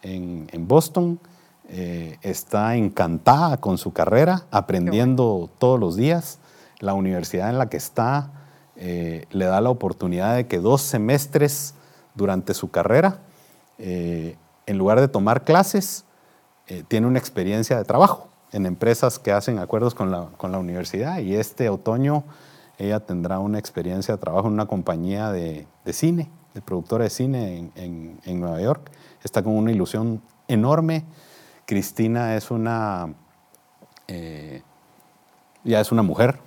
En, 0.01 0.47
en 0.51 0.67
Boston 0.67 1.19
eh, 1.69 2.17
está 2.21 2.75
encantada 2.77 3.57
con 3.57 3.77
su 3.77 3.91
carrera, 3.91 4.45
aprendiendo 4.51 5.49
todos 5.59 5.79
los 5.79 5.95
días. 5.95 6.39
La 6.79 6.93
universidad 6.93 7.49
en 7.49 7.57
la 7.57 7.69
que 7.69 7.77
está 7.77 8.31
eh, 8.79 9.25
le 9.31 9.45
da 9.45 9.59
la 9.59 9.71
oportunidad 9.71 10.35
de 10.35 10.45
que 10.45 10.59
dos 10.59 10.83
semestres 10.83 11.73
durante 12.13 12.53
su 12.53 12.69
carrera, 12.69 13.19
eh, 13.79 14.35
en 14.67 14.77
lugar 14.77 15.01
de 15.01 15.07
tomar 15.07 15.43
clases, 15.43 16.05
eh, 16.67 16.83
tiene 16.87 17.07
una 17.07 17.17
experiencia 17.17 17.75
de 17.75 17.83
trabajo 17.85 18.29
en 18.51 18.67
empresas 18.67 19.17
que 19.17 19.31
hacen 19.31 19.57
acuerdos 19.57 19.95
con 19.95 20.11
la, 20.11 20.27
con 20.37 20.51
la, 20.51 20.59
universidad 20.59 21.19
y 21.19 21.35
este 21.35 21.69
otoño 21.69 22.23
ella 22.77 22.99
tendrá 22.99 23.39
una 23.39 23.57
experiencia 23.57 24.13
de 24.13 24.19
trabajo 24.19 24.47
en 24.47 24.53
una 24.53 24.67
compañía 24.67 25.31
de, 25.31 25.65
de 25.83 25.93
cine, 25.93 26.29
de 26.53 26.61
productora 26.61 27.05
de 27.05 27.09
cine 27.09 27.71
en, 27.75 28.19
en, 28.23 28.39
Nueva 28.39 28.61
York. 28.61 28.91
Está 29.23 29.41
con 29.41 29.55
una 29.55 29.71
ilusión 29.71 30.21
enorme. 30.47 31.03
Cristina 31.65 32.35
es 32.35 32.51
una, 32.51 33.13
ya 35.63 35.81
es 35.81 35.91
una 35.91 36.03
mujer, 36.03 36.39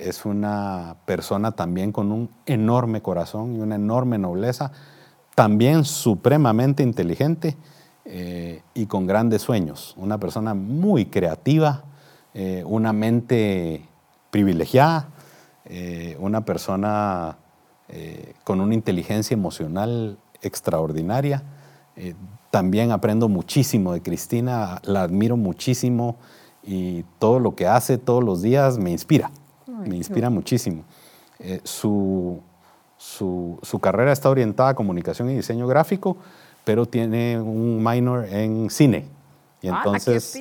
es 0.00 0.24
una 0.24 0.96
persona 1.04 1.52
también 1.52 1.92
con 1.92 2.12
un 2.12 2.30
enorme 2.46 3.02
corazón 3.02 3.54
y 3.54 3.60
una 3.60 3.74
enorme 3.74 4.18
nobleza, 4.18 4.72
también 5.34 5.84
supremamente 5.84 6.82
inteligente 6.82 7.56
eh, 8.04 8.62
y 8.74 8.86
con 8.86 9.06
grandes 9.06 9.42
sueños. 9.42 9.94
Una 9.96 10.18
persona 10.18 10.54
muy 10.54 11.06
creativa, 11.06 11.84
eh, 12.34 12.64
una 12.66 12.92
mente 12.92 13.86
privilegiada, 14.30 15.08
eh, 15.66 16.16
una 16.20 16.44
persona 16.44 17.36
con 18.44 18.60
una 18.60 18.74
inteligencia 18.74 19.34
emocional 19.34 20.16
extraordinaria. 20.42 21.42
también 22.52 22.92
aprendo 22.92 23.28
muchísimo 23.28 23.92
de 23.92 24.00
Cristina, 24.00 24.80
la 24.84 25.02
admiro 25.02 25.36
muchísimo 25.36 26.14
y 26.62 27.04
todo 27.18 27.40
lo 27.40 27.56
que 27.56 27.66
hace 27.66 27.98
todos 27.98 28.22
los 28.22 28.42
días 28.42 28.78
me 28.78 28.92
inspira, 28.92 29.32
me 29.86 29.96
inspira 29.96 30.30
muchísimo. 30.30 30.84
Su, 31.64 32.40
su, 32.96 33.58
su 33.62 33.78
carrera 33.78 34.12
está 34.12 34.28
orientada 34.28 34.70
a 34.70 34.74
comunicación 34.74 35.30
y 35.30 35.36
diseño 35.36 35.66
gráfico, 35.66 36.16
pero 36.64 36.86
tiene 36.86 37.40
un 37.40 37.82
minor 37.82 38.26
en 38.26 38.70
cine. 38.70 39.06
Y 39.62 39.68
entonces, 39.68 40.38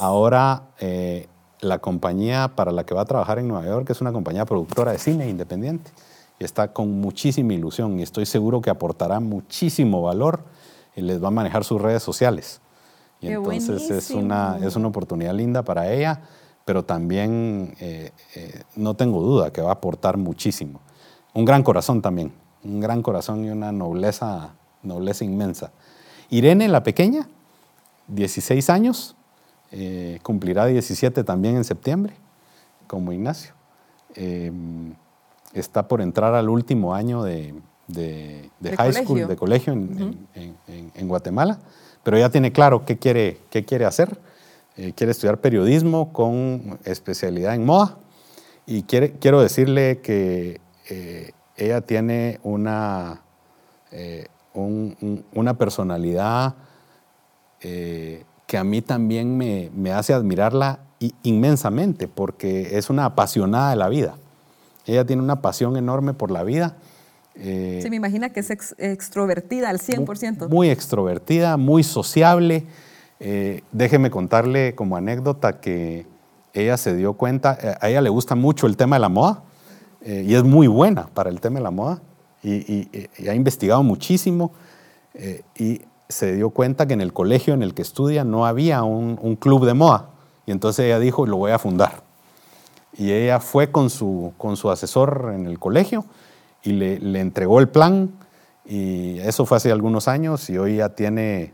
ahora 0.00 0.64
eh, 0.80 1.28
la 1.60 1.78
compañía 1.78 2.52
para 2.54 2.72
la 2.72 2.84
que 2.84 2.94
va 2.94 3.02
a 3.02 3.04
trabajar 3.04 3.38
en 3.38 3.48
Nueva 3.48 3.66
York 3.66 3.88
es 3.90 4.00
una 4.00 4.12
compañía 4.12 4.44
productora 4.44 4.92
de 4.92 4.98
cine 4.98 5.28
independiente. 5.28 5.90
Y 6.38 6.44
está 6.44 6.72
con 6.72 7.00
muchísima 7.00 7.54
ilusión 7.54 7.98
y 7.98 8.02
estoy 8.02 8.26
seguro 8.26 8.60
que 8.60 8.70
aportará 8.70 9.20
muchísimo 9.20 10.02
valor 10.02 10.40
y 10.96 11.02
les 11.02 11.22
va 11.22 11.28
a 11.28 11.30
manejar 11.30 11.64
sus 11.64 11.80
redes 11.80 12.02
sociales. 12.02 12.60
Y 13.20 13.28
entonces 13.28 13.90
es 13.90 14.10
una, 14.10 14.58
es 14.62 14.76
una 14.76 14.88
oportunidad 14.88 15.34
linda 15.34 15.62
para 15.62 15.90
ella, 15.92 16.20
pero 16.64 16.84
también 16.84 17.74
eh, 17.80 18.12
eh, 18.34 18.62
no 18.76 18.94
tengo 18.94 19.20
duda 19.20 19.52
que 19.52 19.60
va 19.60 19.70
a 19.70 19.74
aportar 19.74 20.16
muchísimo. 20.16 20.80
Un 21.34 21.44
gran 21.44 21.62
corazón 21.62 22.00
también, 22.00 22.32
un 22.62 22.80
gran 22.80 23.02
corazón 23.02 23.44
y 23.44 23.50
una 23.50 23.72
nobleza 23.72 24.54
nobleza 24.84 25.24
inmensa. 25.24 25.72
Irene, 26.30 26.68
la 26.68 26.82
pequeña, 26.82 27.26
16 28.08 28.70
años, 28.70 29.16
eh, 29.72 30.18
cumplirá 30.22 30.66
17 30.66 31.24
también 31.24 31.56
en 31.56 31.64
septiembre, 31.64 32.14
como 32.86 33.12
Ignacio. 33.12 33.54
Em, 34.14 34.94
está 35.52 35.88
por 35.88 36.00
entrar 36.00 36.34
al 36.34 36.48
último 36.48 36.94
año 36.94 37.22
de, 37.22 37.54
high 38.76 38.92
school, 38.92 39.26
de 39.26 39.36
colegio 39.36 39.72
en, 39.72 41.08
Guatemala, 41.08 41.58
pero 42.02 42.18
ya 42.18 42.30
tiene 42.30 42.52
claro 42.52 42.84
qué 42.84 42.98
quiere, 42.98 43.40
qué 43.50 43.64
quiere 43.64 43.84
hacer. 43.84 44.18
Eh, 44.76 44.92
quiere 44.94 45.12
estudiar 45.12 45.40
periodismo 45.40 46.12
con 46.12 46.78
especialidad 46.84 47.54
en 47.54 47.64
moda 47.64 47.96
y 48.66 48.82
quiere, 48.82 49.12
quiero 49.12 49.40
decirle 49.40 50.00
que 50.00 50.60
eh, 50.90 51.32
ella 51.56 51.80
tiene 51.82 52.40
una, 52.42 53.22
una 55.32 55.56
personalidad 55.56 56.56
eh, 57.64 58.24
que 58.46 58.58
a 58.58 58.64
mí 58.64 58.82
también 58.82 59.38
me, 59.38 59.92
hace 59.92 60.12
admirarla 60.12 60.80
inmensamente, 61.22 62.08
porque 62.08 62.76
es 62.76 62.90
una 62.90 63.06
apasionada 63.06 63.70
de 63.70 63.76
la 63.76 63.88
vida. 63.88 64.16
Ella 64.84 65.06
tiene 65.06 65.22
una 65.22 65.40
pasión 65.40 65.78
enorme 65.78 66.12
por 66.12 66.30
la 66.30 66.44
vida. 66.44 66.76
Eh, 67.36 67.80
Se 67.82 67.88
me 67.88 67.96
imagina 67.96 68.28
que 68.28 68.40
es 68.40 68.50
extrovertida 68.76 69.70
al 69.70 69.78
100%. 69.78 70.40
Muy, 70.40 70.48
muy 70.48 70.70
extrovertida, 70.70 71.56
muy 71.56 71.82
sociable. 71.82 72.66
Eh, 73.20 73.62
déjeme 73.72 74.10
contarle 74.10 74.74
como 74.74 74.96
anécdota 74.96 75.60
que 75.60 76.06
ella 76.52 76.76
se 76.76 76.94
dio 76.94 77.14
cuenta, 77.14 77.58
a 77.80 77.88
ella 77.88 78.00
le 78.00 78.10
gusta 78.10 78.34
mucho 78.34 78.66
el 78.66 78.76
tema 78.76 78.96
de 78.96 79.00
la 79.00 79.08
moda 79.08 79.42
y 80.06 80.34
es 80.34 80.44
muy 80.44 80.66
buena 80.66 81.08
para 81.14 81.30
el 81.30 81.40
tema 81.40 81.58
de 81.58 81.62
la 81.62 81.70
moda 81.70 82.00
y, 82.44 83.28
ha 83.28 83.34
investigado 83.34 83.82
muchísimo 83.82 84.52
eh, 85.14 85.42
y 85.56 85.82
se 86.08 86.34
dio 86.34 86.50
cuenta 86.50 86.86
que 86.86 86.94
en 86.94 87.00
el 87.00 87.12
colegio 87.12 87.54
en 87.54 87.62
el 87.62 87.74
que 87.74 87.82
estudia 87.82 88.24
no 88.24 88.46
había 88.46 88.82
un, 88.82 89.36
club 89.36 89.64
de 89.64 89.74
moda. 89.74 90.10
Y 90.46 90.52
entonces 90.52 90.84
ella 90.84 90.98
dijo, 90.98 91.26
lo 91.26 91.38
voy 91.38 91.52
a 91.52 91.58
fundar. 91.58 92.02
Y 92.96 93.12
ella 93.12 93.40
fue 93.40 93.72
con 93.72 93.90
su, 93.90 94.34
con 94.36 94.56
su 94.56 94.70
asesor 94.70 95.32
en 95.34 95.46
el 95.46 95.58
colegio 95.58 96.04
y 96.62 96.72
le, 96.72 96.98
le 97.00 97.20
entregó 97.20 97.58
el 97.60 97.68
plan. 97.68 98.12
Y 98.66 99.18
eso 99.20 99.46
fue 99.46 99.56
hace 99.56 99.72
algunos 99.72 100.06
años 100.06 100.48
y 100.50 100.58
hoy 100.58 100.76
ya 100.76 100.90
tiene 100.90 101.52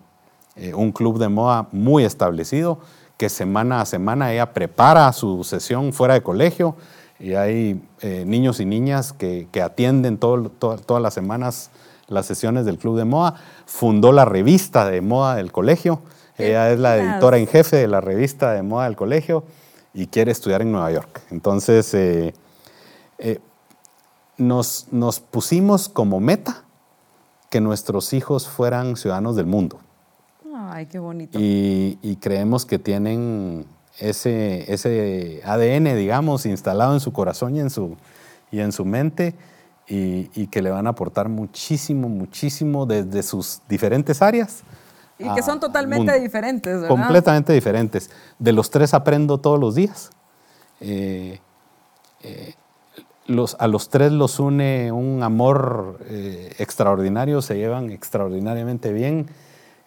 eh, 0.56 0.74
un 0.74 0.92
club 0.92 1.18
de 1.18 1.28
moda 1.28 1.68
muy 1.72 2.04
establecido 2.04 2.80
que 3.16 3.28
semana 3.28 3.82
a 3.82 3.86
semana 3.86 4.32
ella 4.32 4.54
prepara 4.54 5.12
su 5.12 5.44
sesión 5.44 5.92
fuera 5.92 6.14
de 6.14 6.22
colegio 6.22 6.76
y 7.18 7.34
hay 7.34 7.82
eh, 8.00 8.24
niños 8.26 8.60
y 8.60 8.64
niñas 8.64 9.12
que, 9.12 9.46
atienden 9.62 10.16
todas 10.16 11.02
las 11.02 11.12
semanas 11.12 11.70
las 12.08 12.26
sesiones 12.26 12.64
del 12.64 12.78
Club 12.78 12.96
de 12.96 13.04
Moda. 13.04 13.34
Fundó 13.66 14.12
la 14.12 14.24
revista 14.24 14.88
de 14.88 15.00
moda 15.02 15.36
del 15.36 15.52
colegio. 15.52 16.00
Ella 16.38 16.72
es 16.72 16.78
la 16.78 16.96
editora 16.96 17.36
en 17.36 17.46
jefe 17.46 17.76
de 17.76 17.88
la 17.88 18.00
revista 18.00 18.52
de 18.52 18.62
moda 18.62 18.86
del 18.86 18.96
colegio 18.96 19.44
y 19.92 20.06
quiere 20.06 20.32
estudiar 20.32 20.62
en 20.62 20.72
Nueva 20.72 20.90
York. 20.90 21.20
Entonces, 21.30 21.92
eh, 21.94 22.34
eh, 23.18 23.38
nos, 24.38 24.86
nos 24.90 25.20
pusimos 25.20 25.90
como 25.90 26.20
meta 26.20 26.64
que 27.50 27.60
nuestros 27.60 28.14
hijos 28.14 28.48
fueran 28.48 28.96
ciudadanos 28.96 29.36
del 29.36 29.46
mundo. 29.46 29.78
Ay, 30.68 30.86
qué 30.86 30.98
bonito. 30.98 31.38
Y, 31.40 31.98
y 32.02 32.16
creemos 32.16 32.66
que 32.66 32.78
tienen 32.78 33.64
ese, 33.98 34.72
ese 34.72 35.40
ADN, 35.44 35.96
digamos, 35.96 36.46
instalado 36.46 36.92
en 36.94 37.00
su 37.00 37.12
corazón 37.12 37.56
y 37.56 37.60
en 37.60 37.70
su, 37.70 37.96
y 38.50 38.60
en 38.60 38.72
su 38.72 38.84
mente 38.84 39.34
y, 39.90 40.46
que 40.46 40.62
le 40.62 40.70
van 40.70 40.86
a 40.86 40.90
aportar 40.90 41.28
muchísimo, 41.28 42.08
muchísimo 42.08 42.86
desde 42.86 43.22
sus 43.22 43.60
diferentes 43.68 44.22
áreas. 44.22 44.62
Y 45.18 45.28
que 45.34 45.42
son 45.42 45.60
totalmente 45.60 46.18
diferentes, 46.18 46.74
¿verdad? 46.74 46.88
Completamente 46.88 47.52
diferentes. 47.52 48.10
De 48.38 48.52
los 48.52 48.70
tres 48.70 48.94
aprendo 48.94 49.38
todos 49.38 49.58
los 49.58 49.74
días. 49.74 50.10
Eh, 50.80 51.40
eh, 52.22 52.54
los, 53.26 53.56
a 53.58 53.66
los 53.66 53.90
tres 53.90 54.12
los 54.12 54.38
une 54.40 54.92
un 54.92 55.22
amor 55.22 55.98
eh, 56.08 56.54
extraordinario, 56.58 57.42
se 57.42 57.56
llevan 57.56 57.90
extraordinariamente 57.90 58.92
bien. 58.92 59.26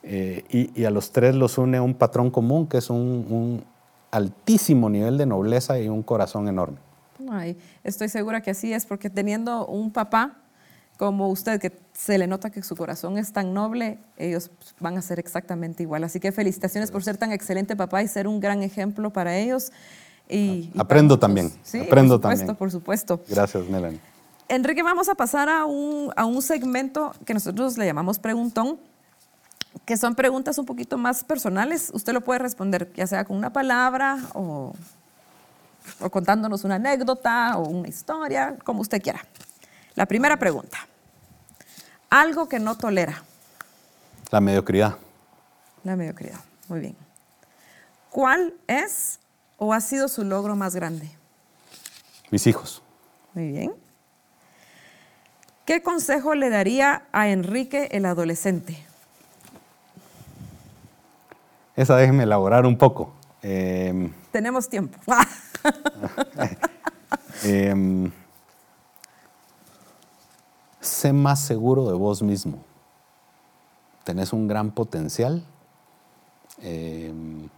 Y, 0.04 0.84
a 0.84 0.90
los 0.90 1.12
tres 1.12 1.36
los 1.36 1.58
une 1.58 1.80
un 1.80 1.94
patrón 1.94 2.30
común, 2.30 2.68
que 2.68 2.78
es 2.78 2.90
un, 2.90 3.64
altísimo 4.12 4.90
nivel 4.90 5.18
de 5.18 5.26
nobleza 5.26 5.80
y 5.80 5.90
un 5.90 6.04
corazón 6.04 6.48
enorme. 6.48 6.78
Ay, 7.32 7.58
estoy 7.84 8.10
segura 8.10 8.42
que 8.42 8.52
así 8.52 8.72
es, 8.72 8.86
porque 8.86 9.10
teniendo 9.10 9.66
un 9.66 9.92
papá 9.92 10.38
como 10.98 11.30
usted, 11.30 11.60
que 11.60 11.72
se 11.94 12.20
le 12.20 12.28
nota 12.28 12.52
que 12.52 12.62
su 12.62 12.76
corazón 12.76 13.18
es 13.18 13.34
tan 13.34 13.54
noble, 13.54 13.98
ellos 14.18 14.52
van 14.80 14.98
a 14.98 15.02
ser 15.02 15.18
exactamente 15.20 15.82
igual. 15.82 16.04
Así 16.04 16.20
que 16.20 16.32
felicitaciones 16.32 16.92
por 16.92 17.04
ser 17.04 17.18
tan 17.18 17.32
excelente 17.32 17.76
papá 17.76 18.04
y 18.04 18.08
ser 18.08 18.28
un 18.28 18.40
gran 18.40 18.62
ejemplo 18.62 19.12
para 19.12 19.36
ellos. 19.36 19.72
Y, 20.30 20.72
aprendo 20.78 21.18
también, 21.18 21.52
sí, 21.64 21.80
aprendo 21.80 22.22
por 22.22 22.32
supuesto, 22.32 22.38
también. 22.38 22.56
Por 22.58 22.72
supuesto. 22.72 23.22
Gracias, 23.28 23.68
Melanie. 23.68 24.00
Enrique, 24.48 24.84
vamos 24.84 25.10
a 25.10 25.16
pasar 25.16 25.50
a 25.50 25.66
un, 25.66 26.12
a 26.16 26.26
un 26.26 26.42
segmento 26.42 27.14
que 27.26 27.34
nosotros 27.34 27.78
le 27.78 27.86
llamamos 27.86 28.20
preguntón 28.20 28.78
que 29.86 29.98
son 29.98 30.16
preguntas 30.16 30.58
un 30.58 30.66
poquito 30.66 30.98
más 30.98 31.24
personales. 31.24 31.92
Usted 31.94 32.14
lo 32.14 32.22
puede 32.22 32.40
responder 32.40 32.92
ya 32.94 33.08
sea 33.08 33.26
con 33.26 33.38
una 33.38 33.52
palabra 33.52 34.18
o, 34.34 34.74
contándonos 36.12 36.64
una 36.64 36.76
anécdota 36.76 37.58
o 37.58 37.68
una 37.68 37.88
historia, 37.88 38.58
como 38.64 38.82
usted 38.82 39.02
quiera. 39.02 39.26
La 39.96 40.06
primera 40.06 40.38
pregunta. 40.38 40.78
Algo 42.10 42.48
que 42.48 42.60
no 42.60 42.78
tolera. 42.78 43.24
La 44.32 44.40
mediocridad. 44.40 44.98
La 45.84 45.96
mediocridad. 45.96 46.40
Muy 46.68 46.80
bien. 46.80 46.96
¿Cuál 48.10 48.54
es 48.68 49.20
o 49.58 49.74
ha 49.74 49.82
sido 49.82 50.08
su 50.08 50.24
logro 50.24 50.56
más 50.56 50.76
grande? 50.76 51.10
Mis 52.32 52.48
hijos. 52.48 52.82
Muy 53.34 53.52
bien. 53.52 53.74
¿Qué 55.66 55.82
consejo 55.82 56.36
le 56.36 56.50
daría 56.50 57.04
a 57.12 57.30
Enrique 57.30 57.90
el 57.92 58.06
adolescente? 58.06 58.86
Esa 61.76 61.96
déjeme 61.98 62.24
elaborar 62.24 62.66
un 62.66 62.78
poco. 62.78 63.12
Em, 63.42 64.12
Tenemos 64.32 64.70
tiempo. 64.70 64.98
Em, 67.46 68.10
sé 70.80 71.12
más 71.12 71.42
seguro 71.42 71.88
de 71.88 71.94
vos 71.94 72.22
mismo. 72.22 72.64
Tenés 74.06 74.32
un 74.32 74.48
gran 74.48 74.72
potencial. 74.72 75.44
Em, 76.62 77.50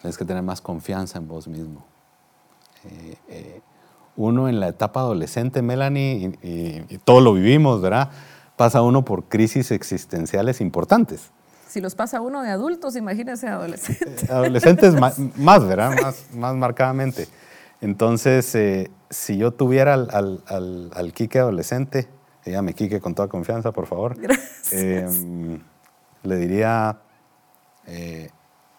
tienes 0.00 0.18
que 0.18 0.24
tener 0.24 0.42
más 0.42 0.60
confianza 0.60 1.18
en 1.18 1.28
vos 1.28 1.48
mismo. 1.48 1.84
Eh, 2.84 3.16
eh, 3.28 3.60
uno 4.16 4.48
en 4.48 4.60
la 4.60 4.68
etapa 4.68 5.00
adolescente, 5.00 5.62
Melanie, 5.62 6.32
y, 6.42 6.98
todo 6.98 7.20
lo 7.20 7.34
vivimos, 7.34 7.80
¿verdad? 7.80 8.10
Pasa 8.56 8.82
uno 8.82 9.04
por 9.04 9.24
crisis 9.24 9.70
existenciales 9.70 10.60
importantes. 10.60 11.30
Si 11.76 11.82
los 11.82 11.94
pasa 11.94 12.22
uno 12.22 12.40
de 12.40 12.48
adultos, 12.48 12.96
imagínese 12.96 13.48
adolescentes. 13.48 14.22
Eh, 14.22 14.32
adolescentes 14.32 14.94
más, 15.36 15.66
¿verdad? 15.68 15.94
Más, 16.00 16.24
más 16.32 16.54
marcadamente. 16.54 17.28
Entonces, 17.82 18.46
si 19.10 19.36
yo 19.36 19.50
tuviera 19.52 19.92
al, 19.92 20.40
al, 20.46 20.90
al, 20.94 21.12
Quique 21.12 21.38
adolescente, 21.38 22.08
dígame 22.46 22.72
Quique 22.72 22.98
con 22.98 23.14
toda 23.14 23.28
confianza, 23.28 23.72
por 23.72 23.86
favor, 23.86 24.16
em, 24.70 25.60
le 26.22 26.36
diría, 26.36 26.98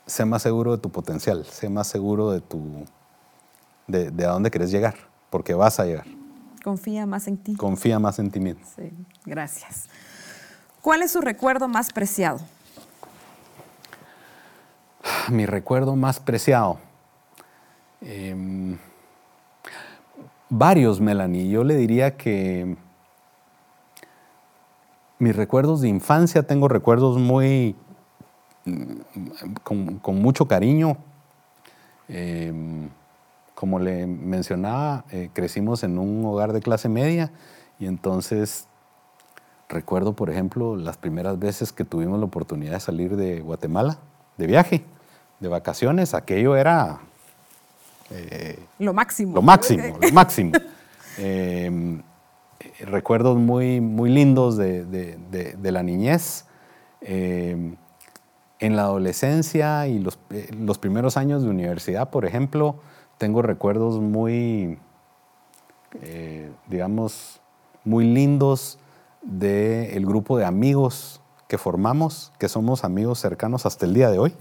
sé 0.08 0.26
más 0.26 0.42
seguro 0.42 0.72
de 0.72 0.82
tu 0.82 0.92
potencial, 0.92 1.46
sé 1.46 1.70
más 1.70 1.86
seguro 1.86 2.32
de, 2.32 2.42
tu, 2.42 2.84
de, 3.86 4.10
de 4.10 4.26
a 4.26 4.30
dónde 4.30 4.50
querés 4.50 4.72
llegar 4.72 4.96
porque 5.30 5.54
vas 5.54 5.80
a 5.80 5.86
llegar. 5.86 6.08
Confía 6.64 7.06
más 7.06 7.28
en 7.28 7.38
ti. 7.38 7.56
Confía 7.58 8.00
más 8.00 8.18
en 8.18 8.32
ti 8.32 8.40
mismo. 8.40 8.66
Sí, 8.76 8.92
gracias. 9.24 9.88
¿Cuál 10.82 11.04
es 11.04 11.12
su 11.12 11.22
recuerdo 11.22 11.68
más 11.68 11.94
preciado? 11.94 12.40
Mi 15.32 15.46
recuerdo 15.46 15.96
más 15.96 16.20
preciado. 16.20 16.78
Em, 18.02 18.78
varios, 20.50 21.02
Melanie. 21.02 21.50
Yo 21.50 21.64
le 21.64 21.76
diría 21.76 22.16
que 22.16 22.78
mis 25.20 25.36
recuerdos 25.36 25.82
de 25.82 25.90
infancia, 25.90 26.44
tengo 26.44 26.68
recuerdos 26.68 27.18
muy, 27.18 27.76
con, 29.64 30.00
con 30.00 30.22
mucho 30.22 30.48
cariño. 30.48 30.98
Eh, 32.10 32.54
como 33.58 33.80
le 33.80 34.06
mencionaba, 34.06 35.06
eh, 35.10 35.32
crecimos 35.34 35.84
en 35.84 35.98
un 35.98 36.24
hogar 36.26 36.54
de 36.54 36.62
clase 36.62 36.90
media 36.90 37.32
y 37.80 37.88
entonces 37.88 38.68
recuerdo, 39.68 40.14
por 40.14 40.30
ejemplo, 40.30 40.76
las 40.76 40.98
primeras 40.98 41.40
veces 41.40 41.74
que 41.74 41.84
tuvimos 41.84 42.20
la 42.20 42.26
oportunidad 42.26 42.74
de 42.74 42.80
salir 42.80 43.16
de 43.16 43.42
Guatemala 43.42 43.98
de 44.38 44.46
viaje, 44.46 44.86
de 45.40 45.48
vacaciones, 45.48 46.14
aquello 46.14 46.56
era... 46.56 47.00
Eh, 48.10 48.60
lo 48.80 48.94
máximo. 48.94 49.36
Lo 49.36 49.42
máximo, 49.42 49.98
lo 50.02 50.12
máximo. 50.12 50.52
Em, 51.20 52.04
recuerdos 52.82 53.38
muy, 53.38 53.82
muy 53.82 54.12
lindos 54.12 54.56
de, 54.56 55.58
la 55.64 55.82
niñez. 55.82 56.46
Em, 57.02 57.76
en 58.60 58.76
la 58.76 58.84
adolescencia 58.84 59.88
y 59.88 59.98
los, 60.00 60.20
eh, 60.30 60.50
los 60.56 60.78
primeros 60.78 61.18
años 61.18 61.42
de 61.44 61.50
universidad, 61.50 62.12
por 62.12 62.26
ejemplo, 62.26 62.76
tengo 63.18 63.42
recuerdos 63.42 64.00
muy, 64.00 64.78
eh, 66.02 66.52
digamos, 66.68 67.42
muy 67.84 68.06
lindos 68.06 68.80
del 69.22 70.06
grupo 70.06 70.38
de 70.38 70.46
amigos 70.46 71.22
que 71.48 71.58
formamos, 71.58 72.32
que 72.38 72.50
somos 72.50 72.84
amigos 72.84 73.20
cercanos 73.20 73.66
hasta 73.66 73.86
el 73.86 73.94
día 73.94 74.10
de 74.10 74.20
hoy. 74.20 74.36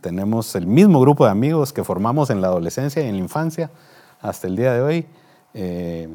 Tenemos 0.00 0.54
el 0.54 0.66
mismo 0.66 1.00
grupo 1.00 1.24
de 1.24 1.30
amigos 1.30 1.72
que 1.72 1.84
formamos 1.84 2.30
en 2.30 2.40
la 2.40 2.48
adolescencia 2.48 3.02
y 3.02 3.08
en 3.08 3.16
la 3.16 3.20
infancia 3.20 3.70
hasta 4.20 4.46
el 4.46 4.56
día 4.56 4.72
de 4.72 4.80
hoy. 4.80 5.06
Eh, 5.54 6.08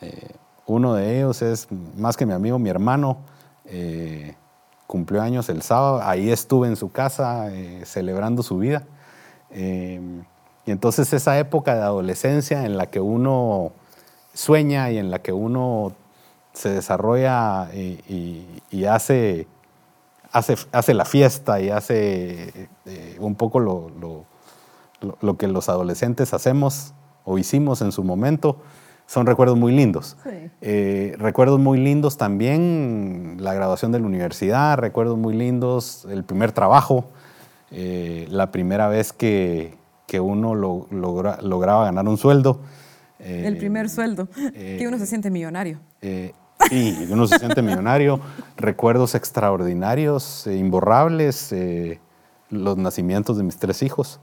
eh, 0.00 0.34
uno 0.66 0.94
de 0.94 1.18
ellos 1.18 1.42
es 1.42 1.68
más 1.96 2.16
que 2.16 2.26
mi 2.26 2.32
amigo, 2.32 2.58
mi 2.58 2.70
hermano. 2.70 3.18
cumplió 4.86 5.20
años 5.20 5.48
el 5.48 5.62
sábado, 5.62 6.00
ahí 6.02 6.30
estuve 6.30 6.68
en 6.68 6.76
su 6.76 6.92
casa 6.92 7.50
celebrando 7.84 8.42
su 8.42 8.58
vida. 8.58 8.84
Y 10.66 10.70
entonces 10.70 11.12
esa 11.12 11.38
época 11.38 11.74
de 11.74 11.82
adolescencia 11.82 12.64
en 12.64 12.76
la 12.76 12.86
que 12.86 13.00
uno 13.00 13.72
sueña 14.34 14.90
y 14.90 14.98
en 14.98 15.10
la 15.10 15.20
que 15.20 15.32
uno 15.32 15.92
se 16.52 16.70
desarrolla 16.70 17.70
y, 17.72 18.84
hace, 18.84 19.46
hace, 20.32 20.56
hace, 20.72 20.94
la 20.94 21.04
fiesta 21.04 21.60
y 21.60 21.70
hace 21.70 22.68
eh, 22.84 23.16
un 23.20 23.34
poco 23.34 23.60
lo, 23.60 23.90
lo, 25.20 25.36
que 25.36 25.48
los 25.48 25.68
adolescentes 25.68 26.34
hacemos 26.34 26.94
o 27.24 27.38
hicimos 27.38 27.82
en 27.82 27.92
su 27.92 28.04
momento, 28.04 28.58
son 29.06 29.26
recuerdos 29.26 29.56
muy 29.56 29.72
lindos. 29.72 30.16
Eh, 30.60 31.14
recuerdos 31.18 31.60
muy 31.60 31.78
lindos 31.78 32.16
también 32.16 33.36
la 33.40 33.54
graduación 33.54 33.92
de 33.92 34.00
la 34.00 34.06
universidad, 34.06 34.78
recuerdos 34.78 35.18
muy 35.18 35.34
lindos 35.34 36.06
el 36.10 36.24
primer 36.24 36.52
trabajo, 36.52 37.06
eh, 37.70 38.26
la 38.30 38.50
primera 38.50 38.88
vez 38.88 39.12
que, 39.12 39.76
que 40.06 40.20
uno 40.20 40.54
lo, 40.54 40.86
lograba 40.90 41.84
ganar 41.84 42.08
un 42.08 42.16
sueldo. 42.16 42.60
el 43.18 43.56
primer 43.58 43.88
sueldo, 43.88 44.28
que 44.28 44.84
uno 44.86 44.98
se 44.98 45.06
siente 45.06 45.30
millonario. 45.30 45.80
Eh, 46.70 46.94
sí, 46.98 47.08
uno 47.10 47.26
se 47.26 47.38
siente 47.38 47.62
millonario. 47.62 48.20
Recuerdos 48.56 49.14
extraordinarios, 49.14 50.46
e 50.46 50.56
imborrables, 50.56 51.52
eh, 51.52 52.00
los 52.50 52.76
nacimientos 52.76 53.36
de 53.36 53.42
mis 53.42 53.56
tres 53.56 53.82
hijos 53.82 54.20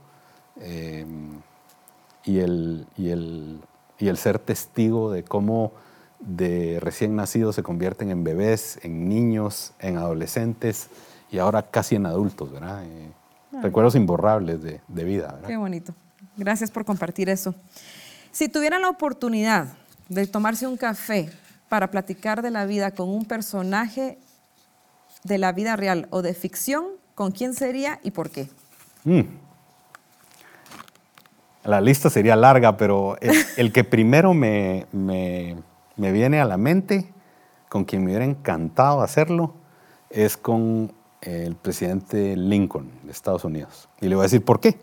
y, 2.26 2.40
el, 2.40 2.88
y, 2.96 3.10
el, 3.10 3.60
y 4.00 4.08
el 4.08 4.18
ser 4.18 4.40
testigo 4.40 5.12
de 5.12 5.24
cómo 5.24 5.74
de 6.20 6.80
recién 6.80 7.16
nacidos 7.16 7.56
se 7.56 7.64
convierten 7.64 8.10
en 8.10 8.24
bebés, 8.24 8.80
en 8.84 9.10
niños, 9.10 9.74
en 9.80 9.98
adolescentes 9.98 10.90
y 11.32 11.40
ahora 11.40 11.64
casi 11.64 11.96
en 11.96 12.06
adultos, 12.06 12.52
¿verdad? 12.52 12.84
recuerdos 13.62 13.96
imborrables 13.96 14.62
de, 14.62 15.04
vida. 15.04 15.40
Qué 15.46 15.58
bonito. 15.58 15.94
Gracias 16.38 16.72
por 16.72 16.86
compartir 16.86 17.30
eso. 17.30 17.54
Si 18.32 18.50
tuvieran 18.50 18.82
la 18.82 18.90
oportunidad 18.90 19.68
de 20.10 20.26
tomarse 20.26 20.66
un 20.66 20.78
café 20.78 21.30
para 21.74 21.90
platicar 21.90 22.44
de 22.44 22.52
la 22.52 22.68
vida 22.68 22.92
con 22.92 23.10
un 23.10 23.26
personaje 23.26 24.20
de 25.24 25.40
la 25.40 25.54
vida 25.54 25.76
real 25.76 26.08
o 26.12 26.22
de 26.22 26.36
ficción, 26.36 26.86
¿con 27.16 27.32
quién 27.32 27.56
sería 27.56 28.00
y 28.04 28.12
por 28.12 28.30
qué? 28.30 28.48
Mm. 29.06 29.22
La 31.64 31.82
lista 31.82 32.12
sería 32.12 32.36
larga, 32.36 32.78
pero 32.78 33.18
el, 33.58 33.74
que 33.74 33.84
primero 33.84 34.36
me, 34.36 34.86
me, 34.92 35.56
me, 35.96 36.12
viene 36.12 36.40
a 36.40 36.46
la 36.46 36.58
mente, 36.58 37.12
con 37.70 37.86
quien 37.86 38.04
me 38.04 38.12
hubiera 38.12 38.26
encantado 38.26 39.02
hacerlo, 39.02 39.56
es 40.12 40.38
con 40.38 40.94
el 41.22 41.56
presidente 41.56 42.38
Lincoln 42.38 42.92
de 43.02 43.12
Estados 43.12 43.46
Unidos. 43.46 43.90
Y 44.00 44.10
le 44.10 44.16
voy 44.16 44.22
a 44.22 44.30
decir 44.30 44.46
por 44.46 44.60
qué. 44.60 44.78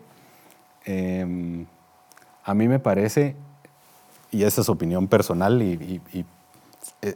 Em, 0.83 1.65
a 2.43 2.53
mí 2.53 2.67
me 2.67 2.79
parece, 2.79 3.37
y 4.29 4.43
esa 4.43 4.59
es 4.59 4.67
opinión 4.67 5.07
personal, 5.07 5.61
y, 5.61 6.25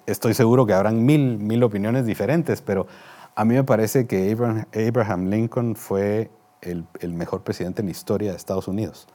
estoy 0.06 0.34
seguro 0.34 0.66
que 0.66 0.74
habrán 0.74 1.06
mil, 1.06 1.38
mil 1.38 1.64
opiniones 1.64 2.06
diferentes, 2.06 2.62
pero 2.62 2.88
a 3.36 3.46
mí 3.46 3.54
me 3.54 3.64
parece 3.64 4.08
que 4.08 4.32
Abraham, 4.32 5.30
Lincoln 5.30 5.76
fue 5.76 6.32
el, 6.62 6.86
mejor 7.14 7.44
presidente 7.44 7.82
en 7.82 7.88
la 7.88 7.92
historia 7.92 8.32
de 8.32 8.38
Estados 8.38 8.68
Unidos. 8.68 9.08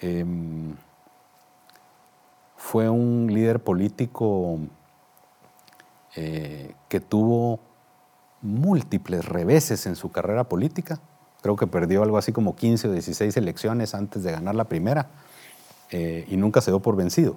Em, 0.00 0.74
fue 2.56 2.88
un 2.88 3.28
líder 3.30 3.60
político 3.60 4.58
eh, 6.16 6.74
que 6.88 7.00
tuvo 7.00 7.60
múltiples 8.42 9.24
reveses 9.24 9.86
en 9.86 9.96
su 9.96 10.10
carrera 10.10 10.44
política. 10.44 11.00
Creo 11.42 11.56
que 11.56 11.66
perdió 11.66 12.02
algo 12.02 12.18
así 12.18 12.32
como 12.32 12.56
15 12.56 12.88
o 12.88 12.92
16 12.92 13.36
elecciones 13.36 13.94
antes 13.94 14.22
de 14.22 14.32
ganar 14.32 14.54
la 14.54 14.64
primera 14.64 15.08
eh, 15.90 16.24
y 16.28 16.36
nunca 16.36 16.60
se 16.60 16.70
dio 16.70 16.80
por 16.80 16.96
vencido. 16.96 17.36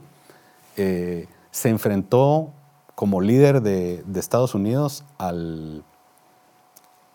Eh, 0.77 1.27
se 1.57 1.69
enfrentó 1.69 2.51
como 2.93 3.19
líder 3.19 3.63
de, 3.63 4.03
Estados 4.13 4.53
Unidos 4.53 5.03
al, 5.17 5.83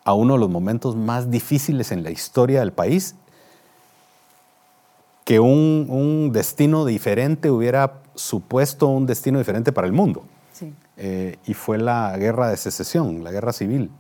a 0.03 0.15
uno 0.15 0.35
de 0.35 0.41
los 0.41 0.51
momentos 0.51 0.97
más 0.97 1.31
difíciles 1.31 1.93
en 1.93 2.03
la 2.03 2.11
historia 2.11 2.59
del 2.59 2.73
país, 2.73 3.15
que 5.25 5.39
un, 5.39 5.87
un 5.89 6.33
destino 6.33 6.85
diferente 6.85 7.53
hubiera 7.53 8.03
supuesto 8.17 8.89
un 8.89 9.07
destino 9.07 9.39
diferente 9.39 9.71
para 9.71 9.87
el 9.87 9.93
mundo. 9.93 10.25
Eh, 10.97 11.37
y 11.47 11.55
fue 11.55 11.79
la 11.79 12.17
guerra 12.19 12.49
de 12.49 12.57
secesión, 12.57 13.23
la 13.23 13.31
guerra 13.31 13.53
civil. 13.53 13.93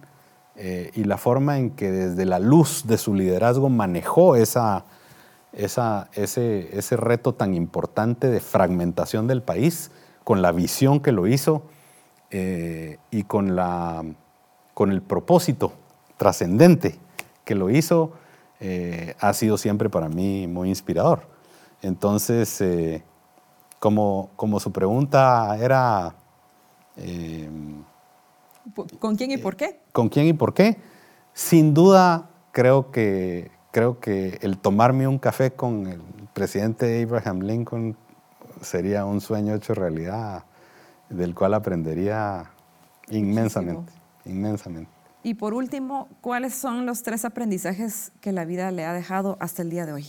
Eh, 0.56 0.90
y 0.94 1.04
la 1.04 1.18
forma 1.18 1.58
en 1.58 1.70
que 1.70 1.92
desde 1.92 2.24
la 2.24 2.40
luz 2.40 2.84
de 2.88 2.98
su 2.98 3.14
liderazgo 3.14 3.68
manejó 3.68 4.34
esa, 4.34 4.86
esa, 5.52 6.10
ese, 6.14 6.76
ese, 6.76 6.96
reto 6.96 7.32
tan 7.32 7.54
importante 7.54 8.28
de 8.28 8.40
fragmentación 8.40 9.28
del 9.28 9.40
país, 9.40 9.90
con 10.24 10.42
la 10.42 10.52
visión 10.52 11.00
que 11.00 11.12
lo 11.12 11.26
hizo 11.26 11.62
eh, 12.30 12.98
y 13.10 13.24
con, 13.24 13.56
la, 13.56 14.04
con 14.74 14.90
el 14.90 15.02
propósito 15.02 15.72
trascendente 16.16 16.98
que 17.44 17.54
lo 17.54 17.70
hizo, 17.70 18.12
ha 19.18 19.32
sido 19.32 19.58
siempre 19.58 19.90
para 19.90 20.08
mí 20.08 20.46
muy 20.46 20.68
inspirador. 20.68 21.26
Entonces, 21.82 22.62
como, 23.80 24.30
como 24.36 24.60
su 24.60 24.70
pregunta 24.70 25.58
era 25.58 26.14
¿Con 28.98 29.16
quién 29.16 29.32
y 29.32 29.38
por 29.38 29.56
qué? 29.56 29.80
¿Con 29.92 30.08
quién 30.08 30.26
y 30.26 30.32
por 30.32 30.54
qué? 30.54 30.76
Sin 31.32 31.74
duda, 31.74 32.30
creo 32.52 32.90
que, 32.90 33.50
creo 33.70 33.98
que 33.98 34.38
el 34.42 34.58
tomarme 34.58 35.08
un 35.08 35.18
café 35.18 35.52
con 35.52 35.86
el 35.86 36.00
presidente 36.32 37.02
Abraham 37.02 37.40
Lincoln 37.40 37.96
sería 38.62 39.04
un 39.04 39.20
sueño 39.20 39.54
hecho 39.54 39.74
realidad 39.74 40.44
del 41.08 41.34
cual 41.34 41.54
aprendería 41.54 42.50
inmensamente, 43.08 43.92
inmensamente. 44.24 44.90
Y 45.22 45.34
por 45.34 45.54
último, 45.54 46.08
¿cuáles 46.20 46.54
son 46.54 46.86
los 46.86 47.02
tres 47.02 47.24
aprendizajes 47.24 48.12
que 48.20 48.32
la 48.32 48.44
vida 48.44 48.70
le 48.70 48.84
ha 48.84 48.92
dejado 48.92 49.36
hasta 49.40 49.62
el 49.62 49.70
día 49.70 49.86
de 49.86 49.92
hoy? 49.92 50.06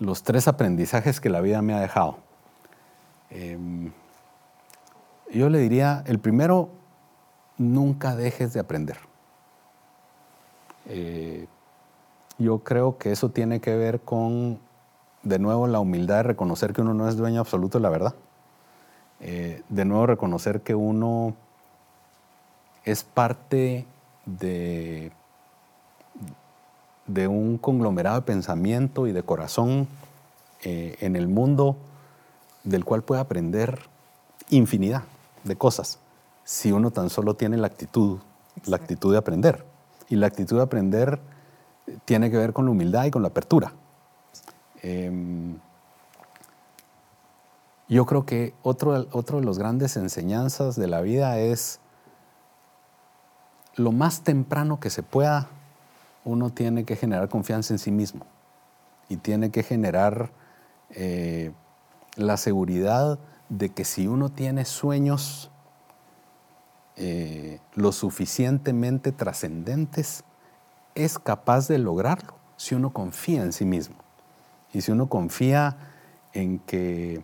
Los 0.00 0.24
tres 0.24 0.48
aprendizajes 0.48 1.20
que 1.20 1.28
la 1.28 1.40
vida 1.40 1.62
me 1.62 1.74
ha 1.74 1.80
dejado. 1.80 2.18
Em, 3.30 3.92
yo 5.32 5.48
le 5.50 5.58
diría, 5.58 6.02
el 6.06 6.18
primero, 6.18 6.70
nunca 7.56 8.16
dejes 8.16 8.52
de 8.52 8.60
aprender. 8.60 8.96
Eh, 10.86 11.46
yo 12.38 12.58
creo 12.58 12.98
que 12.98 13.12
eso 13.12 13.30
tiene 13.30 13.60
que 13.60 13.76
ver 13.76 14.00
con, 14.00 14.58
de 15.24 15.38
nuevo, 15.38 15.66
la 15.66 15.80
humildad 15.80 16.16
de 16.16 16.22
reconocer 16.24 16.72
que 16.72 16.82
uno 16.82 16.94
no 16.94 17.08
es 17.08 17.16
dueño 17.16 17.40
absoluto 17.40 17.78
de 17.78 17.82
la 17.82 17.88
verdad. 17.88 18.14
Eh, 19.20 19.62
de 19.68 19.84
nuevo, 19.84 20.06
reconocer 20.06 20.60
que 20.60 20.74
uno 20.74 21.34
es 22.84 23.02
parte 23.02 23.86
de, 24.26 25.12
de 27.06 27.28
un 27.28 27.58
conglomerado 27.58 28.16
de 28.16 28.22
pensamiento 28.22 29.06
y 29.06 29.12
de 29.12 29.22
corazón 29.22 29.88
eh, 30.62 30.96
en 31.00 31.16
el 31.16 31.28
mundo 31.28 31.76
del 32.62 32.84
cual 32.84 33.02
puede 33.02 33.20
aprender 33.20 33.80
infinidad 34.50 35.02
de 35.44 35.56
cosas 35.56 35.98
si 36.44 36.72
uno 36.72 36.90
tan 36.90 37.08
solo 37.10 37.34
tiene 37.34 37.56
la 37.56 37.66
actitud, 37.66 38.18
la 38.66 38.76
actitud 38.76 39.12
de 39.12 39.18
aprender. 39.18 39.64
Y 40.10 40.16
la 40.16 40.26
actitud 40.26 40.56
de 40.56 40.62
aprender 40.62 41.18
tiene 42.04 42.30
que 42.30 42.36
ver 42.36 42.52
con 42.52 42.66
la 42.66 42.70
humildad 42.70 43.06
y 43.06 43.10
con 43.10 43.22
la 43.22 43.28
apertura. 43.28 43.72
Em, 44.86 45.58
yo 47.88 48.04
creo 48.04 48.26
que 48.26 48.52
otro, 48.62 49.06
otro 49.12 49.40
de 49.40 49.46
los 49.46 49.58
grandes 49.58 49.96
enseñanzas 49.96 50.76
de 50.76 50.86
la 50.86 51.00
vida 51.00 51.38
es 51.38 51.80
lo 53.76 53.92
más 53.92 54.24
temprano 54.24 54.80
que 54.80 54.90
se 54.90 55.02
pueda, 55.02 55.48
uno 56.26 56.50
tiene 56.50 56.84
que 56.84 56.96
generar 56.96 57.30
confianza 57.30 57.72
en 57.72 57.78
sí 57.78 57.90
mismo 57.90 58.26
y 59.08 59.16
tiene 59.16 59.50
que 59.50 59.62
generar 59.62 60.32
eh, 60.90 61.52
la 62.16 62.36
seguridad 62.36 63.18
de 63.48 63.70
que 63.70 63.86
si 63.86 64.06
uno 64.06 64.28
tiene 64.28 64.66
sueños 64.66 65.50
eh, 66.96 67.58
lo 67.74 67.90
suficientemente 67.90 69.12
trascendentes, 69.12 70.24
es 70.94 71.18
capaz 71.18 71.68
de 71.68 71.78
lograrlo 71.78 72.34
si 72.58 72.74
uno 72.74 72.92
confía 72.92 73.42
en 73.42 73.54
sí 73.54 73.64
mismo 73.64 74.03
y 74.74 74.80
si 74.80 74.92
uno 74.92 75.08
confía 75.08 75.76
en 76.32 76.58
que 76.58 77.22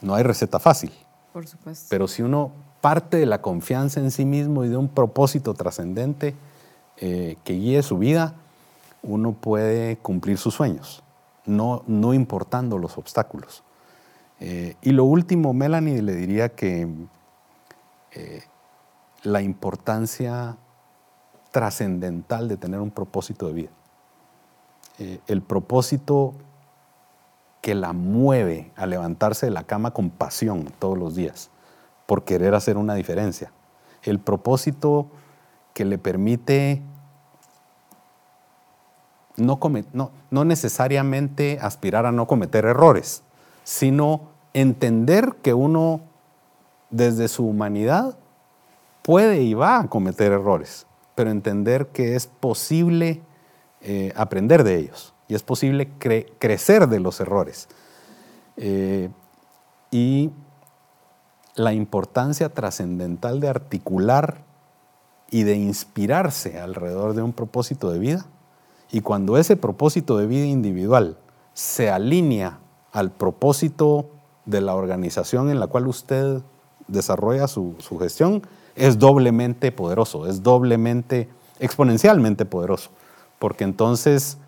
no 0.00 0.14
hay 0.14 0.22
receta 0.22 0.58
fácil. 0.58 0.92
Por 1.32 1.46
supuesto. 1.46 1.86
Pero 1.90 2.08
si 2.08 2.22
uno 2.22 2.52
parte 2.80 3.16
de 3.16 3.26
la 3.26 3.42
confianza 3.42 4.00
en 4.00 4.10
sí 4.10 4.24
mismo 4.24 4.64
y 4.64 4.68
de 4.68 4.76
un 4.76 4.88
propósito 4.88 5.54
trascendente 5.54 6.34
eh, 6.96 7.36
que 7.44 7.54
guíe 7.54 7.82
su 7.82 7.98
vida, 7.98 8.34
uno 9.02 9.32
puede 9.32 9.96
cumplir 9.96 10.38
sus 10.38 10.54
sueños, 10.54 11.02
no, 11.46 11.82
no 11.86 12.14
importando 12.14 12.78
los 12.78 12.96
obstáculos. 12.96 13.64
Eh, 14.40 14.76
y 14.82 14.92
lo 14.92 15.04
último, 15.04 15.52
Melanie, 15.52 16.00
le 16.02 16.14
diría 16.14 16.50
que 16.50 16.88
eh, 18.12 18.42
la 19.24 19.42
importancia 19.42 20.56
trascendental 21.50 22.46
de 22.46 22.56
tener 22.56 22.78
un 22.80 22.90
propósito 22.90 23.48
de 23.48 23.52
vida. 23.52 23.70
el 25.28 25.42
propósito 25.42 26.34
que 27.60 27.74
la 27.74 27.92
mueve 27.92 28.70
a 28.76 28.86
levantarse 28.86 29.46
de 29.46 29.52
la 29.52 29.64
cama 29.64 29.92
con 29.92 30.10
pasión 30.10 30.72
todos 30.78 30.96
los 30.96 31.14
días 31.14 31.50
por 32.06 32.24
querer 32.24 32.54
hacer 32.54 32.76
una 32.76 32.94
diferencia. 32.94 33.52
El 34.02 34.20
propósito 34.20 35.08
que 35.74 35.84
le 35.84 35.98
permite 35.98 36.82
no, 39.36 39.60
no, 40.30 40.44
necesariamente 40.44 41.58
aspirar 41.60 42.06
a 42.06 42.12
no 42.12 42.26
cometer 42.26 42.64
errores, 42.64 43.22
sino 43.62 44.30
entender 44.52 45.36
que 45.42 45.54
uno 45.54 46.00
desde 46.90 47.28
su 47.28 47.46
humanidad 47.46 48.18
puede 49.02 49.42
y 49.42 49.54
va 49.54 49.78
a 49.78 49.88
cometer 49.88 50.32
errores, 50.32 50.86
pero 51.14 51.30
entender 51.30 51.88
que 51.88 52.16
es 52.16 52.26
posible 52.26 53.20
eh, 53.80 54.12
aprender 54.16 54.64
de 54.64 54.76
ellos 54.76 55.14
y 55.28 55.34
es 55.34 55.42
posible 55.42 55.90
crecer 56.38 56.88
de 56.88 57.00
los 57.00 57.20
errores. 57.20 57.68
Eh, 58.56 59.10
y 59.90 60.30
la 61.54 61.72
importancia 61.72 62.48
trascendental 62.48 63.40
de 63.40 63.48
articular 63.48 64.44
y 65.30 65.42
de 65.42 65.56
inspirarse 65.56 66.58
alrededor 66.58 67.14
de 67.14 67.22
un 67.22 67.32
propósito 67.32 67.90
de 67.90 67.98
vida. 67.98 68.26
Y 68.90 69.02
cuando 69.02 69.36
ese 69.36 69.56
propósito 69.56 70.16
de 70.16 70.26
vida 70.26 70.46
individual 70.46 71.18
se 71.52 71.90
alinea 71.90 72.60
al 72.92 73.10
propósito 73.10 74.10
de 74.46 74.60
la 74.62 74.74
organización 74.74 75.50
en 75.50 75.60
la 75.60 75.66
cual 75.66 75.86
usted 75.86 76.40
desarrolla 76.86 77.46
su, 77.48 77.76
gestión, 77.98 78.42
es 78.74 78.98
doblemente 78.98 79.72
poderoso, 79.72 80.26
es 80.26 80.42
doblemente, 80.42 81.28
exponencialmente 81.58 82.46
poderoso, 82.46 82.90
porque 83.38 83.64
entonces 83.64 84.38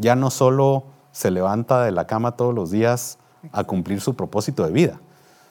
ya 0.00 0.16
no 0.16 0.30
solo 0.30 0.84
se 1.12 1.30
levanta 1.30 1.82
de 1.82 1.92
la 1.92 2.06
cama 2.06 2.32
todos 2.32 2.54
los 2.54 2.70
días 2.70 3.18
a 3.52 3.64
cumplir 3.64 4.00
su 4.00 4.14
propósito 4.14 4.64
de 4.64 4.72
vida, 4.72 5.00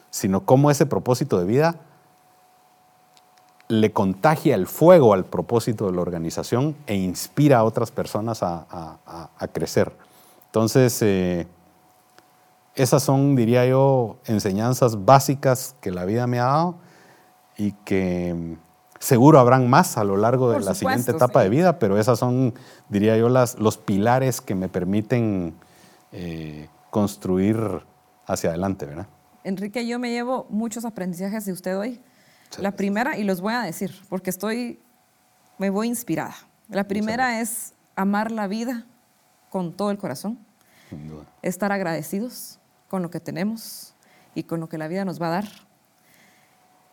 sino 0.10 0.42
cómo 0.46 0.72
ese 0.72 0.86
propósito 0.86 1.40
de 1.40 1.46
vida 1.46 1.76
le 3.68 3.94
contagia 3.94 4.56
el 4.56 4.66
fuego 4.66 5.14
al 5.14 5.26
propósito 5.26 5.86
de 5.86 5.94
la 5.94 6.02
organización 6.02 6.76
e 6.88 6.96
inspira 6.96 7.60
a 7.60 7.64
otras 7.64 7.92
personas 7.92 8.42
a, 8.42 8.98
crecer. 9.54 9.92
Entonces, 10.48 11.00
eh, 11.04 11.48
esas 12.74 13.04
son, 13.04 13.36
diría 13.36 13.68
yo, 13.68 14.18
enseñanzas 14.26 15.06
básicas 15.06 15.76
que 15.82 15.92
la 15.92 16.06
vida 16.06 16.26
me 16.26 16.40
ha 16.40 16.46
dado 16.46 16.76
y 17.58 17.74
que 17.74 18.58
seguro 19.00 19.40
habrán 19.40 19.70
más 19.70 19.98
a 19.98 20.04
lo 20.04 20.18
largo 20.18 20.52
de 20.52 20.60
la 20.60 20.76
siguiente 20.76 21.12
etapa 21.12 21.42
de 21.42 21.50
vida, 21.50 21.80
pero 21.80 21.98
esas 21.98 22.20
son, 22.20 22.54
diría 22.90 23.18
yo, 23.18 23.30
las, 23.30 23.58
los 23.58 23.78
pilares 23.78 24.42
que 24.42 24.56
me 24.56 24.70
permiten 24.70 25.56
eh, 26.12 26.68
construir 26.90 27.58
hacia 28.28 28.50
adelante, 28.50 28.86
¿verdad? 28.86 29.08
Enrique, 29.44 29.88
yo 29.88 30.00
me 30.00 30.12
llevo 30.12 30.46
muchos 30.50 30.86
aprendizajes 30.86 31.46
de 31.46 31.54
usted 31.54 31.78
hoy. 31.78 32.02
La 32.58 32.72
primera, 32.72 33.18
y 33.18 33.24
los 33.24 33.42
voy 33.42 33.54
a 33.54 33.62
decir, 33.62 33.94
porque 34.10 34.30
estoy, 34.30 34.80
me 35.58 35.70
voy 35.70 35.88
inspirada. 35.88 36.36
La 36.68 36.88
primera 36.88 37.42
es 37.42 37.74
amar 37.96 38.32
la 38.32 38.48
vida 38.48 38.86
con 39.50 39.74
todo 39.74 39.92
el 39.92 39.98
corazón, 39.98 40.40
estar 41.42 41.72
agradecidos 41.72 42.60
con 42.88 43.02
lo 43.02 43.10
que 43.10 43.20
tenemos 43.20 43.94
y 44.36 44.44
con 44.44 44.60
lo 44.60 44.70
que 44.70 44.78
la 44.78 44.88
vida 44.88 45.06
nos 45.06 45.22
va 45.22 45.28
a 45.28 45.32
dar. 45.32 45.69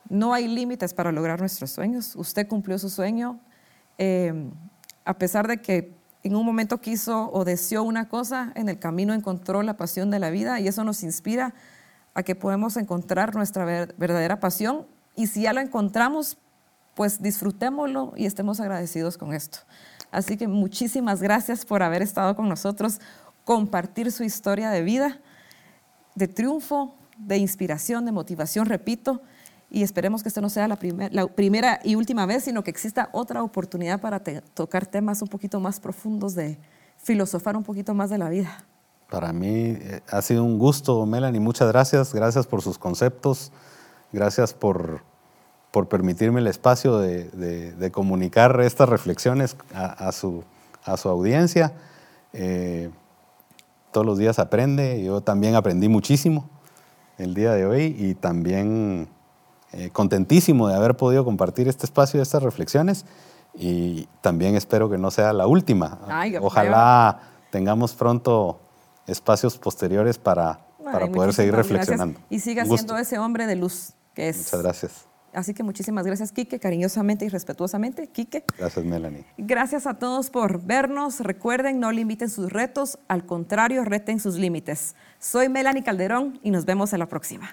No 0.09 0.35
hay 0.35 0.49
límites 0.49 0.95
para 0.95 1.13
lograr 1.13 1.41
nuestros 1.41 1.71
sueños. 1.71 2.15
Usted 2.17 2.47
cumplió 2.47 2.79
su 2.79 2.91
sueño, 2.91 3.41
eh, 3.99 4.51
a 5.05 5.19
pesar 5.19 5.49
de 5.49 5.59
que 5.59 5.95
en 6.23 6.35
un 6.35 6.45
momento 6.45 6.81
quiso 6.81 7.31
o 7.33 7.45
deseó 7.45 7.83
una 7.85 8.09
cosa, 8.09 8.53
en 8.57 8.69
el 8.69 8.79
camino 8.79 9.15
encontró 9.15 9.63
la 9.63 9.77
pasión 9.77 10.11
de 10.11 10.19
la 10.19 10.31
vida 10.31 10.59
y 10.61 10.67
eso 10.67 10.83
nos 10.83 11.03
inspira 11.03 11.55
a 12.15 12.23
que 12.23 12.35
podemos 12.35 12.77
encontrar 12.77 13.35
nuestra 13.35 13.65
verdadera 13.65 14.41
pasión 14.41 14.87
y 15.15 15.29
si 15.29 15.43
ya 15.43 15.53
lo 15.53 15.61
encontramos, 15.61 16.39
pues 16.95 17.23
disfrutémoslo 17.23 18.13
y 18.17 18.27
estemos 18.27 18.59
agradecidos 18.59 19.19
con 19.19 19.35
esto. 19.35 19.59
Así 20.11 20.37
que 20.37 20.49
muchísimas 20.49 21.23
gracias 21.23 21.65
por 21.65 21.83
haber 21.83 22.03
estado 22.03 22.35
con 22.35 22.49
nosotros, 22.49 23.01
compartir 23.45 24.11
su 24.11 24.25
historia 24.25 24.71
de 24.71 24.83
vida, 24.83 25.21
de 26.15 26.27
triunfo, 26.27 26.95
de 27.19 27.37
inspiración, 27.37 28.05
de 28.05 28.13
motivación, 28.13 28.67
repito, 28.67 29.23
y 29.77 29.83
esperemos 29.83 30.22
que 30.22 30.31
esto 30.31 30.41
no 30.41 30.49
sea 30.49 30.66
la, 30.68 30.79
la 31.11 31.27
primera 31.27 31.81
y 31.85 31.97
última 31.97 32.24
vez, 32.24 32.45
sino 32.45 32.64
que 32.64 32.70
exista 32.70 33.11
otra 33.12 33.43
oportunidad 33.43 34.01
para 34.01 34.20
tocar 34.55 34.87
temas 34.87 35.20
un 35.20 35.29
poquito 35.29 35.61
más 35.61 35.81
profundos, 35.81 36.35
de 36.35 36.59
filosofar 36.97 37.59
un 37.59 37.62
poquito 37.62 37.93
más 37.93 38.09
de 38.09 38.16
la 38.16 38.31
vida. 38.31 38.64
Para 39.11 39.35
mí 39.35 39.77
eh, 39.79 40.01
ha 40.09 40.22
sido 40.22 40.45
un 40.45 40.59
gusto, 40.59 41.05
Melanie. 41.05 41.43
Muchas 41.43 41.68
gracias. 41.68 42.14
Gracias 42.14 42.47
por 42.47 42.62
sus 42.62 42.79
conceptos. 42.79 43.53
Gracias 44.14 44.55
por, 44.55 45.03
por 45.72 45.91
permitirme 45.91 46.41
el 46.41 46.47
espacio 46.47 46.99
de, 46.99 47.91
comunicar 47.93 48.59
estas 48.62 48.89
reflexiones 48.89 49.59
a, 49.74 50.11
su, 50.11 50.43
a 50.87 50.97
su, 50.97 51.11
audiencia. 51.11 51.74
Eh, 52.33 52.89
todos 53.93 54.07
los 54.07 54.16
días 54.16 54.39
aprende. 54.39 55.05
Yo 55.05 55.20
también 55.20 55.55
aprendí 55.55 55.91
muchísimo 55.91 56.49
el 57.18 57.35
día 57.35 57.53
de 57.53 57.66
hoy 57.66 57.95
y 57.99 58.14
también 58.14 59.14
eh, 59.73 59.91
contentísimo 59.91 60.69
de 60.69 60.75
haber 60.75 60.97
podido 60.97 61.25
compartir 61.25 61.69
este 61.69 61.87
espacio, 61.87 62.23
estas 62.23 62.43
reflexiones 62.43 63.05
y 63.55 64.09
también 64.21 64.55
espero 64.55 64.89
que 64.91 64.99
no 64.99 65.11
sea 65.11 65.33
la 65.33 65.47
última. 65.47 65.99
Ay, 66.09 66.37
Ojalá 66.37 67.21
tengamos 67.51 67.95
pronto 67.95 68.61
espacios 69.07 69.59
posteriores 69.59 70.19
para, 70.19 70.61
para 70.85 71.09
poder 71.09 71.33
seguir 71.33 71.55
reflexionando. 71.55 72.19
gracias. 72.19 72.33
Y 72.33 72.41
siga 72.41 72.64
siendo 72.64 72.97
ese 72.99 73.19
hombre 73.19 73.47
de 73.47 73.57
luz 73.57 73.95
que 74.14 74.29
es. 74.29 74.39
Muchas 74.39 74.62
gracias. 74.62 75.07
Así 75.33 75.53
que 75.53 75.62
muchísimas 75.62 76.07
gracias, 76.07 76.33
Quique, 76.33 76.59
cariñosamente 76.59 77.27
y 77.27 77.29
respetuosamente, 77.29 78.09
Quique. 78.09 78.45
Gracias, 78.57 78.83
Melanie. 78.87 79.27
Gracias 79.37 79.87
a 79.87 79.95
todos 79.95 80.31
por 80.31 80.62
vernos. 80.64 81.21
Recuerden, 81.21 81.79
no 81.79 81.93
limiten 81.93 82.31
sus 82.31 82.51
retos, 82.51 82.99
al 83.07 83.27
contrario, 83.27 83.85
reten 83.85 84.19
sus 84.19 84.37
límites. 84.37 84.95
Soy 85.19 85.51
Melanie 85.51 85.85
Calderón 85.85 86.41
y 86.43 86.51
nos 86.51 86.64
vemos 86.64 86.95
en 86.95 87.01
la 87.01 87.07
próxima. 87.07 87.51